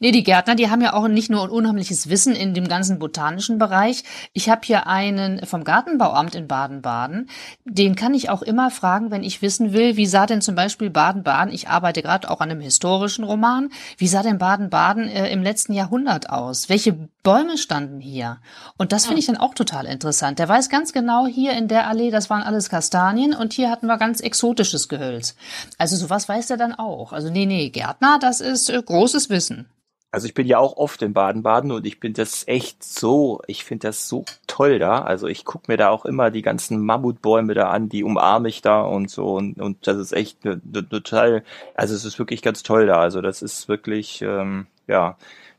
[0.00, 2.98] Nee, die Gärtner, die haben ja auch nicht nur ein unheimliches Wissen in dem ganzen
[2.98, 4.04] botanischen Bereich.
[4.32, 7.28] Ich habe hier einen vom Gartenbauamt in Baden-Baden.
[7.64, 10.90] Den kann ich auch immer fragen, wenn ich wissen will, wie sah denn zum Beispiel
[10.90, 15.42] Baden-Baden, ich arbeite gerade auch an einem historischen Roman, wie sah denn Baden-Baden äh, im
[15.42, 16.68] letzten Jahrhundert aus?
[16.68, 18.38] Welche Bäume standen hier?
[18.76, 20.38] Und das finde ich dann auch total interessant.
[20.38, 23.86] Der weiß ganz genau, hier in der Allee, das waren alles Kastanien und hier hatten
[23.86, 25.34] wir ganz exotisches Gehölz.
[25.78, 27.12] Also sowas weiß er dann auch.
[27.12, 29.65] Also nee, nee, Gärtner, das ist äh, großes Wissen.
[30.10, 33.64] Also ich bin ja auch oft in Baden-Baden und ich bin das echt so, ich
[33.64, 35.02] finde das so toll da.
[35.02, 38.62] Also ich gucke mir da auch immer die ganzen Mammutbäume da an, die umarme ich
[38.62, 41.42] da und so und, und das ist echt ne, ne, total,
[41.74, 43.00] also es ist wirklich ganz toll da.
[43.00, 45.16] Also das ist wirklich, ähm, ja,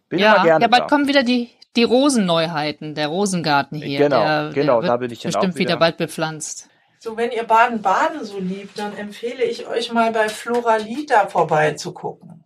[0.10, 0.88] bin ja, immer gerne Ja, bald da.
[0.88, 4.00] kommen wieder die, die Rosenneuheiten, der Rosengarten hier.
[4.00, 5.70] Genau, der, genau, der da bin ich dann bestimmt auch wieder.
[5.70, 6.70] wieder bald bepflanzt.
[7.00, 12.44] So, wenn ihr Baden-Baden so liebt, dann empfehle ich euch mal bei Floralita vorbeizugucken.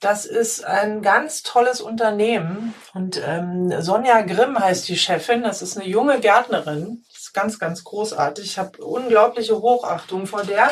[0.00, 5.42] Das ist ein ganz tolles Unternehmen und ähm, Sonja Grimm heißt die Chefin.
[5.42, 7.04] Das ist eine junge Gärtnerin.
[7.08, 8.44] Das ist ganz, ganz großartig.
[8.44, 10.70] Ich habe unglaubliche Hochachtung vor der.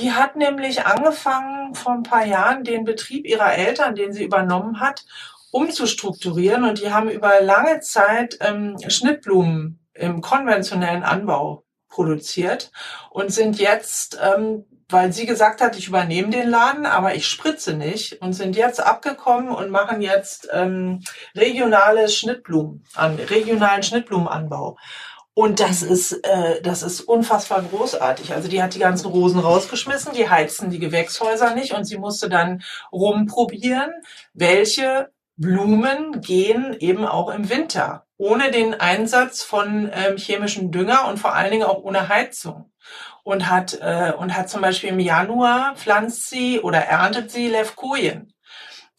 [0.00, 4.80] Die hat nämlich angefangen vor ein paar Jahren den Betrieb ihrer Eltern, den sie übernommen
[4.80, 5.04] hat,
[5.50, 12.72] umzustrukturieren und die haben über lange Zeit ähm, Schnittblumen im konventionellen Anbau produziert
[13.10, 17.74] und sind jetzt, ähm, weil sie gesagt hat, ich übernehme den Laden, aber ich spritze
[17.74, 21.02] nicht und sind jetzt abgekommen und machen jetzt ähm,
[21.34, 24.76] regionale Schnittblumen an, regionalen Schnittblumenanbau.
[25.36, 28.32] Und das ist, äh, das ist unfassbar großartig.
[28.32, 32.28] Also die hat die ganzen Rosen rausgeschmissen, die heizen die Gewächshäuser nicht und sie musste
[32.28, 32.62] dann
[32.92, 33.90] rumprobieren,
[34.32, 41.18] welche Blumen gehen eben auch im Winter, ohne den Einsatz von ähm, chemischen Dünger und
[41.18, 42.70] vor allen Dingen auch ohne Heizung.
[43.24, 48.32] Und hat, äh, und hat zum Beispiel im Januar pflanzt sie oder erntet sie Levkojen.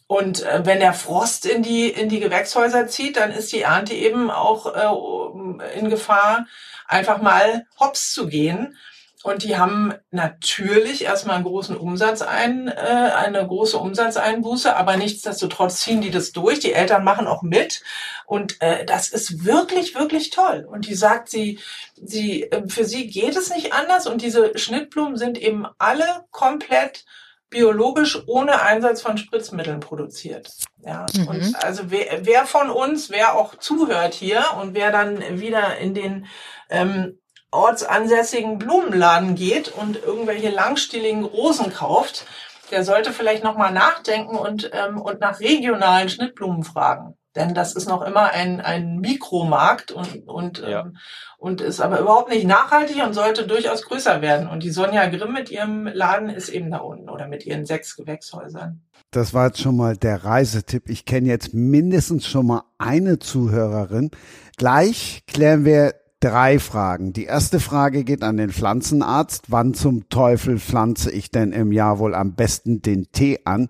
[0.08, 3.94] Und äh, wenn der Frost in die, in die Gewächshäuser zieht, dann ist die Ernte
[3.94, 6.46] eben auch äh, in Gefahr,
[6.88, 8.78] einfach mal hops zu gehen.
[9.26, 15.80] Und die haben natürlich erstmal einen großen Umsatz ein, äh, eine große Umsatzeinbuße, aber nichtsdestotrotz
[15.80, 16.60] ziehen die das durch.
[16.60, 17.82] Die Eltern machen auch mit.
[18.28, 20.68] Und äh, das ist wirklich, wirklich toll.
[20.72, 21.58] Und die sagt, sie,
[21.96, 24.06] sie, äh, für sie geht es nicht anders.
[24.06, 27.04] Und diese Schnittblumen sind eben alle komplett
[27.50, 30.52] biologisch ohne Einsatz von Spritzmitteln produziert.
[30.86, 31.28] Ja, mhm.
[31.28, 35.96] und also wer, wer von uns, wer auch zuhört hier und wer dann wieder in
[35.96, 36.28] den
[36.70, 37.18] ähm,
[37.56, 42.26] ortsansässigen Blumenladen geht und irgendwelche langstieligen Rosen kauft,
[42.72, 47.16] der sollte vielleicht nochmal nachdenken und, ähm, und nach regionalen Schnittblumen fragen.
[47.36, 50.82] Denn das ist noch immer ein, ein Mikromarkt und, und, ja.
[50.82, 50.98] ähm,
[51.38, 54.48] und ist aber überhaupt nicht nachhaltig und sollte durchaus größer werden.
[54.48, 57.98] Und die Sonja Grimm mit ihrem Laden ist eben da unten oder mit ihren sechs
[57.98, 58.82] Gewächshäusern.
[59.12, 60.90] Das war jetzt schon mal der Reisetipp.
[60.90, 64.12] Ich kenne jetzt mindestens schon mal eine Zuhörerin.
[64.58, 65.94] Gleich klären wir
[66.26, 67.14] drei Fragen.
[67.14, 69.52] Die erste Frage geht an den Pflanzenarzt.
[69.52, 73.70] Wann zum Teufel pflanze ich denn im Jahr wohl am besten den Tee an?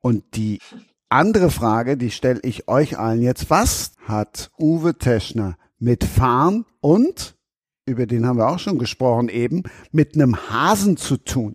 [0.00, 0.60] Und die
[1.10, 3.50] andere Frage, die stelle ich euch allen jetzt.
[3.50, 7.36] Was hat Uwe Teschner mit Fahren und,
[7.84, 11.54] über den haben wir auch schon gesprochen eben, mit einem Hasen zu tun?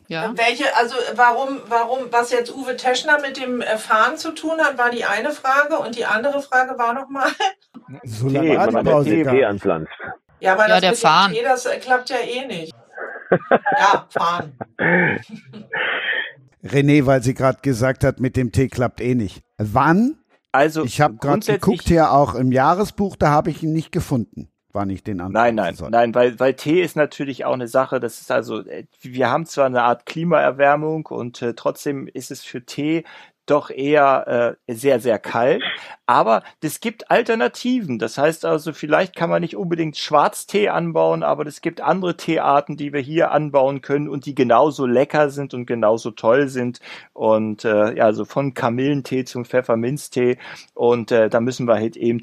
[0.11, 0.33] Ja.
[0.35, 4.77] Welche, also warum, warum, was jetzt Uwe Teschner mit dem äh, Fahren zu tun hat,
[4.77, 7.29] war die eine Frage und die andere Frage war nochmal.
[8.03, 9.91] So lange Atempause Tee anpflanzt.
[10.39, 11.33] Ja, aber Ja, das der mit dem Fahren.
[11.33, 12.73] Tee, das äh, klappt ja eh nicht.
[13.51, 14.57] ja, fahren.
[16.63, 19.41] René, weil sie gerade gesagt hat, mit dem Tee klappt eh nicht.
[19.57, 20.17] Wann?
[20.51, 24.50] Also Ich habe gerade geguckt hier auch im Jahresbuch, da habe ich ihn nicht gefunden.
[24.73, 25.31] Wann ich den an.
[25.31, 28.85] Nein, nein, nein, weil, weil Tee ist natürlich auch eine Sache, das ist also, äh,
[29.01, 33.03] wir haben zwar eine Art Klimaerwärmung und äh, trotzdem ist es für Tee
[33.51, 35.61] doch eher äh, sehr, sehr kalt.
[36.05, 37.99] Aber es gibt Alternativen.
[37.99, 42.77] Das heißt also, vielleicht kann man nicht unbedingt Schwarztee anbauen, aber es gibt andere Teearten,
[42.77, 46.79] die wir hier anbauen können und die genauso lecker sind und genauso toll sind.
[47.13, 50.37] Und äh, ja, also von Kamillentee zum Pfefferminztee.
[50.73, 52.21] Und äh, da müssen wir halt eben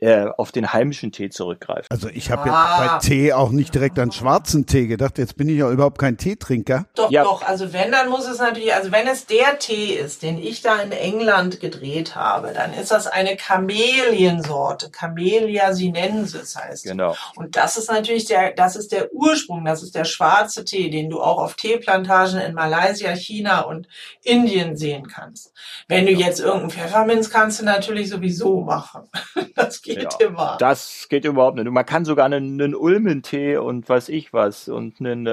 [0.00, 1.86] äh, auf den heimischen Tee zurückgreifen.
[1.90, 2.82] Also ich habe Ah.
[2.98, 5.18] jetzt bei Tee auch nicht direkt an schwarzen Tee gedacht.
[5.18, 6.86] Jetzt bin ich ja überhaupt kein Teetrinker.
[6.94, 7.22] Doch, Ja.
[7.24, 7.42] doch.
[7.42, 10.76] Also wenn, dann muss es natürlich, also wenn es der Tee ist, den ich da
[10.80, 14.90] in England gedreht habe, dann ist das eine Kameliensorte.
[14.90, 16.84] Camellia sinensis heißt.
[16.84, 17.14] Genau.
[17.36, 21.10] Und das ist natürlich der, das ist der Ursprung, das ist der schwarze Tee, den
[21.10, 23.86] du auch auf Teeplantagen in Malaysia, China und
[24.22, 25.52] Indien sehen kannst.
[25.88, 29.02] Wenn du jetzt irgendeinen Pfefferminz kannst du natürlich sowieso machen.
[29.56, 30.56] Das geht Ja, immer.
[30.58, 31.66] Das geht überhaupt nicht.
[31.66, 35.32] Und Man kann sogar einen, einen Ulmentee und was ich was und einen äh,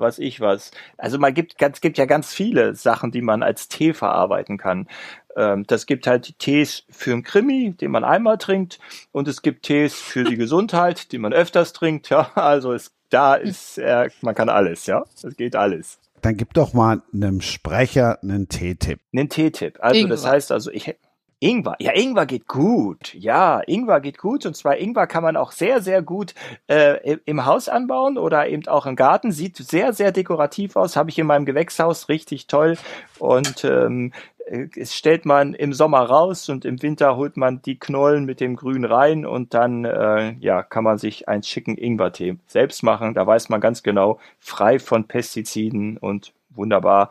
[0.00, 0.70] was ich was.
[0.96, 4.88] Also man gibt ganz gibt ja ganz viele Sachen, die man als Tee verarbeiten kann.
[5.36, 8.78] Ähm, das gibt halt die Tees für einen Krimi, den man einmal trinkt,
[9.12, 12.10] und es gibt Tees für die Gesundheit, die man öfters trinkt.
[12.10, 14.86] Ja, also es da ist äh, man kann alles.
[14.86, 15.98] Ja, es geht alles.
[16.24, 18.98] Dann gib doch mal einem Sprecher einen Teetipp.
[19.12, 19.76] Einen Teetipp.
[19.80, 20.32] Also das Ingwer.
[20.32, 20.96] heißt also, ich
[21.44, 21.76] Ingwer.
[21.78, 23.12] Ja, Ingwer geht gut.
[23.12, 24.46] Ja, Ingwer geht gut.
[24.46, 26.34] Und zwar Ingwer kann man auch sehr, sehr gut
[26.68, 29.30] äh, im- Haus anbauen oder eben auch im Garten.
[29.30, 30.96] Sieht sehr, sehr dekorativ aus.
[30.96, 32.78] Habe ich in meinem Gewächshaus richtig toll.
[33.18, 34.12] Und ähm,
[34.46, 38.40] äh, es stellt man im Sommer raus und im Winter holt man die Knollen mit
[38.40, 43.12] dem Grün rein und dann äh, ja, kann man sich einen schicken Ingwertee selbst machen.
[43.12, 47.10] Da weiß man ganz genau, frei von Pestiziden und wunderbar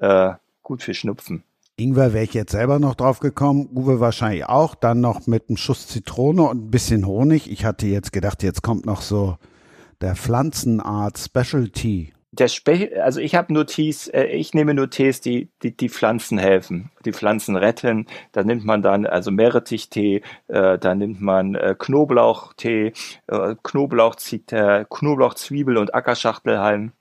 [0.00, 0.32] äh,
[0.64, 1.44] gut für Schnupfen.
[1.78, 5.56] Ingwer wäre ich jetzt selber noch drauf gekommen, Uwe wahrscheinlich auch, dann noch mit einem
[5.56, 7.50] Schuss Zitrone und ein bisschen Honig.
[7.50, 9.36] Ich hatte jetzt gedacht, jetzt kommt noch so
[10.00, 15.20] der Pflanzenart Specialty der Spe also ich habe nur Tees, äh, ich nehme nur Tees,
[15.20, 18.06] die, die die Pflanzen helfen, die Pflanzen retten.
[18.32, 22.92] Da nimmt man dann also Meerrettichtee, äh, da nimmt man äh, Knoblauchtee,
[23.26, 24.16] äh, Knoblauch,
[24.50, 26.92] äh, Knoblauch, Zwiebel und Ackerschachtelhalm.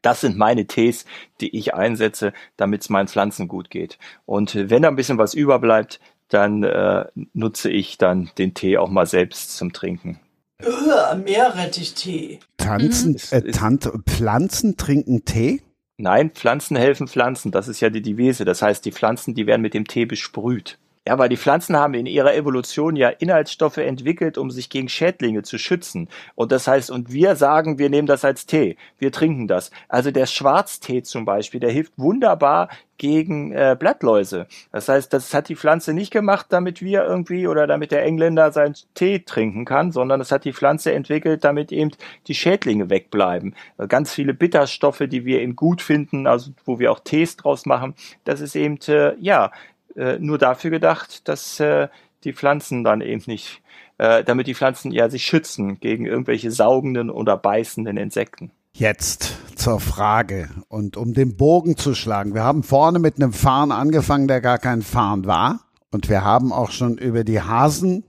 [0.00, 1.04] Das sind meine Tees,
[1.40, 3.98] die ich einsetze, damit es meinen Pflanzen gut geht.
[4.24, 7.04] Und wenn da ein bisschen was überbleibt, dann äh,
[7.34, 10.18] nutze ich dann den Tee auch mal selbst zum Trinken.
[10.64, 12.38] Uh, Meerrettichtee.
[12.56, 13.48] Tanzen, mhm.
[13.48, 15.60] äh, Tant Pflanzen trinken Tee?
[15.98, 17.52] Nein, Pflanzen helfen Pflanzen.
[17.52, 18.44] Das ist ja die Devise.
[18.44, 20.78] Das heißt, die Pflanzen, die werden mit dem Tee besprüht.
[21.06, 25.42] Ja, weil die Pflanzen haben in ihrer Evolution ja Inhaltsstoffe entwickelt, um sich gegen Schädlinge
[25.42, 26.08] zu schützen.
[26.36, 28.76] Und das heißt, und wir sagen, wir nehmen das als Tee.
[28.98, 29.72] Wir trinken das.
[29.88, 32.68] Also der Schwarztee zum Beispiel, der hilft wunderbar
[32.98, 34.46] gegen äh, Blattläuse.
[34.70, 38.52] Das heißt, das hat die Pflanze nicht gemacht, damit wir irgendwie oder damit der Engländer
[38.52, 41.90] seinen Tee trinken kann, sondern das hat die Pflanze entwickelt, damit eben
[42.28, 43.56] die Schädlinge wegbleiben.
[43.88, 47.96] Ganz viele Bitterstoffe, die wir eben gut finden, also wo wir auch Tees draus machen,
[48.22, 49.50] das ist eben, äh, ja,
[49.96, 51.88] äh, nur dafür gedacht, dass äh,
[52.24, 53.62] die Pflanzen dann eben nicht,
[53.98, 58.52] äh, damit die Pflanzen ja sich schützen gegen irgendwelche saugenden oder beißenden Insekten.
[58.74, 62.34] Jetzt zur Frage und um den Bogen zu schlagen.
[62.34, 65.60] Wir haben vorne mit einem Farn angefangen, der gar kein Farn war.
[65.90, 68.04] Und wir haben auch schon über die Hasen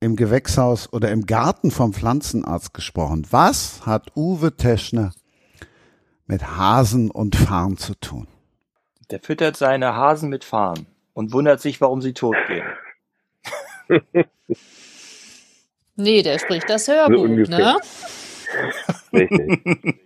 [0.00, 3.26] im Gewächshaus oder im Garten vom Pflanzenarzt gesprochen.
[3.30, 5.12] Was hat Uwe Teschner
[6.26, 8.26] mit Hasen und Farn zu tun?
[9.10, 10.86] Der füttert seine Hasen mit Farn
[11.18, 12.62] und wundert sich, warum sie tot gehen.
[15.96, 17.76] nee, der spricht das Hörbuch, so ne?
[19.12, 19.96] Richtig.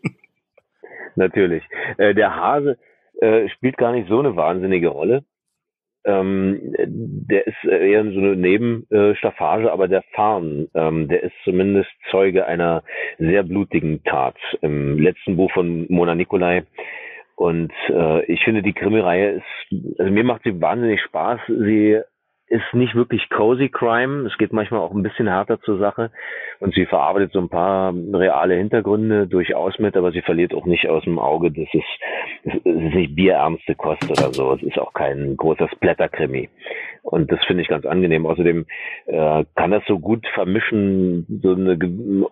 [1.15, 1.65] Natürlich.
[1.99, 2.79] Äh, der Hase
[3.21, 5.23] äh, spielt gar nicht so eine wahnsinnige Rolle.
[6.05, 12.47] Ähm, der ist eher so eine Nebenstaffage, aber der Farn, ähm, der ist zumindest Zeuge
[12.47, 12.85] einer
[13.19, 14.39] sehr blutigen Tat.
[14.63, 16.65] Im letzten Buch von Mona Nikolai
[17.37, 21.41] und äh, ich finde, die Krimireihe ist, also mir macht sie wahnsinnig Spaß.
[21.49, 22.01] Sie
[22.53, 24.27] ist nicht wirklich cozy Crime.
[24.27, 26.11] Es geht manchmal auch ein bisschen härter zur Sache.
[26.61, 30.87] Und sie verarbeitet so ein paar reale Hintergründe durchaus mit, aber sie verliert auch nicht
[30.87, 31.85] aus dem Auge, das ist,
[32.45, 34.53] es ist nicht bierernste Kost oder so.
[34.53, 36.51] Es ist auch kein großer Splatterkrimi.
[37.03, 38.27] Und das finde ich ganz angenehm.
[38.27, 38.67] Außerdem
[39.07, 41.79] äh, kann das so gut vermischen, so eine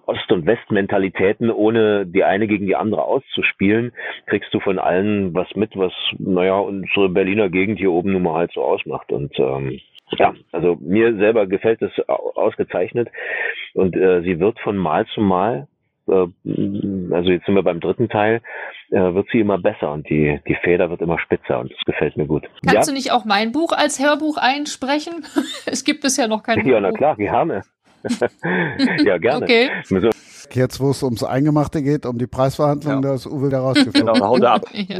[0.04, 3.92] Ost- und West-Mentalitäten, ohne die eine gegen die andere auszuspielen,
[4.26, 8.34] kriegst du von allen was mit, was, naja, unsere Berliner Gegend hier oben nun mal
[8.34, 9.10] halt so ausmacht.
[9.12, 9.80] Und ähm,
[10.18, 13.08] ja, also mir selber gefällt es ausgezeichnet
[13.74, 15.68] und äh, sie wird von Mal zu Mal,
[16.08, 16.26] äh,
[17.12, 18.40] also jetzt sind wir beim dritten Teil,
[18.90, 22.16] äh, wird sie immer besser und die, die Feder wird immer spitzer und das gefällt
[22.16, 22.48] mir gut.
[22.64, 22.92] Kannst ja?
[22.92, 25.24] du nicht auch mein Buch als Hörbuch einsprechen?
[25.66, 27.62] es gibt bisher noch kein Ja, na klar, gerne.
[29.04, 29.44] ja, gerne.
[29.44, 29.70] Okay.
[30.54, 33.10] Jetzt, wo es ums Eingemachte geht, um die Preisverhandlungen, ja.
[33.10, 34.14] da ist Uwe da rausgeflogen.
[34.14, 34.62] Genau, haut ab.
[34.72, 34.96] Ja,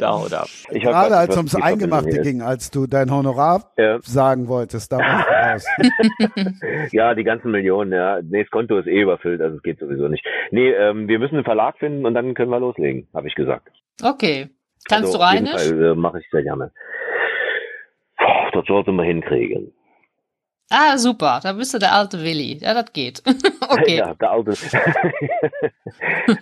[0.00, 0.48] da haut ab.
[0.70, 3.98] Ich Gerade als es ums Eingemachte ging, als du dein Honorar ja.
[4.02, 5.82] sagen wolltest, da warst du
[6.44, 6.92] raus.
[6.92, 8.20] ja, die ganzen Millionen, ja.
[8.22, 10.24] Nee, das Konto ist eh überfüllt, also es geht sowieso nicht.
[10.50, 13.68] Nee, ähm, wir müssen einen Verlag finden und dann können wir loslegen, habe ich gesagt.
[14.02, 14.48] Okay.
[14.88, 15.46] Kannst also, du rein?
[15.46, 16.72] Äh, Mache ich sehr gerne.
[18.18, 19.72] Boah, das sollte man hinkriegen.
[20.70, 21.40] Ah, super.
[21.42, 22.58] Da bist du der alte Willi.
[22.60, 23.22] Ja, das geht.
[23.68, 23.98] okay.
[23.98, 24.54] Ja, der alte.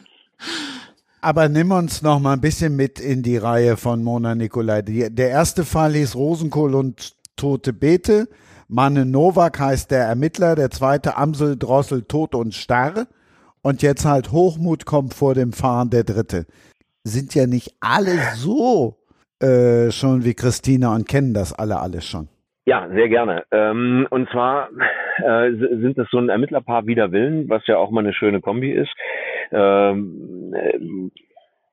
[1.20, 4.82] Aber nimm uns noch mal ein bisschen mit in die Reihe von Mona Nikolai.
[4.82, 8.28] Die, der erste Fall hieß Rosenkohl und tote Beete.
[8.68, 10.54] Manne Nowak heißt der Ermittler.
[10.54, 13.06] Der zweite Amsel, Drossel, Tot und Starr.
[13.62, 16.46] Und jetzt halt Hochmut kommt vor dem Fahren der dritte.
[17.04, 18.98] Sind ja nicht alle so
[19.40, 22.28] äh, schon wie Christina und kennen das alle alles schon.
[22.66, 23.44] Ja, sehr gerne.
[23.50, 24.70] Ähm, und zwar
[25.18, 28.72] äh, sind es so ein Ermittlerpaar wider Willen, was ja auch mal eine schöne Kombi
[28.72, 28.92] ist.
[29.52, 30.78] Ähm, äh,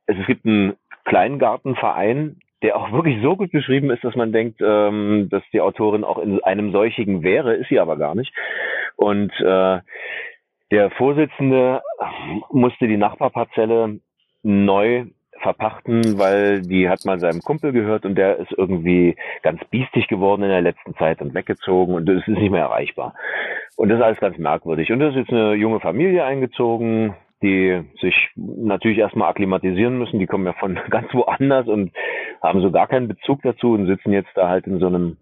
[0.07, 0.73] es gibt einen
[1.05, 6.03] Kleingartenverein, der auch wirklich so gut beschrieben ist, dass man denkt, ähm, dass die Autorin
[6.03, 8.33] auch in einem solchigen wäre, ist sie aber gar nicht.
[8.97, 9.79] Und äh,
[10.71, 11.81] der Vorsitzende
[12.51, 13.99] musste die Nachbarparzelle
[14.43, 15.05] neu
[15.41, 20.43] verpachten, weil die hat mal seinem Kumpel gehört und der ist irgendwie ganz biestig geworden
[20.43, 23.13] in der letzten Zeit und weggezogen und das ist nicht mehr erreichbar.
[23.75, 24.91] Und das ist alles ganz merkwürdig.
[24.91, 30.19] Und da ist jetzt eine junge Familie eingezogen, die sich natürlich erstmal akklimatisieren müssen.
[30.19, 31.91] Die kommen ja von ganz woanders und
[32.41, 35.17] haben so gar keinen Bezug dazu und sitzen jetzt da halt in so einem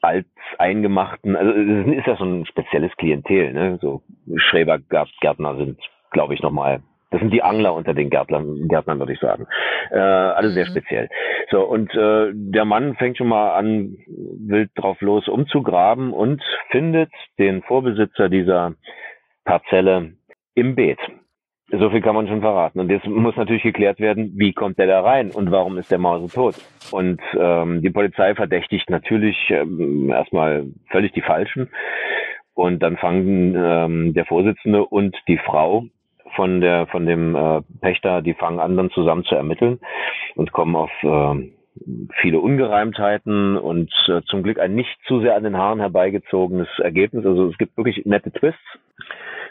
[0.00, 0.26] als
[0.58, 3.78] eingemachten, also es ist ja so ein spezielles Klientel, ne?
[3.80, 4.02] So
[4.36, 5.78] Schrebergärtner sind,
[6.10, 9.46] glaube ich, nochmal das sind die Angler unter den Gärtnern, Gärtnern würde ich sagen.
[9.90, 10.70] Äh, alle sehr mhm.
[10.70, 11.08] speziell.
[11.50, 17.10] So, und äh, der Mann fängt schon mal an, wild drauf los umzugraben und findet
[17.38, 18.74] den Vorbesitzer dieser
[19.44, 20.12] Parzelle
[20.54, 20.98] im Beet.
[21.70, 22.80] So viel kann man schon verraten.
[22.80, 25.98] Und jetzt muss natürlich geklärt werden, wie kommt der da rein und warum ist der
[25.98, 26.54] Mause tot?
[26.90, 31.68] Und ähm, die Polizei verdächtigt natürlich ähm, erstmal völlig die Falschen.
[32.54, 35.84] Und dann fangen ähm, der Vorsitzende und die Frau
[36.34, 39.80] von der von dem äh, Pächter, die fangen an, dann zusammen zu ermitteln
[40.34, 41.50] und kommen auf äh,
[42.20, 47.24] viele Ungereimtheiten und äh, zum Glück ein nicht zu sehr an den Haaren herbeigezogenes Ergebnis.
[47.24, 48.60] Also es gibt wirklich nette Twists.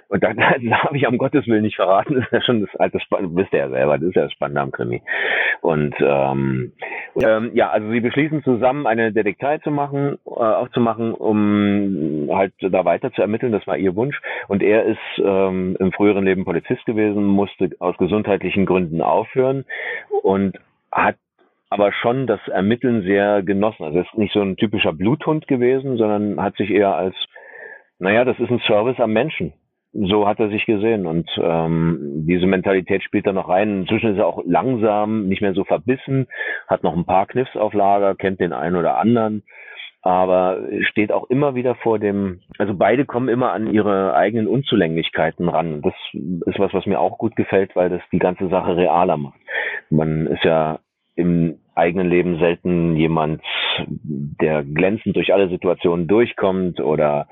[0.10, 2.76] Und da, da darf ich am Gottes Willen nicht verraten, das ist ja schon das
[2.76, 5.02] alte Spannende, wisst ihr ja selber, das ist ja das Spannende am Krimi.
[5.62, 6.72] Und ähm,
[7.16, 7.38] ja.
[7.38, 12.86] Ähm, ja, also sie beschließen zusammen eine Detektei zu machen, äh, aufzumachen, um halt da
[12.86, 14.20] weiter zu ermitteln, das war ihr Wunsch.
[14.48, 19.66] Und er ist ähm, im früheren Leben Polizist gewesen, musste aus gesundheitlichen Gründen aufhören
[20.22, 20.58] und
[20.92, 21.16] hat
[21.70, 23.84] aber schon das Ermitteln sehr genossen.
[23.84, 27.16] Also ist nicht so ein typischer Bluthund gewesen, sondern hat sich eher als,
[28.00, 29.54] naja, das ist ein Service am Menschen
[30.06, 33.82] so hat er sich gesehen und ähm, diese Mentalität spielt da noch rein.
[33.82, 36.28] Inzwischen ist er auch langsam, nicht mehr so verbissen,
[36.68, 39.44] hat noch ein paar Kniffs auf Lager, kennt den einen oder anderen,
[40.04, 45.50] aber steht auch immer wieder vor dem, also beide kommen immer an ihre eigenen Unzulänglichkeiten
[45.50, 45.82] ran.
[45.82, 49.40] Das ist was, was mir auch gut gefällt, weil das die ganze Sache realer macht.
[49.90, 50.80] Man ist ja
[51.18, 53.42] im eigenen Leben selten jemand,
[53.88, 57.28] der glänzend durch alle Situationen durchkommt oder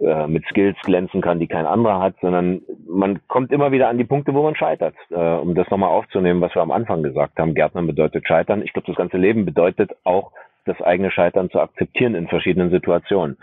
[0.00, 3.98] äh, mit Skills glänzen kann, die kein anderer hat, sondern man kommt immer wieder an
[3.98, 4.94] die Punkte, wo man scheitert.
[5.10, 8.62] Äh, um das nochmal aufzunehmen, was wir am Anfang gesagt haben, Gärtnern bedeutet Scheitern.
[8.62, 10.32] Ich glaube, das ganze Leben bedeutet auch,
[10.64, 13.36] das eigene Scheitern zu akzeptieren in verschiedenen Situationen.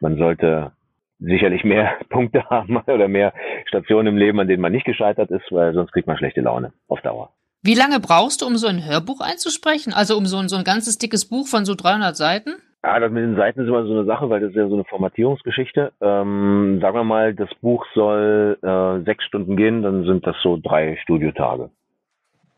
[0.00, 0.72] Man sollte
[1.20, 3.32] sicherlich mehr Punkte haben oder mehr
[3.66, 6.72] Stationen im Leben, an denen man nicht gescheitert ist, weil sonst kriegt man schlechte Laune
[6.88, 7.30] auf Dauer.
[7.66, 9.94] Wie lange brauchst du, um so ein Hörbuch einzusprechen?
[9.94, 12.56] Also um so ein, so ein ganzes dickes Buch von so 300 Seiten?
[12.82, 14.74] Ja, das mit den Seiten ist immer so eine Sache, weil das ist ja so
[14.74, 15.92] eine Formatierungsgeschichte.
[16.02, 20.58] Ähm, sagen wir mal, das Buch soll äh, sechs Stunden gehen, dann sind das so
[20.62, 21.70] drei Studiotage.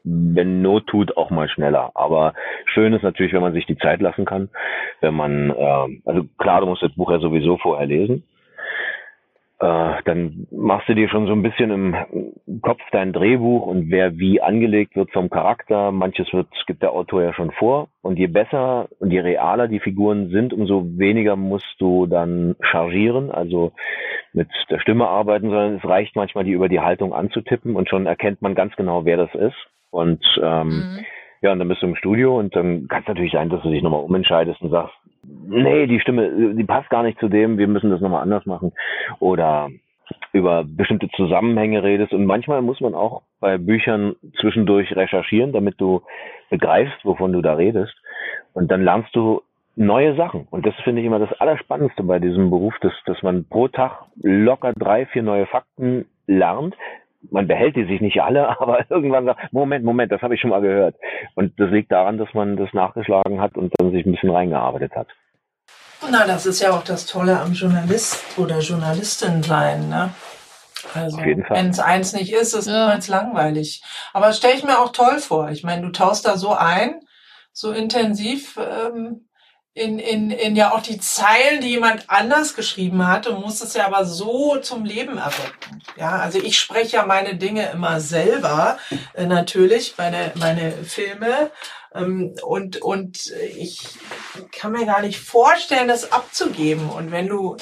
[0.02, 1.92] Wenn Not tut, auch mal schneller.
[1.94, 2.34] Aber
[2.74, 4.48] schön ist natürlich, wenn man sich die Zeit lassen kann.
[5.00, 8.24] Wenn man, äh, also klar, du musst das Buch ja sowieso vorher lesen
[9.58, 14.18] äh, dann machst du dir schon so ein bisschen im Kopf dein Drehbuch und wer
[14.18, 15.92] wie angelegt wird vom Charakter.
[15.92, 17.88] Manches wird, gibt der Autor ja schon vor.
[18.02, 23.30] Und je besser und je realer die Figuren sind, umso weniger musst du dann chargieren,
[23.30, 23.72] also
[24.34, 28.04] mit der Stimme arbeiten, sondern es reicht manchmal, die über die Haltung anzutippen und schon
[28.04, 29.56] erkennt man ganz genau, wer das ist.
[29.90, 31.04] Und ähm, mhm.
[31.46, 33.70] Ja, und dann bist du im Studio und dann kann es natürlich sein, dass du
[33.70, 34.94] dich nochmal umentscheidest und sagst,
[35.46, 38.72] nee, die Stimme, die passt gar nicht zu dem, wir müssen das nochmal anders machen.
[39.20, 39.68] Oder
[40.32, 42.12] über bestimmte Zusammenhänge redest.
[42.12, 46.02] Und manchmal muss man auch bei Büchern zwischendurch recherchieren, damit du
[46.50, 47.94] begreifst, wovon du da redest.
[48.52, 49.42] Und dann lernst du
[49.76, 50.48] neue Sachen.
[50.50, 54.02] Und das finde ich immer das Allerspannendste bei diesem Beruf, dass, dass man pro Tag
[54.20, 56.74] locker drei, vier neue Fakten lernt.
[57.30, 60.50] Man behält die sich nicht alle, aber irgendwann sagt, Moment, Moment, das habe ich schon
[60.50, 60.96] mal gehört.
[61.34, 64.94] Und das liegt daran, dass man das nachgeschlagen hat und dann sich ein bisschen reingearbeitet
[64.94, 65.08] hat.
[66.10, 70.10] Na, das ist ja auch das Tolle am Journalist oder Journalistin sein, ne?
[70.94, 72.84] Also, wenn es eins nicht ist, ist ja.
[72.84, 73.82] niemals langweilig.
[74.12, 75.50] Aber das stelle ich mir auch toll vor.
[75.50, 77.00] Ich meine, du taust da so ein,
[77.52, 79.25] so intensiv ähm,
[79.76, 83.74] in, in, in ja auch die Zeilen, die jemand anders geschrieben hat und musst es
[83.74, 85.82] ja aber so zum Leben erwecken.
[85.98, 88.78] Ja, also ich spreche ja meine Dinge immer selber,
[89.12, 91.50] äh, natürlich, meine, meine Filme.
[91.94, 93.86] Ähm, und, und ich
[94.50, 96.88] kann mir gar nicht vorstellen, das abzugeben.
[96.88, 97.58] Und wenn du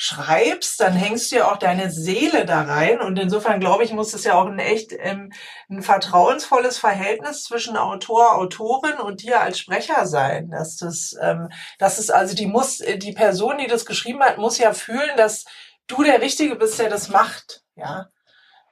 [0.00, 3.00] schreibst, dann hängst du ja auch deine Seele da rein.
[3.00, 5.32] Und insofern glaube ich, muss es ja auch ein echt ähm,
[5.68, 10.50] ein vertrauensvolles Verhältnis zwischen Autor, Autorin und dir als Sprecher sein.
[10.50, 11.48] Dass das, ähm,
[11.80, 15.46] dass es also die muss, die Person, die das geschrieben hat, muss ja fühlen, dass
[15.88, 17.62] du der Richtige bist, der das macht.
[17.74, 18.06] Ja.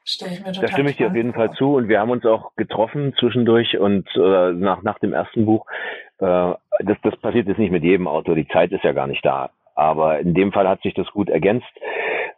[0.04, 2.10] Stell ich mir total da stimme ich dir auf jeden Fall zu und wir haben
[2.10, 5.66] uns auch getroffen zwischendurch und äh, nach, nach dem ersten Buch,
[6.20, 6.52] äh,
[6.84, 9.50] das, das passiert jetzt nicht mit jedem Autor, die Zeit ist ja gar nicht da.
[9.76, 11.66] Aber in dem Fall hat sich das gut ergänzt.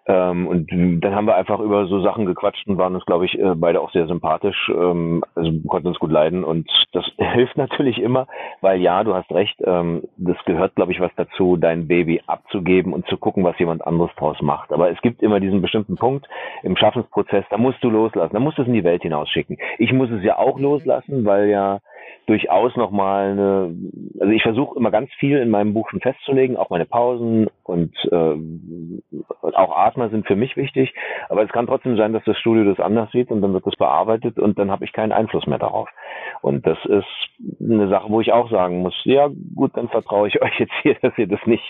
[0.09, 0.71] Ähm, und
[1.05, 3.81] dann haben wir einfach über so Sachen gequatscht und waren uns, glaube ich, äh, beide
[3.81, 4.71] auch sehr sympathisch.
[4.75, 8.27] Ähm, also konnten uns gut leiden und das hilft natürlich immer,
[8.63, 12.95] weil ja, du hast recht, ähm, das gehört, glaube ich, was dazu, dein Baby abzugeben
[12.95, 14.73] und zu gucken, was jemand anderes draus macht.
[14.73, 16.27] Aber es gibt immer diesen bestimmten Punkt
[16.63, 19.59] im Schaffensprozess, da musst du loslassen, da musst du es in die Welt hinausschicken.
[19.77, 21.81] Ich muss es ja auch loslassen, weil ja
[22.27, 23.75] durchaus nochmal eine,
[24.21, 27.95] also ich versuche immer ganz viel in meinem Buch schon festzulegen, auch meine Pausen und
[28.13, 28.37] äh,
[29.55, 30.95] auch Atmer sind für mich wichtig,
[31.29, 33.77] aber es kann trotzdem sein, dass das Studio das anders sieht und dann wird das
[33.77, 35.89] bearbeitet und dann habe ich keinen Einfluss mehr darauf.
[36.43, 37.07] Und das ist
[37.61, 40.97] eine Sache, wo ich auch sagen muss, ja gut, dann vertraue ich euch jetzt hier,
[41.01, 41.65] dass ihr das nicht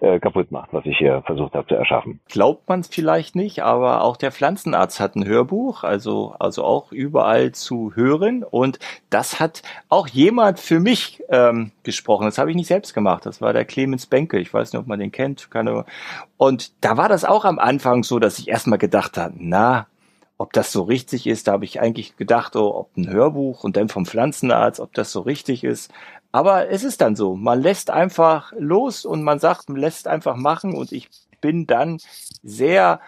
[0.00, 2.20] äh, kaputt macht, was ich hier versucht habe zu erschaffen.
[2.28, 6.92] Glaubt man es vielleicht nicht, aber auch der Pflanzenarzt hat ein Hörbuch, also, also auch
[6.92, 8.78] überall zu hören und
[9.10, 9.62] das hat
[9.94, 12.24] auch jemand für mich ähm, gesprochen.
[12.26, 13.24] Das habe ich nicht selbst gemacht.
[13.24, 14.38] Das war der Clemens Benke.
[14.38, 15.50] Ich weiß nicht, ob man den kennt.
[15.50, 15.84] Keine...
[16.36, 19.86] Und da war das auch am Anfang so, dass ich erstmal gedacht habe, na,
[20.36, 23.76] ob das so richtig ist, da habe ich eigentlich gedacht, oh, ob ein Hörbuch und
[23.76, 25.92] dann vom Pflanzenarzt, ob das so richtig ist.
[26.32, 27.36] Aber es ist dann so.
[27.36, 31.08] Man lässt einfach los und man sagt, man lässt einfach machen und ich
[31.40, 31.98] bin dann
[32.42, 33.00] sehr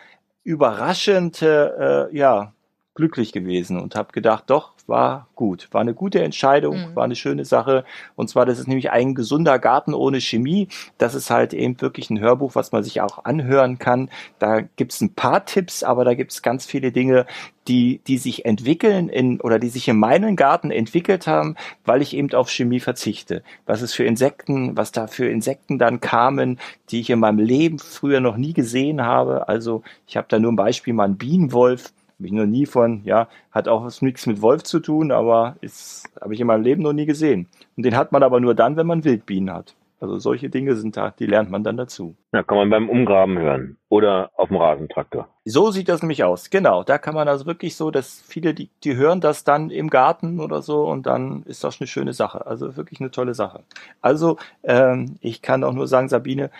[0.45, 2.53] überraschend, äh, ja,
[2.97, 6.97] glücklich gewesen und habe gedacht, doch, war gut, war eine gute Entscheidung, mhm.
[6.97, 7.85] war eine schöne Sache.
[8.15, 10.69] Und zwar, das ist nämlich ein gesunder Garten ohne Chemie.
[10.99, 14.11] Das ist halt eben wirklich ein Hörbuch, was man sich auch anhören kann.
[14.39, 17.27] Da gibt's ein paar Tipps, aber da gibt's ganz viele Dinge,
[17.69, 22.17] die, die sich entwickeln in, oder die sich in meinem Garten entwickelt haben, weil ich
[22.17, 23.43] eben auf Chemie verzichte.
[23.67, 26.61] Was es für Insekten, was da für Insekten dann kamen,
[26.91, 29.49] die ich in meinem Leben früher noch nie gesehen habe.
[29.49, 33.03] Also ich habe da nur ein Beispiel, mal einen Bienenwolf habe ich noch nie von,
[33.05, 36.83] ja, hat auch nichts mit Wolf zu tun, aber ist, habe ich in meinem Leben
[36.83, 37.49] noch nie gesehen.
[37.77, 39.75] Und den hat man aber nur dann, wenn man Wildbienen hat.
[39.99, 42.17] Also solche Dinge sind da, die lernt man dann dazu.
[42.33, 45.29] Ja, kann man beim Umgraben hören oder auf dem Rasentraktor.
[45.47, 46.51] So sieht das nämlich aus.
[46.51, 49.89] Genau, da kann man also wirklich so, dass viele, die, die hören das dann im
[49.89, 52.47] Garten oder so und dann ist das eine schöne Sache.
[52.47, 53.63] Also wirklich eine tolle Sache.
[54.03, 56.51] Also ähm, ich kann auch nur sagen, Sabine,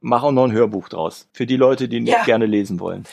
[0.00, 1.28] mach auch noch ein Hörbuch draus.
[1.32, 2.24] Für die Leute, die ja.
[2.24, 3.04] gerne lesen wollen.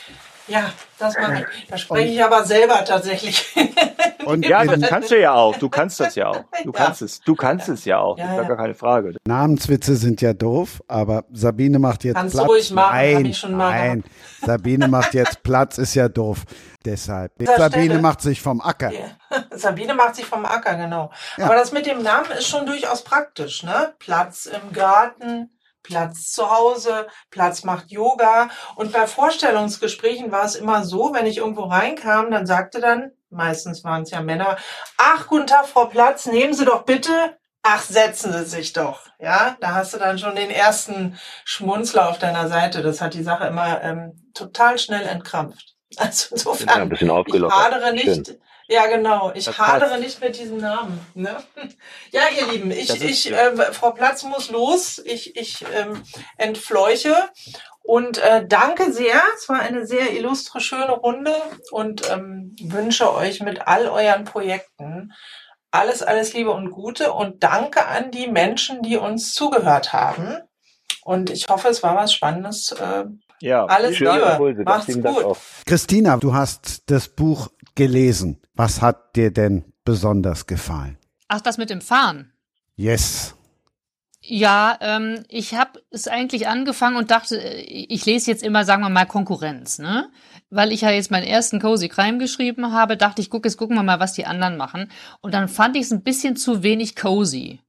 [0.47, 1.67] Ja, das mache ich.
[1.67, 3.45] Da spreche ich aber selber tatsächlich.
[4.25, 5.57] Und ja, das kannst du ja auch.
[5.57, 6.43] Du kannst das ja auch.
[6.63, 6.85] Du ja.
[6.85, 7.21] kannst es.
[7.21, 7.73] Du kannst ja.
[7.73, 8.17] es ja auch.
[8.17, 8.47] Ja, das ist ja.
[8.47, 9.15] gar keine Frage.
[9.25, 12.45] Namenswitze sind ja doof, aber Sabine macht jetzt kannst Platz.
[12.45, 13.75] Du ruhig machen, nein, ich schon machen.
[13.75, 14.03] nein.
[14.45, 16.43] Sabine macht jetzt Platz, ist ja doof.
[16.83, 17.31] Deshalb.
[17.39, 18.01] Sabine Stelle.
[18.01, 18.91] macht sich vom Acker.
[19.51, 21.11] Sabine macht sich vom Acker, genau.
[21.37, 23.93] Aber das mit dem Namen ist schon durchaus praktisch, ne?
[23.99, 25.49] Platz im Garten
[25.87, 28.49] Platz zu Hause, Platz macht Yoga.
[28.75, 33.83] Und bei Vorstellungsgesprächen war es immer so, wenn ich irgendwo reinkam, dann sagte dann, meistens
[33.85, 34.57] waren es ja Männer,
[34.97, 37.37] ach, guten Tag, Frau Platz, nehmen Sie doch bitte.
[37.63, 39.07] Ach, setzen Sie sich doch.
[39.19, 42.81] Ja, da hast du dann schon den ersten Schmunzler auf deiner Seite.
[42.81, 45.73] Das hat die Sache immer ähm, total schnell entkrampft.
[45.95, 47.57] Also insofern, ja, ein bisschen aufgelockert.
[47.57, 48.41] ich hadere nicht, Schön.
[48.67, 49.31] Ja, genau.
[49.33, 50.01] Ich das hadere passt.
[50.01, 50.99] nicht mit diesem Namen.
[51.13, 51.37] Ne?
[52.11, 55.01] Ja, ihr Lieben, ich, ich, äh, Frau Platz muss los.
[55.05, 56.01] Ich, ich ähm,
[56.37, 57.15] entfleuche
[57.83, 59.21] und äh, danke sehr.
[59.35, 61.33] Es war eine sehr illustre, schöne Runde
[61.71, 65.13] und ähm, wünsche euch mit all euren Projekten
[65.71, 70.37] alles, alles Liebe und Gute und danke an die Menschen, die uns zugehört haben.
[71.03, 72.71] Und ich hoffe, es war was Spannendes.
[72.71, 73.05] Äh,
[73.39, 74.63] ja, alles Liebe.
[74.65, 75.37] Macht's gut.
[75.65, 78.41] Christina, du hast das Buch gelesen.
[78.57, 80.97] Was hat dir denn besonders gefallen?
[81.27, 82.33] Ach, das mit dem Fahren.
[82.75, 83.35] Yes.
[84.19, 88.81] Ja, ähm, ich habe es eigentlich angefangen und dachte, äh, ich lese jetzt immer, sagen
[88.81, 90.09] wir mal, Konkurrenz, ne?
[90.49, 93.75] Weil ich ja jetzt meinen ersten Cozy Crime geschrieben habe, dachte ich, guck, jetzt gucken
[93.75, 94.91] wir mal, was die anderen machen.
[95.21, 97.61] Und dann fand ich es ein bisschen zu wenig cozy.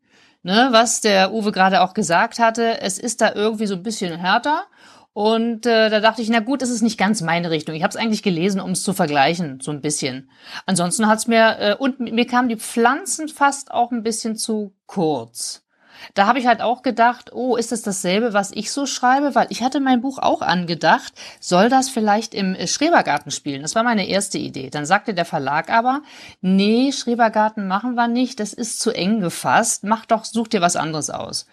[0.44, 4.16] Ne, was der Uwe gerade auch gesagt hatte, es ist da irgendwie so ein bisschen
[4.16, 4.66] härter
[5.18, 7.74] und äh, da dachte ich, na gut, das ist nicht ganz meine Richtung.
[7.74, 10.30] Ich habe es eigentlich gelesen, um es zu vergleichen, so ein bisschen.
[10.64, 15.66] Ansonsten hat's mir äh, und mir kamen die Pflanzen fast auch ein bisschen zu kurz.
[16.14, 19.34] Da habe ich halt auch gedacht, oh, ist das dasselbe, was ich so schreibe?
[19.34, 23.62] Weil ich hatte mein Buch auch angedacht, soll das vielleicht im äh, Schrebergarten spielen?
[23.62, 24.70] Das war meine erste Idee.
[24.70, 26.02] Dann sagte der Verlag aber,
[26.40, 30.76] nee, Schrebergarten machen wir nicht, das ist zu eng gefasst, mach doch, such dir was
[30.76, 31.46] anderes aus.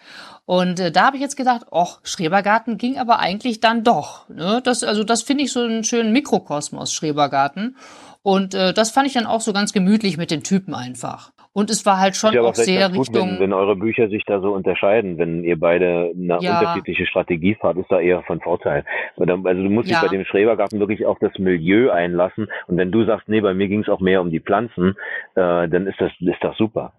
[0.46, 4.28] Und äh, da habe ich jetzt gedacht, och, Schrebergarten ging aber eigentlich dann doch.
[4.28, 4.60] Ne?
[4.62, 7.76] Das, also das finde ich so einen schönen Mikrokosmos, Schrebergarten.
[8.22, 11.32] Und äh, das fand ich dann auch so ganz gemütlich mit den Typen einfach.
[11.56, 13.30] Und es war halt schon auch sehr gut, Richtung.
[13.30, 16.58] Wenn, wenn, eure Bücher sich da so unterscheiden, wenn ihr beide eine ja.
[16.58, 18.84] unterschiedliche Strategie fahrt, ist da eher von Vorteil.
[19.16, 20.00] Also du musst ja.
[20.00, 22.48] dich bei dem Schrebergarten wirklich auf das Milieu einlassen.
[22.66, 24.96] Und wenn du sagst, nee, bei mir ging es auch mehr um die Pflanzen,
[25.34, 26.92] äh, dann ist das, ist das super.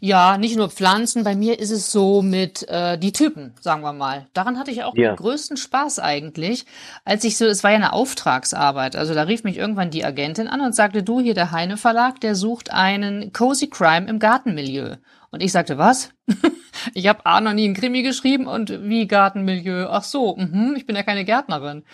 [0.00, 1.24] Ja, nicht nur Pflanzen.
[1.24, 4.26] Bei mir ist es so mit äh, die Typen, sagen wir mal.
[4.32, 5.10] Daran hatte ich auch ja.
[5.10, 6.66] den größten Spaß eigentlich,
[7.04, 8.96] als ich so, es war ja eine Auftragsarbeit.
[8.96, 12.20] Also da rief mich irgendwann die Agentin an und sagte, du hier der Heine Verlag,
[12.20, 14.96] der sucht einen cozy Crime im Gartenmilieu.
[15.30, 16.10] Und ich sagte, was?
[16.94, 19.86] ich habe A noch nie einen Krimi geschrieben und wie Gartenmilieu.
[19.90, 21.84] Ach so, mh, ich bin ja keine Gärtnerin.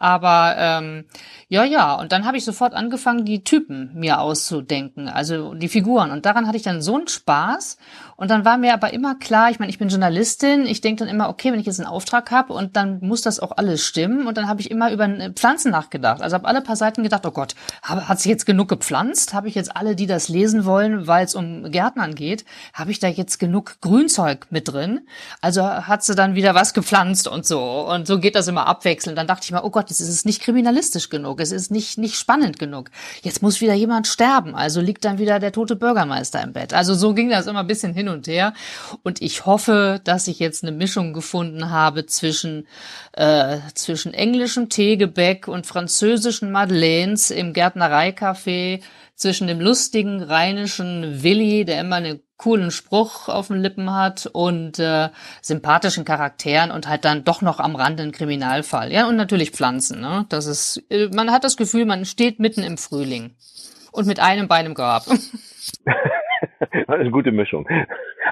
[0.00, 1.04] Aber ähm,
[1.48, 6.10] ja, ja, und dann habe ich sofort angefangen, die Typen mir auszudenken, also die Figuren.
[6.10, 7.76] Und daran hatte ich dann so einen Spaß.
[8.20, 11.08] Und dann war mir aber immer klar, ich meine, ich bin Journalistin, ich denke dann
[11.08, 14.26] immer, okay, wenn ich jetzt einen Auftrag habe und dann muss das auch alles stimmen.
[14.26, 16.20] Und dann habe ich immer über äh, Pflanzen nachgedacht.
[16.20, 19.32] Also habe alle paar Seiten gedacht, oh Gott, hat sich jetzt genug gepflanzt?
[19.32, 22.44] Habe ich jetzt alle, die das lesen wollen, weil es um Gärtnern geht,
[22.74, 25.00] habe ich da jetzt genug Grünzeug mit drin?
[25.40, 27.88] Also hat sie dann wieder was gepflanzt und so.
[27.90, 29.16] Und so geht das immer abwechselnd.
[29.16, 32.16] Dann dachte ich mir, oh Gott, es ist nicht kriminalistisch genug, es ist nicht, nicht
[32.16, 32.90] spannend genug.
[33.22, 34.54] Jetzt muss wieder jemand sterben.
[34.54, 36.74] Also liegt dann wieder der tote Bürgermeister im Bett.
[36.74, 38.54] Also so ging das immer ein bisschen hin und her.
[39.02, 42.66] Und ich hoffe, dass ich jetzt eine Mischung gefunden habe zwischen,
[43.12, 48.82] äh, zwischen englischem Teegebäck und französischen Madeleines im Gärtnereicafé,
[49.20, 54.78] zwischen dem lustigen rheinischen Willi, der immer einen coolen Spruch auf den Lippen hat und
[54.78, 55.10] äh,
[55.42, 58.90] sympathischen Charakteren und halt dann doch noch am Rande ein Kriminalfall.
[58.90, 60.00] Ja, und natürlich Pflanzen.
[60.00, 60.24] Ne?
[60.30, 63.34] Das ist, äh, man hat das Gefühl, man steht mitten im Frühling
[63.92, 65.04] und mit einem Bein im Grab.
[66.60, 67.66] ist eine gute Mischung.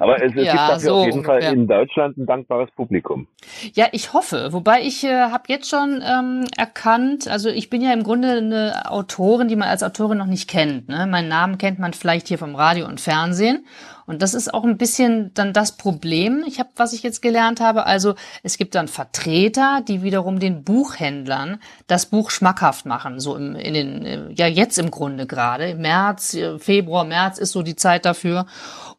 [0.00, 1.42] Aber es, es ja, gibt dafür so auf jeden ungefähr.
[1.42, 3.26] Fall in Deutschland ein dankbares Publikum.
[3.72, 4.52] Ja, ich hoffe.
[4.52, 8.90] Wobei ich äh, habe jetzt schon ähm, erkannt, also ich bin ja im Grunde eine
[8.90, 10.88] Autorin, die man als Autorin noch nicht kennt.
[10.88, 11.06] Ne?
[11.06, 13.64] Meinen Namen kennt man vielleicht hier vom Radio und Fernsehen.
[14.08, 17.60] Und das ist auch ein bisschen dann das Problem, ich habe, was ich jetzt gelernt
[17.60, 17.84] habe.
[17.84, 23.20] Also es gibt dann Vertreter, die wiederum den Buchhändlern das Buch schmackhaft machen.
[23.20, 25.74] So im, in den, ja jetzt im Grunde gerade.
[25.74, 28.46] März, äh, Februar, März ist so die Zeit dafür.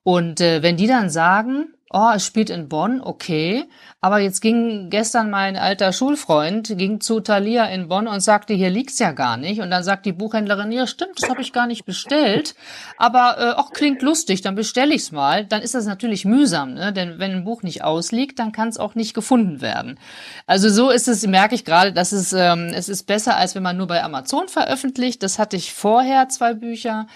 [0.03, 3.65] Und äh, wenn die dann sagen, oh, es spielt in Bonn, okay,
[3.99, 8.69] aber jetzt ging gestern mein alter Schulfreund, ging zu Thalia in Bonn und sagte, hier
[8.69, 9.59] liegt's ja gar nicht.
[9.59, 12.55] Und dann sagt die Buchhändlerin, ja stimmt, das habe ich gar nicht bestellt,
[12.97, 15.45] aber äh, auch klingt lustig, dann bestelle ich's mal.
[15.45, 16.93] Dann ist das natürlich mühsam, ne?
[16.93, 19.99] denn wenn ein Buch nicht ausliegt, dann kann es auch nicht gefunden werden.
[20.45, 23.63] Also so ist es, merke ich gerade, dass es, ähm, es ist besser, als wenn
[23.63, 25.23] man nur bei Amazon veröffentlicht.
[25.23, 27.07] Das hatte ich vorher, zwei Bücher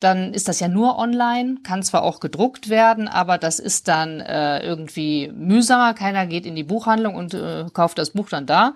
[0.00, 4.20] dann ist das ja nur online, kann zwar auch gedruckt werden, aber das ist dann
[4.20, 5.94] äh, irgendwie mühsamer.
[5.94, 8.74] Keiner geht in die Buchhandlung und äh, kauft das Buch dann da.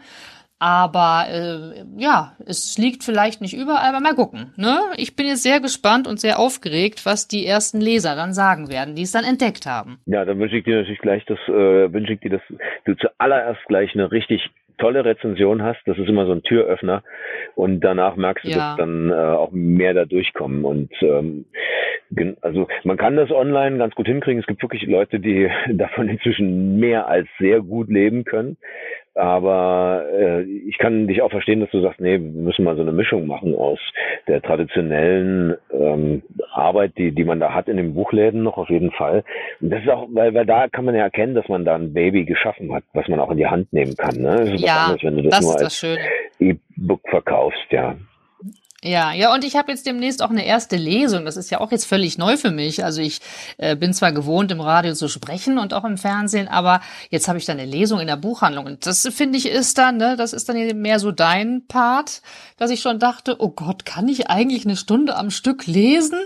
[0.60, 4.52] Aber äh, ja, es liegt vielleicht nicht überall, aber mal gucken.
[4.56, 4.78] Ne?
[4.96, 8.94] Ich bin jetzt sehr gespannt und sehr aufgeregt, was die ersten Leser dann sagen werden,
[8.94, 9.98] die es dann entdeckt haben.
[10.06, 12.42] Ja, dann wünsche ich dir natürlich gleich das, äh, wünsche ich dir, dass
[12.84, 14.40] du zuallererst gleich eine richtig
[14.78, 17.02] tolle Rezension hast, das ist immer so ein Türöffner
[17.54, 18.56] und danach merkst du, ja.
[18.56, 21.46] dass dann äh, auch mehr da durchkommen und ähm,
[22.42, 24.40] also man kann das online ganz gut hinkriegen.
[24.40, 28.56] Es gibt wirklich Leute, die davon inzwischen mehr als sehr gut leben können.
[29.14, 32.82] Aber äh, ich kann dich auch verstehen, dass du sagst, nee, wir müssen mal so
[32.82, 33.78] eine Mischung machen aus
[34.26, 36.22] der traditionellen ähm,
[36.52, 39.22] Arbeit, die, die man da hat in den Buchläden noch auf jeden Fall.
[39.60, 41.92] Und das ist auch, weil, weil da kann man ja erkennen, dass man da ein
[41.92, 44.16] Baby geschaffen hat, was man auch in die Hand nehmen kann.
[44.16, 44.36] Ne?
[44.36, 45.98] Das ist ja, anderes, wenn du das, das nur als
[46.40, 47.94] E-Book verkaufst, ja.
[48.86, 51.24] Ja, ja, und ich habe jetzt demnächst auch eine erste Lesung.
[51.24, 52.84] Das ist ja auch jetzt völlig neu für mich.
[52.84, 53.20] Also ich
[53.56, 57.38] äh, bin zwar gewohnt, im Radio zu sprechen und auch im Fernsehen, aber jetzt habe
[57.38, 58.66] ich dann eine Lesung in der Buchhandlung.
[58.66, 62.20] Und das finde ich ist dann, ne, das ist dann mehr so dein Part,
[62.58, 66.20] dass ich schon dachte, oh Gott, kann ich eigentlich eine Stunde am Stück lesen?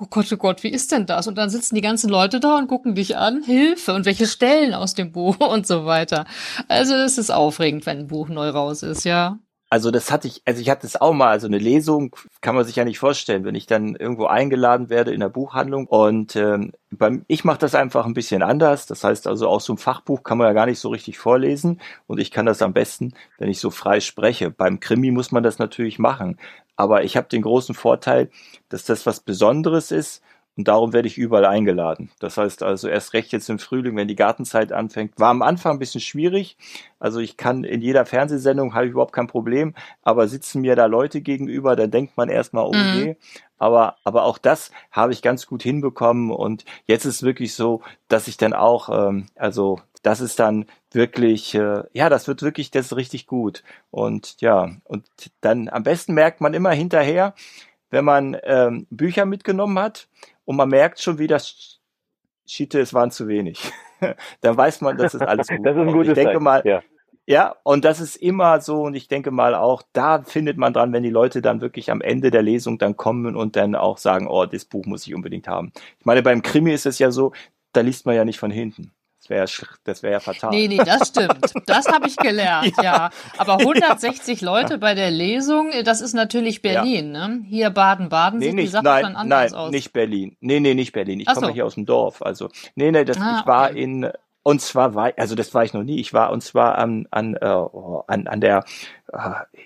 [0.00, 1.26] Oh Gott, oh Gott, wie ist denn das?
[1.26, 4.72] Und dann sitzen die ganzen Leute da und gucken dich an, Hilfe und welche Stellen
[4.72, 6.24] aus dem Buch und so weiter.
[6.68, 9.38] Also es ist aufregend, wenn ein Buch neu raus ist, ja.
[9.70, 12.64] Also das hatte ich, also ich hatte es auch mal, also eine Lesung kann man
[12.64, 16.72] sich ja nicht vorstellen, wenn ich dann irgendwo eingeladen werde in der Buchhandlung und ähm,
[16.90, 18.86] beim, ich mache das einfach ein bisschen anders.
[18.86, 21.80] Das heißt also auch so ein Fachbuch kann man ja gar nicht so richtig vorlesen
[22.06, 24.50] und ich kann das am besten, wenn ich so frei spreche.
[24.50, 26.38] Beim Krimi muss man das natürlich machen,
[26.76, 28.30] aber ich habe den großen Vorteil,
[28.70, 30.22] dass das was Besonderes ist
[30.58, 32.10] und darum werde ich überall eingeladen.
[32.18, 35.12] Das heißt also erst recht jetzt im Frühling, wenn die Gartenzeit anfängt.
[35.16, 36.56] War am Anfang ein bisschen schwierig.
[36.98, 40.86] Also ich kann in jeder Fernsehsendung habe ich überhaupt kein Problem, aber sitzen mir da
[40.86, 43.14] Leute gegenüber, dann denkt man erstmal, oh mhm.
[43.56, 46.32] Aber, aber auch das habe ich ganz gut hinbekommen.
[46.32, 51.54] Und jetzt ist wirklich so, dass ich dann auch, ähm, also das ist dann wirklich,
[51.54, 53.62] äh, ja, das wird wirklich, das ist richtig gut.
[53.92, 55.06] Und ja, und
[55.40, 57.34] dann am besten merkt man immer hinterher,
[57.90, 60.08] wenn man ähm, Bücher mitgenommen hat
[60.48, 61.38] und man merkt schon wieder,
[62.46, 63.70] Schiete, es waren zu wenig.
[64.40, 65.58] Dann weiß man, das ist alles gut.
[65.62, 66.42] das ist ein gutes ich denke Zeichen.
[66.42, 66.82] mal, ja.
[67.26, 70.94] Ja, und das ist immer so, und ich denke mal auch, da findet man dran,
[70.94, 74.26] wenn die Leute dann wirklich am Ende der Lesung dann kommen und dann auch sagen,
[74.26, 75.70] oh, das Buch muss ich unbedingt haben.
[75.98, 77.32] Ich meine, beim Krimi ist es ja so,
[77.74, 78.92] da liest man ja nicht von hinten.
[79.28, 80.50] Das wäre das wäre ja fatal.
[80.50, 81.52] Nee, nee, das stimmt.
[81.66, 82.82] Das habe ich gelernt, ja.
[82.82, 83.10] ja.
[83.36, 87.28] Aber 160 Leute bei der Lesung, das ist natürlich Berlin, ja.
[87.28, 87.44] ne?
[87.46, 89.70] Hier Baden-Baden nee, sieht nicht, die Sache nein, dann anders nein, aus.
[89.70, 90.36] nicht Berlin.
[90.40, 91.20] Nee, nee, nicht Berlin.
[91.20, 91.52] Ich komme so.
[91.52, 92.22] hier aus dem Dorf.
[92.22, 93.82] Also, nee, nee, das, ah, ich war okay.
[93.82, 94.10] in
[94.42, 96.00] Und zwar war, also das war ich noch nie.
[96.00, 98.64] Ich war und zwar an an äh, an, an der
[99.12, 99.18] äh,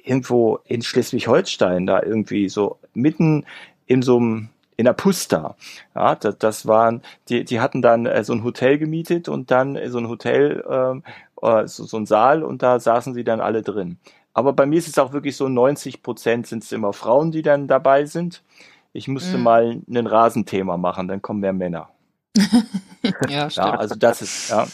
[0.03, 3.47] irgendwo in Schleswig-Holstein da irgendwie so mitten
[3.87, 5.57] in so einem in der Pusta.
[5.95, 9.79] Ja, das, das waren, die, die hatten dann äh, so ein Hotel gemietet und dann
[9.91, 11.03] so ein Hotel, ähm,
[11.43, 13.99] äh, so, so ein Saal und da saßen sie dann alle drin.
[14.35, 17.43] Aber bei mir ist es auch wirklich so, 90 Prozent sind es immer Frauen, die
[17.43, 18.43] dann dabei sind.
[18.95, 19.43] Ich musste Mhm.
[19.43, 21.91] mal ein Rasenthema machen, dann kommen mehr Männer.
[23.29, 23.57] ja, stimmt.
[23.57, 24.67] Ja, also das ist, ja,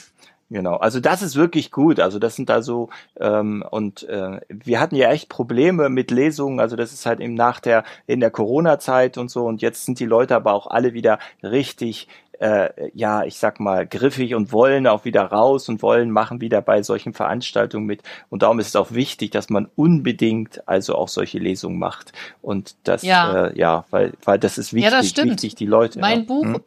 [0.51, 0.77] genau.
[0.77, 2.01] Also das ist wirklich gut.
[2.01, 2.89] Also das sind da so,
[3.21, 6.61] ähm, und äh, wir hatten ja echt Probleme mit Lesungen.
[6.61, 9.45] Also das ist halt eben nach der, in der Corona-Zeit und so.
[9.47, 12.09] Und jetzt sind die Leute aber auch alle wieder richtig,
[12.41, 16.63] äh, ja, ich sag mal, griffig und wollen auch wieder raus und wollen machen wieder
[16.63, 18.03] bei solchen Veranstaltungen mit.
[18.31, 22.13] Und darum ist es auch wichtig, dass man unbedingt also auch solche Lesungen macht.
[22.41, 23.47] Und das, Ja.
[23.49, 25.33] äh, ja, weil, weil das ist wichtig, Ja, das stimmt.
[25.33, 25.99] wichtig, die Leute.
[25.99, 26.25] Mein ja.
[26.27, 26.61] Buch, Hm?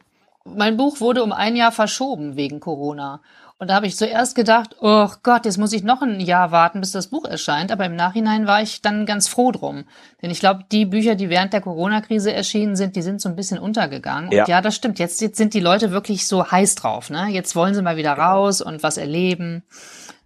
[0.44, 3.20] mein Buch wurde um ein Jahr verschoben wegen Corona.
[3.62, 6.80] Und da habe ich zuerst gedacht, oh Gott, jetzt muss ich noch ein Jahr warten,
[6.80, 7.70] bis das Buch erscheint.
[7.70, 9.84] Aber im Nachhinein war ich dann ganz froh drum.
[10.20, 13.36] Denn ich glaube, die Bücher, die während der Corona-Krise erschienen sind, die sind so ein
[13.36, 14.32] bisschen untergegangen.
[14.32, 14.42] Ja.
[14.42, 14.98] Und ja, das stimmt.
[14.98, 17.08] Jetzt, jetzt sind die Leute wirklich so heiß drauf.
[17.08, 17.28] Ne?
[17.30, 18.26] Jetzt wollen sie mal wieder Genau.
[18.32, 19.62] raus und was erleben.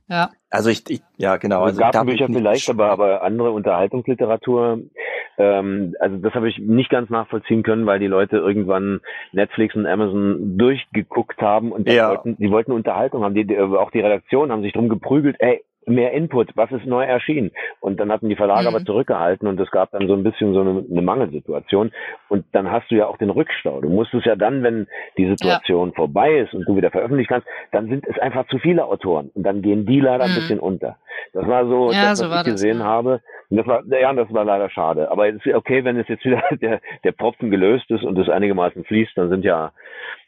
[0.09, 0.31] Ja.
[0.49, 1.57] Also ich, ich ja genau.
[1.65, 4.79] Also Also Gartenbücher vielleicht, aber, aber andere Unterhaltungsliteratur,
[5.39, 9.01] ähm, also das habe ich nicht ganz nachvollziehen können, weil die Leute irgendwann
[9.33, 12.11] Netflix und Amazon durchgeguckt haben und die Ja.
[12.11, 13.35] wollten, die wollten Unterhaltung haben.
[13.35, 17.05] Die, die, auch die Redaktion haben sich drum geprügelt, ey, mehr Input, was ist neu
[17.05, 17.53] erschienen?
[17.81, 18.75] Und dann hatten die Verlage Mhm.
[18.75, 21.93] aber zurückgehalten und es gab dann so ein bisschen so eine, eine Mangelsituation.
[22.29, 23.81] Und dann hast du ja auch den Rückstau.
[23.81, 27.47] Du musst es ja dann, wenn die Situation vorbei ist und du wieder veröffentlichen kannst,
[27.73, 29.31] dann sind es einfach zu viele Autoren.
[29.35, 30.35] Und dann gehen die leider ein Mhm.
[30.35, 30.97] bisschen unter.
[31.33, 32.85] Das war so, Ja, das, so was war ich das, gesehen ja.
[32.85, 33.21] habe.
[33.49, 35.11] Und das war, ja, das war leider schade.
[35.11, 38.29] Aber es ist okay, wenn es jetzt wieder der, der Propfen gelöst ist und es
[38.29, 39.71] einigermaßen fließt, dann sind ja,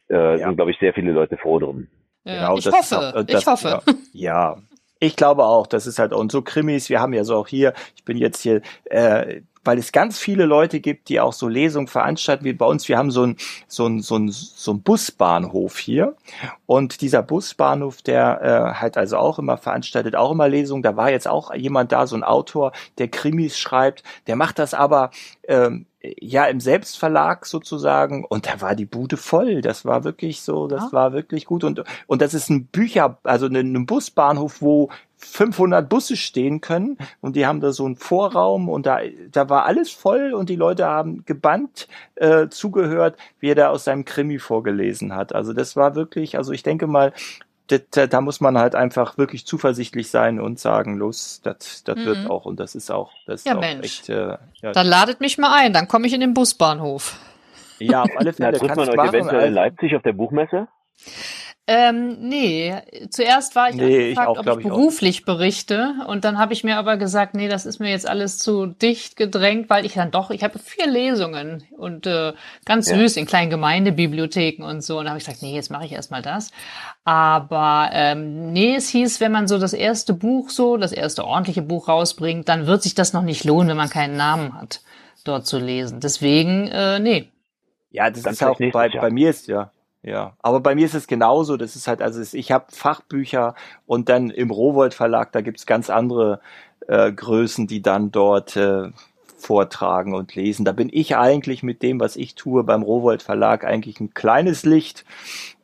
[0.09, 0.37] äh, Ja.
[0.37, 1.87] sind, glaube ich, sehr viele Leute froh drum.
[2.23, 2.35] ja.
[2.35, 3.81] Genau, ich das ist hoffe, auch- äh, das- ich hoffe.
[4.13, 4.53] Ja.
[4.53, 4.55] ja.
[4.99, 7.73] Ich glaube auch, das ist halt, und so Krimis, wir haben ja so auch hier,
[7.95, 11.87] ich bin jetzt hier, äh, weil es ganz viele Leute gibt, die auch so Lesungen
[11.87, 12.87] veranstalten, wie bei uns.
[12.87, 16.15] Wir haben so ein so ein so ein so ein Busbahnhof hier.
[16.65, 18.41] Und dieser Busbahnhof, der
[18.75, 20.83] äh, halt also auch immer veranstaltet, auch immer Lesungen.
[20.83, 24.03] Da war jetzt auch jemand da, so ein Autor, der Krimis schreibt.
[24.27, 25.11] Der macht das aber
[25.47, 28.25] ähm, ja im Selbstverlag sozusagen.
[28.25, 29.61] Und da war die Bude voll.
[29.61, 30.89] Das war wirklich so, das Ah.
[30.91, 31.63] war wirklich gut.
[31.63, 36.97] Und und das ist ein Bücher, also ein, ein Busbahnhof, wo 500 Busse stehen können
[37.19, 38.99] und die haben da so einen Vorraum und da,
[39.31, 43.83] da war alles voll und die Leute haben gebannt äh, zugehört, wie er da aus
[43.83, 45.35] seinem Krimi vorgelesen hat.
[45.35, 47.11] Also das war wirklich, also ich denke mal,
[47.71, 52.05] das, da muss man halt einfach wirklich zuversichtlich sein und sagen, los, das, das Mhm.
[52.05, 53.85] wird auch und das ist auch, das ist Ja, auch Mensch.
[53.85, 57.15] echt, äh, ja, Dann ladet mich mal ein, dann komme ich in den Busbahnhof.
[57.79, 60.67] ja, auf alle Fälle trifft man euch eventuell in Leipzig auf der Buchmesse?
[61.71, 62.75] Ähm, nee,
[63.11, 64.71] zuerst war ich Nee, ich angefragt, auch, ob ich ich auch.
[64.71, 68.39] beruflich berichte und dann habe ich mir aber gesagt, nee, das ist mir jetzt alles
[68.39, 72.33] zu dicht gedrängt, weil ich dann doch, ich habe vier Lesungen und äh,
[72.65, 72.95] ganz Ja.
[72.95, 75.91] süß in kleinen Gemeindebibliotheken und so und da habe ich gesagt, nee, jetzt mache ich
[75.91, 76.49] erstmal das.
[77.05, 81.61] Aber ähm, nee, es hieß, wenn man so das erste Buch so, das erste ordentliche
[81.61, 84.81] Buch rausbringt, dann wird sich das noch nicht lohnen, wenn man keinen Namen hat,
[85.23, 85.99] dort zu lesen.
[85.99, 87.29] Deswegen, äh, nee.
[87.91, 89.71] Ja, das Dann ist auch vielleicht bei, bei mir ist ja.
[90.01, 91.57] Ja, aber bei mir ist es genauso.
[91.57, 93.55] Das ist halt, also ich habe Fachbücher
[93.85, 96.39] und dann im Rowold Verlag, da gibt's ganz andere
[96.87, 98.91] äh, Größen, die dann dort äh,
[99.37, 100.65] vortragen und lesen.
[100.65, 104.63] Da bin ich eigentlich mit dem, was ich tue beim Rowold Verlag, eigentlich ein kleines
[104.63, 105.05] Licht,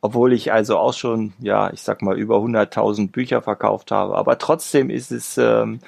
[0.01, 4.15] obwohl ich also auch schon, ja, ich sag mal, über 100.000 Bücher verkauft habe.
[4.15, 5.79] Aber trotzdem ist es, ähm,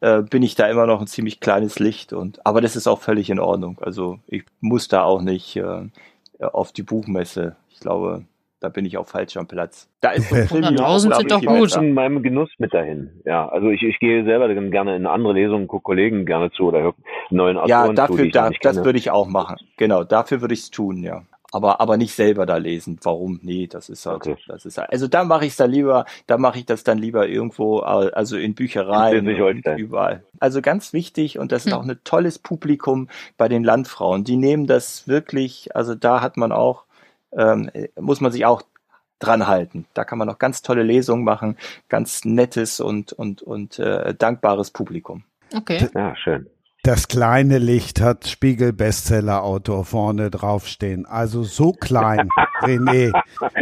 [0.00, 2.12] äh, bin ich da immer noch ein ziemlich kleines Licht.
[2.12, 3.78] Und aber das ist auch völlig in Ordnung.
[3.80, 5.88] Also ich muss da auch nicht äh,
[6.40, 7.56] auf die Buchmesse.
[7.82, 8.24] Ich glaube,
[8.60, 9.88] da bin ich auf falschem Platz.
[10.00, 11.76] Da ist so ein Krimi 100.000 auch, glaub sind doch gut.
[11.76, 13.10] in meinem Genuss mit dahin.
[13.24, 16.68] Ja, also ich, ich gehe selber dann gerne in andere Lesungen, gucke Kollegen gerne zu
[16.68, 16.94] oder höre
[17.30, 19.56] neuen Autoren Ja, zu, dafür, noch da, das würde ich auch machen.
[19.78, 21.22] Genau, dafür würde ich es tun, ja.
[21.50, 22.98] Aber, aber nicht selber da lesen.
[23.02, 23.40] Warum?
[23.42, 24.36] Nee, das ist halt, Okay.
[24.46, 26.98] das ist halt, also da mache ich es dann lieber, da mache ich das dann
[26.98, 30.22] lieber irgendwo, also in Büchereien und überall.
[30.38, 31.78] Also ganz wichtig und das ist Hm.
[31.78, 34.22] auch ein tolles Publikum bei den Landfrauen.
[34.22, 36.84] Die nehmen das wirklich, also da hat man auch,
[37.36, 38.62] ähm, muss man sich auch
[39.18, 39.86] dran halten.
[39.94, 41.56] Da kann man noch ganz tolle Lesungen machen,
[41.88, 45.24] ganz nettes und, und, und äh, dankbares Publikum.
[45.54, 45.88] Okay.
[45.94, 46.48] Ja, schön.
[46.84, 51.06] Das kleine Licht hat Spiegel Bestseller-Autor vorne draufstehen.
[51.06, 52.28] Also so klein,
[52.60, 53.12] René,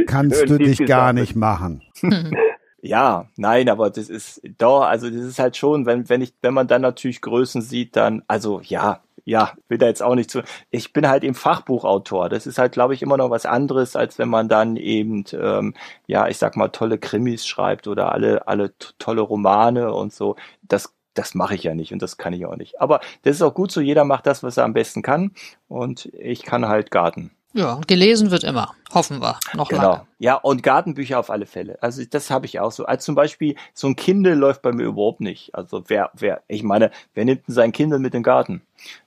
[0.06, 1.82] kannst Schön du dich gar nicht machen.
[2.82, 6.54] Ja, nein, aber das ist doch, also das ist halt schon, wenn, wenn ich, wenn
[6.54, 10.42] man dann natürlich Größen sieht, dann, also ja, ja, will da jetzt auch nicht zu.
[10.70, 12.30] Ich bin halt eben Fachbuchautor.
[12.30, 15.74] Das ist halt, glaube ich, immer noch was anderes, als wenn man dann eben, ähm,
[16.06, 20.36] ja, ich sag mal, tolle Krimis schreibt oder alle, alle tolle Romane und so.
[20.62, 22.80] Das das mache ich ja nicht und das kann ich auch nicht.
[22.80, 25.32] Aber das ist auch gut so, jeder macht das, was er am besten kann
[25.68, 27.32] und ich kann halt Garten.
[27.52, 29.82] Ja, gelesen wird immer, hoffen wir, noch genau.
[29.82, 30.06] lange.
[30.20, 31.82] Ja, und Gartenbücher auf alle Fälle.
[31.82, 32.86] Also das habe ich auch so.
[32.86, 35.52] Als zum Beispiel so ein Kindle läuft bei mir überhaupt nicht.
[35.54, 38.62] Also wer, wer, ich meine, wer nimmt denn sein Kindle mit in den Garten?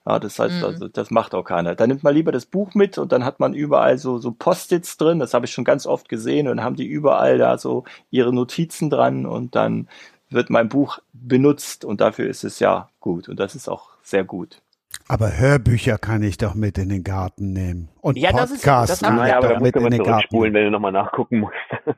[0.05, 0.63] Ja, das heißt, mhm.
[0.65, 1.75] also das macht auch keiner.
[1.75, 4.97] Da nimmt man lieber das Buch mit und dann hat man überall so so Post-its
[4.97, 5.19] drin.
[5.19, 8.89] Das habe ich schon ganz oft gesehen und haben die überall da so ihre Notizen
[8.89, 9.87] dran und dann
[10.29, 14.25] wird mein Buch benutzt und dafür ist es ja gut und das ist auch sehr
[14.25, 14.61] gut.
[15.07, 17.89] Aber Hörbücher kann ich doch mit in den Garten nehmen.
[18.01, 20.23] Und ja, Podcasts das ist, das kann naja, ich aber doch mit in den Garten
[20.23, 21.55] spulen, wenn du nochmal nachgucken musst.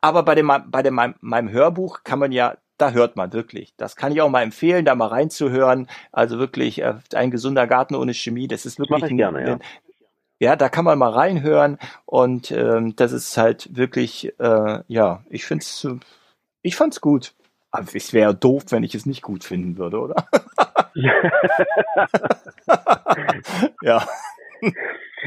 [0.00, 3.74] Aber bei dem, bei dem, meinem, meinem Hörbuch kann man ja, da hört man wirklich.
[3.76, 5.88] Das kann ich auch mal empfehlen, da mal reinzuhören.
[6.12, 8.48] Also wirklich äh, ein gesunder Garten ohne Chemie.
[8.48, 9.58] Das ist wirklich das ich gerne, ja.
[10.40, 15.44] Ja, da kann man mal reinhören und ähm, das ist halt wirklich, äh, ja, ich
[15.44, 15.84] find's,
[16.62, 17.34] ich fand's gut.
[17.72, 20.28] Aber es wäre doof, wenn ich es nicht gut finden würde, oder?
[23.82, 24.02] ja.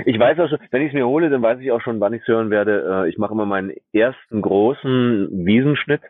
[0.05, 2.13] Ich weiß auch schon, wenn ich es mir hole, dann weiß ich auch schon, wann
[2.13, 3.05] ich es hören werde.
[3.05, 6.01] Äh, ich mache immer meinen ersten großen Wiesenschnitt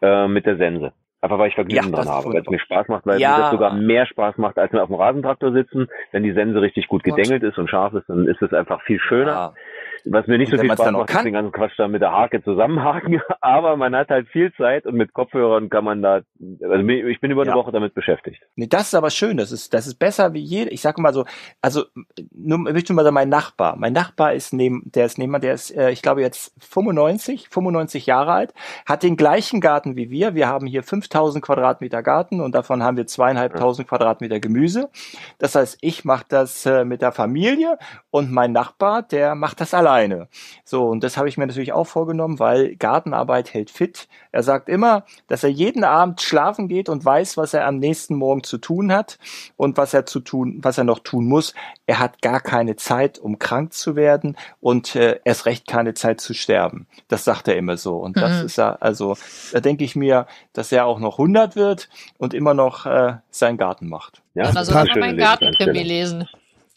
[0.00, 0.92] äh, mit der Sense.
[1.20, 3.30] Einfach weil ich Vergnügen ja, dran habe, weil es mir Spaß macht, weil ja.
[3.30, 5.88] mir das sogar mehr Spaß macht, als wir auf dem Rasentraktor sitzen.
[6.10, 8.98] Wenn die Sense richtig gut gedengelt ist und scharf ist, dann ist es einfach viel
[8.98, 9.32] schöner.
[9.32, 9.54] Ja.
[10.04, 12.12] Was mir nicht und so viel Spaß macht, ist den ganzen Quatsch da mit der
[12.12, 16.22] Hake zusammenhaken, aber man hat halt viel Zeit und mit Kopfhörern kann man da,
[16.62, 17.56] also ich bin über eine ja.
[17.56, 18.42] Woche damit beschäftigt.
[18.56, 21.12] Nee, das ist aber schön, das ist, das ist besser wie jeder, ich sag mal
[21.12, 21.24] so,
[21.60, 21.84] also,
[22.32, 25.54] nur, ich möchte mal sagen, mein Nachbar, mein Nachbar ist neben, der ist neben, der
[25.54, 28.54] ist, äh, ich glaube jetzt 95, 95 Jahre alt,
[28.86, 32.96] hat den gleichen Garten wie wir, wir haben hier 5000 Quadratmeter Garten und davon haben
[32.96, 33.96] wir zweieinhalbtausend ja.
[33.96, 34.90] Quadratmeter Gemüse.
[35.38, 37.78] Das heißt, ich mache das äh, mit der Familie
[38.10, 40.28] und mein Nachbar, der macht das allein alleine.
[40.64, 44.08] So, und das habe ich mir natürlich auch vorgenommen, weil Gartenarbeit hält fit.
[44.30, 48.14] Er sagt immer, dass er jeden Abend schlafen geht und weiß, was er am nächsten
[48.14, 49.18] Morgen zu tun hat
[49.56, 51.54] und was er zu tun, was er noch tun muss.
[51.86, 56.20] Er hat gar keine Zeit, um krank zu werden und äh, erst recht keine Zeit
[56.20, 56.86] zu sterben.
[57.08, 57.96] Das sagt er immer so.
[57.96, 58.46] Und das mhm.
[58.46, 59.16] ist er, also,
[59.52, 61.88] da denke ich mir, dass er auch noch 100 wird
[62.18, 64.22] und immer noch äh, seinen Garten macht.
[64.34, 66.28] Ja, also soll man meinen Gartenkrimi lesen.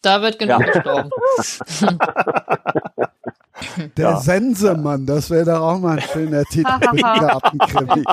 [0.05, 0.65] Da wird genug ja.
[0.67, 1.09] gestorben.
[3.97, 4.15] Der ja.
[4.17, 8.03] Sensemann, das wäre doch auch mal ein schöner Titel für Gartenkrimi.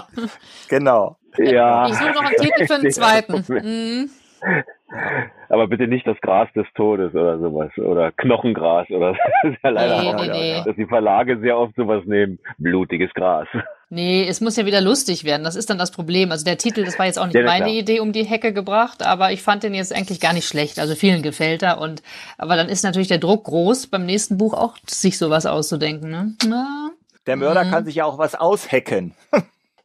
[0.70, 1.16] Genau.
[1.36, 1.88] Ja.
[1.88, 3.44] Ich suche noch einen Titel für den zweiten.
[3.62, 4.10] Mhm.
[5.48, 7.70] Aber bitte nicht das Gras des Todes oder sowas.
[7.78, 9.12] Oder Knochengras oder
[9.42, 10.62] das ist ja leider nee, auch, nee, nee.
[10.64, 12.38] dass die Verlage sehr oft sowas nehmen.
[12.58, 13.46] Blutiges Gras.
[13.94, 15.44] Nee, es muss ja wieder lustig werden.
[15.44, 16.32] Das ist dann das Problem.
[16.32, 17.76] Also der Titel, das war jetzt auch nicht ja, meine klar.
[17.76, 20.78] Idee um die Hecke gebracht, aber ich fand den jetzt eigentlich gar nicht schlecht.
[20.78, 22.02] Also vielen gefällt er und
[22.38, 26.10] aber dann ist natürlich der Druck groß, beim nächsten Buch auch sich sowas auszudenken.
[26.10, 26.34] Ne?
[26.48, 26.90] Na,
[27.26, 27.70] der Mörder mhm.
[27.70, 29.14] kann sich ja auch was aushacken.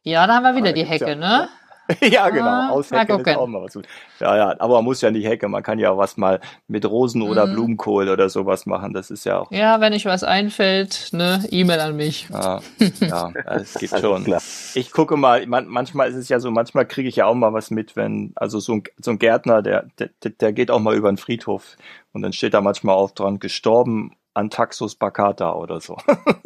[0.04, 1.14] Ja, da haben wir wieder die Hecke, ja.
[1.14, 1.48] ne?
[2.02, 2.46] ja, genau.
[2.46, 3.86] Ah, Aushecken ist auch mal was gut.
[4.20, 5.50] Ja, ja, aber man muss ja nicht hacken.
[5.50, 7.54] Man kann ja auch was mal mit Rosen oder mhm.
[7.54, 8.92] Blumenkohl oder sowas machen.
[8.92, 9.50] Das ist ja auch.
[9.50, 12.28] Ja, wenn euch was einfällt, ne, E-Mail an mich.
[12.30, 12.60] Ja,
[13.00, 14.26] ja, es gibt schon.
[14.74, 17.52] Ich gucke mal, man, manchmal ist es ja so, manchmal kriege ich ja auch mal
[17.52, 20.94] was mit, wenn, also so ein, so ein Gärtner, der, der, der geht auch mal
[20.94, 21.76] über den Friedhof
[22.12, 25.96] und dann steht da manchmal auch dran, gestorben an Taxus baccata oder so.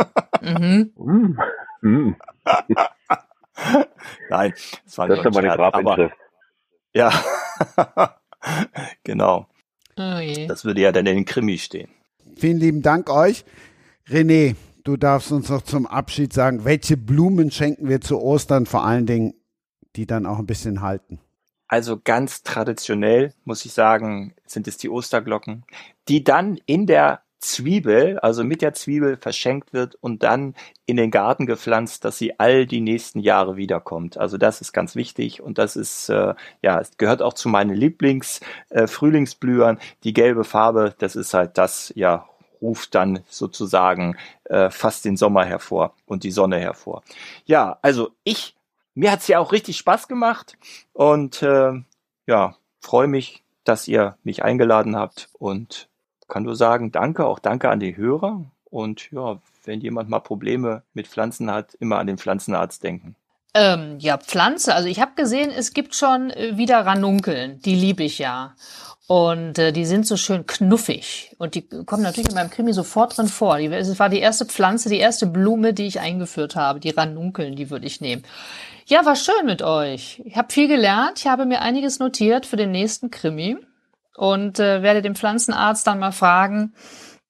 [0.41, 0.93] mhm.
[1.83, 2.15] Mm.
[4.31, 6.17] Nein, das war das ist meine Grabinschrift.
[6.95, 7.13] Ja,
[9.05, 9.47] genau.
[9.97, 11.91] Oh das würde ja dann in den Krimi stehen.
[12.37, 13.45] Vielen lieben Dank euch.
[14.09, 18.85] René, du darfst uns noch zum Abschied sagen, welche Blumen schenken wir zu Ostern, vor
[18.85, 19.35] allen Dingen,
[19.97, 21.21] die dann auch ein bisschen halten.
[21.69, 25.65] Also ganz traditionell muss ich sagen, sind es die Osterglocken,
[26.09, 30.55] die dann in der Zwiebel, also mit der Zwiebel verschenkt wird und dann
[30.87, 34.17] in den Garten gepflanzt, dass sie all die nächsten Jahre wiederkommt.
[34.17, 37.75] Also das ist ganz wichtig und das ist, äh, ja, es gehört auch zu meinen
[37.75, 39.77] Lieblings-Frühlingsblühern.
[39.77, 42.29] Äh, die gelbe Farbe, das ist halt das, ja,
[42.63, 47.03] ruft dann sozusagen äh, fast den Sommer hervor und die Sonne hervor.
[47.45, 48.55] Ja, also ich,
[48.95, 50.57] mir hat's ja auch richtig Spaß gemacht
[50.93, 51.73] und äh,
[52.27, 55.89] ja, freue mich, dass ihr mich eingeladen habt und
[56.33, 58.43] kann nur sagen, danke, auch danke an die Hörer.
[58.71, 63.17] Und ja, wenn jemand mal Probleme mit Pflanzen hat, immer an den Pflanzenarzt denken.
[63.53, 64.75] Ähm, ja, Pflanze.
[64.75, 67.61] Also ich habe gesehen, es gibt schon äh, wieder Ranunkeln.
[67.61, 68.55] Die liebe ich ja.
[69.07, 71.37] Und äh, die sind so schön knuffig.
[71.37, 73.59] Und die kommen natürlich in meinem Krimi sofort drin vor.
[73.59, 76.81] Die, es war die erste Pflanze, die erste Blume, die ich eingeführt habe.
[76.81, 78.23] Die Ranunkeln, die würde ich nehmen.
[78.87, 80.23] Ja, war schön mit euch.
[80.25, 81.19] Ich habe viel gelernt.
[81.19, 83.59] Ich habe mir einiges notiert für den nächsten Krimi.
[84.17, 86.75] Und äh, werde den Pflanzenarzt dann mal fragen,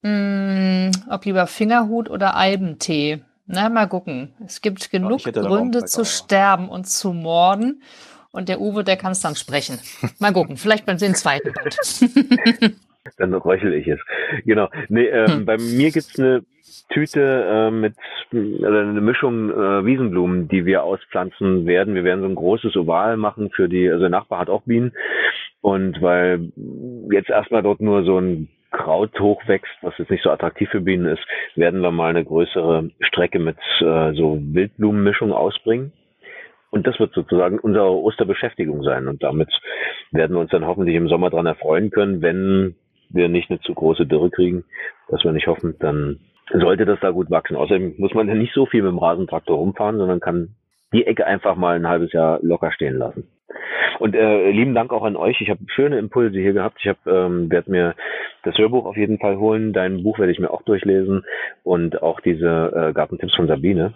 [0.02, 3.22] mh, ob lieber Fingerhut oder Eibentee.
[3.46, 4.34] Na, mal gucken.
[4.46, 7.82] Es gibt genug Gründe zu sterben und zu morden.
[8.30, 9.78] Und der Uwe, der kann es dann sprechen.
[10.18, 11.76] Mal gucken, vielleicht beim den zweiten Band.
[13.18, 13.98] Dann räuchel ich es.
[14.46, 14.68] Genau.
[14.88, 15.44] Nee, ähm, Hm.
[15.44, 16.42] bei mir gibt's eine
[16.88, 17.94] Tüte äh, mit
[18.32, 21.94] also eine Mischung äh, Wiesenblumen, die wir auspflanzen werden.
[21.94, 24.92] Wir werden so ein großes Oval machen für die, also der Nachbar hat auch Bienen.
[25.62, 26.52] Und weil
[27.10, 31.06] jetzt erstmal dort nur so ein Kraut hochwächst, was jetzt nicht so attraktiv für Bienen
[31.06, 31.22] ist,
[31.54, 35.92] werden wir mal eine größere Strecke mit äh, so Wildblumenmischung ausbringen.
[36.70, 39.06] Und das wird sozusagen unsere Osterbeschäftigung sein.
[39.06, 39.50] Und damit
[40.10, 42.74] werden wir uns dann hoffentlich im Sommer dran erfreuen können, wenn
[43.10, 44.64] wir nicht eine zu große Dürre kriegen,
[45.08, 46.18] dass wir nicht hoffen, dann
[46.50, 47.56] sollte das da gut wachsen.
[47.56, 50.56] Außerdem muss man ja nicht so viel mit dem Rasentraktor rumfahren, sondern kann
[50.92, 53.28] die Ecke einfach mal ein halbes Jahr locker stehen lassen.
[53.98, 55.40] Und äh, lieben Dank auch an euch.
[55.40, 56.78] Ich habe schöne Impulse hier gehabt.
[56.80, 57.94] Ich habe ähm, werde mir
[58.42, 59.72] das Hörbuch auf jeden Fall holen.
[59.72, 61.24] Dein Buch werde ich mir auch durchlesen
[61.62, 63.94] und auch diese äh, Gartentipps von Sabine.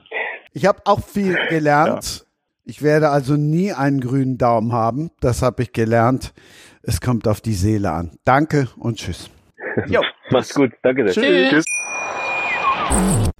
[0.52, 2.24] Ich habe auch viel gelernt.
[2.64, 5.10] Ich werde also nie einen grünen Daumen haben.
[5.20, 6.34] Das habe ich gelernt.
[6.82, 8.12] Es kommt auf die Seele an.
[8.24, 9.30] Danke und tschüss.
[9.88, 10.02] Jo.
[10.30, 10.72] Macht's gut.
[10.82, 11.50] Danke sehr.
[11.50, 11.64] Tschüss.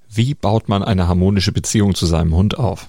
[0.09, 2.89] Wie baut man eine harmonische Beziehung zu seinem Hund auf?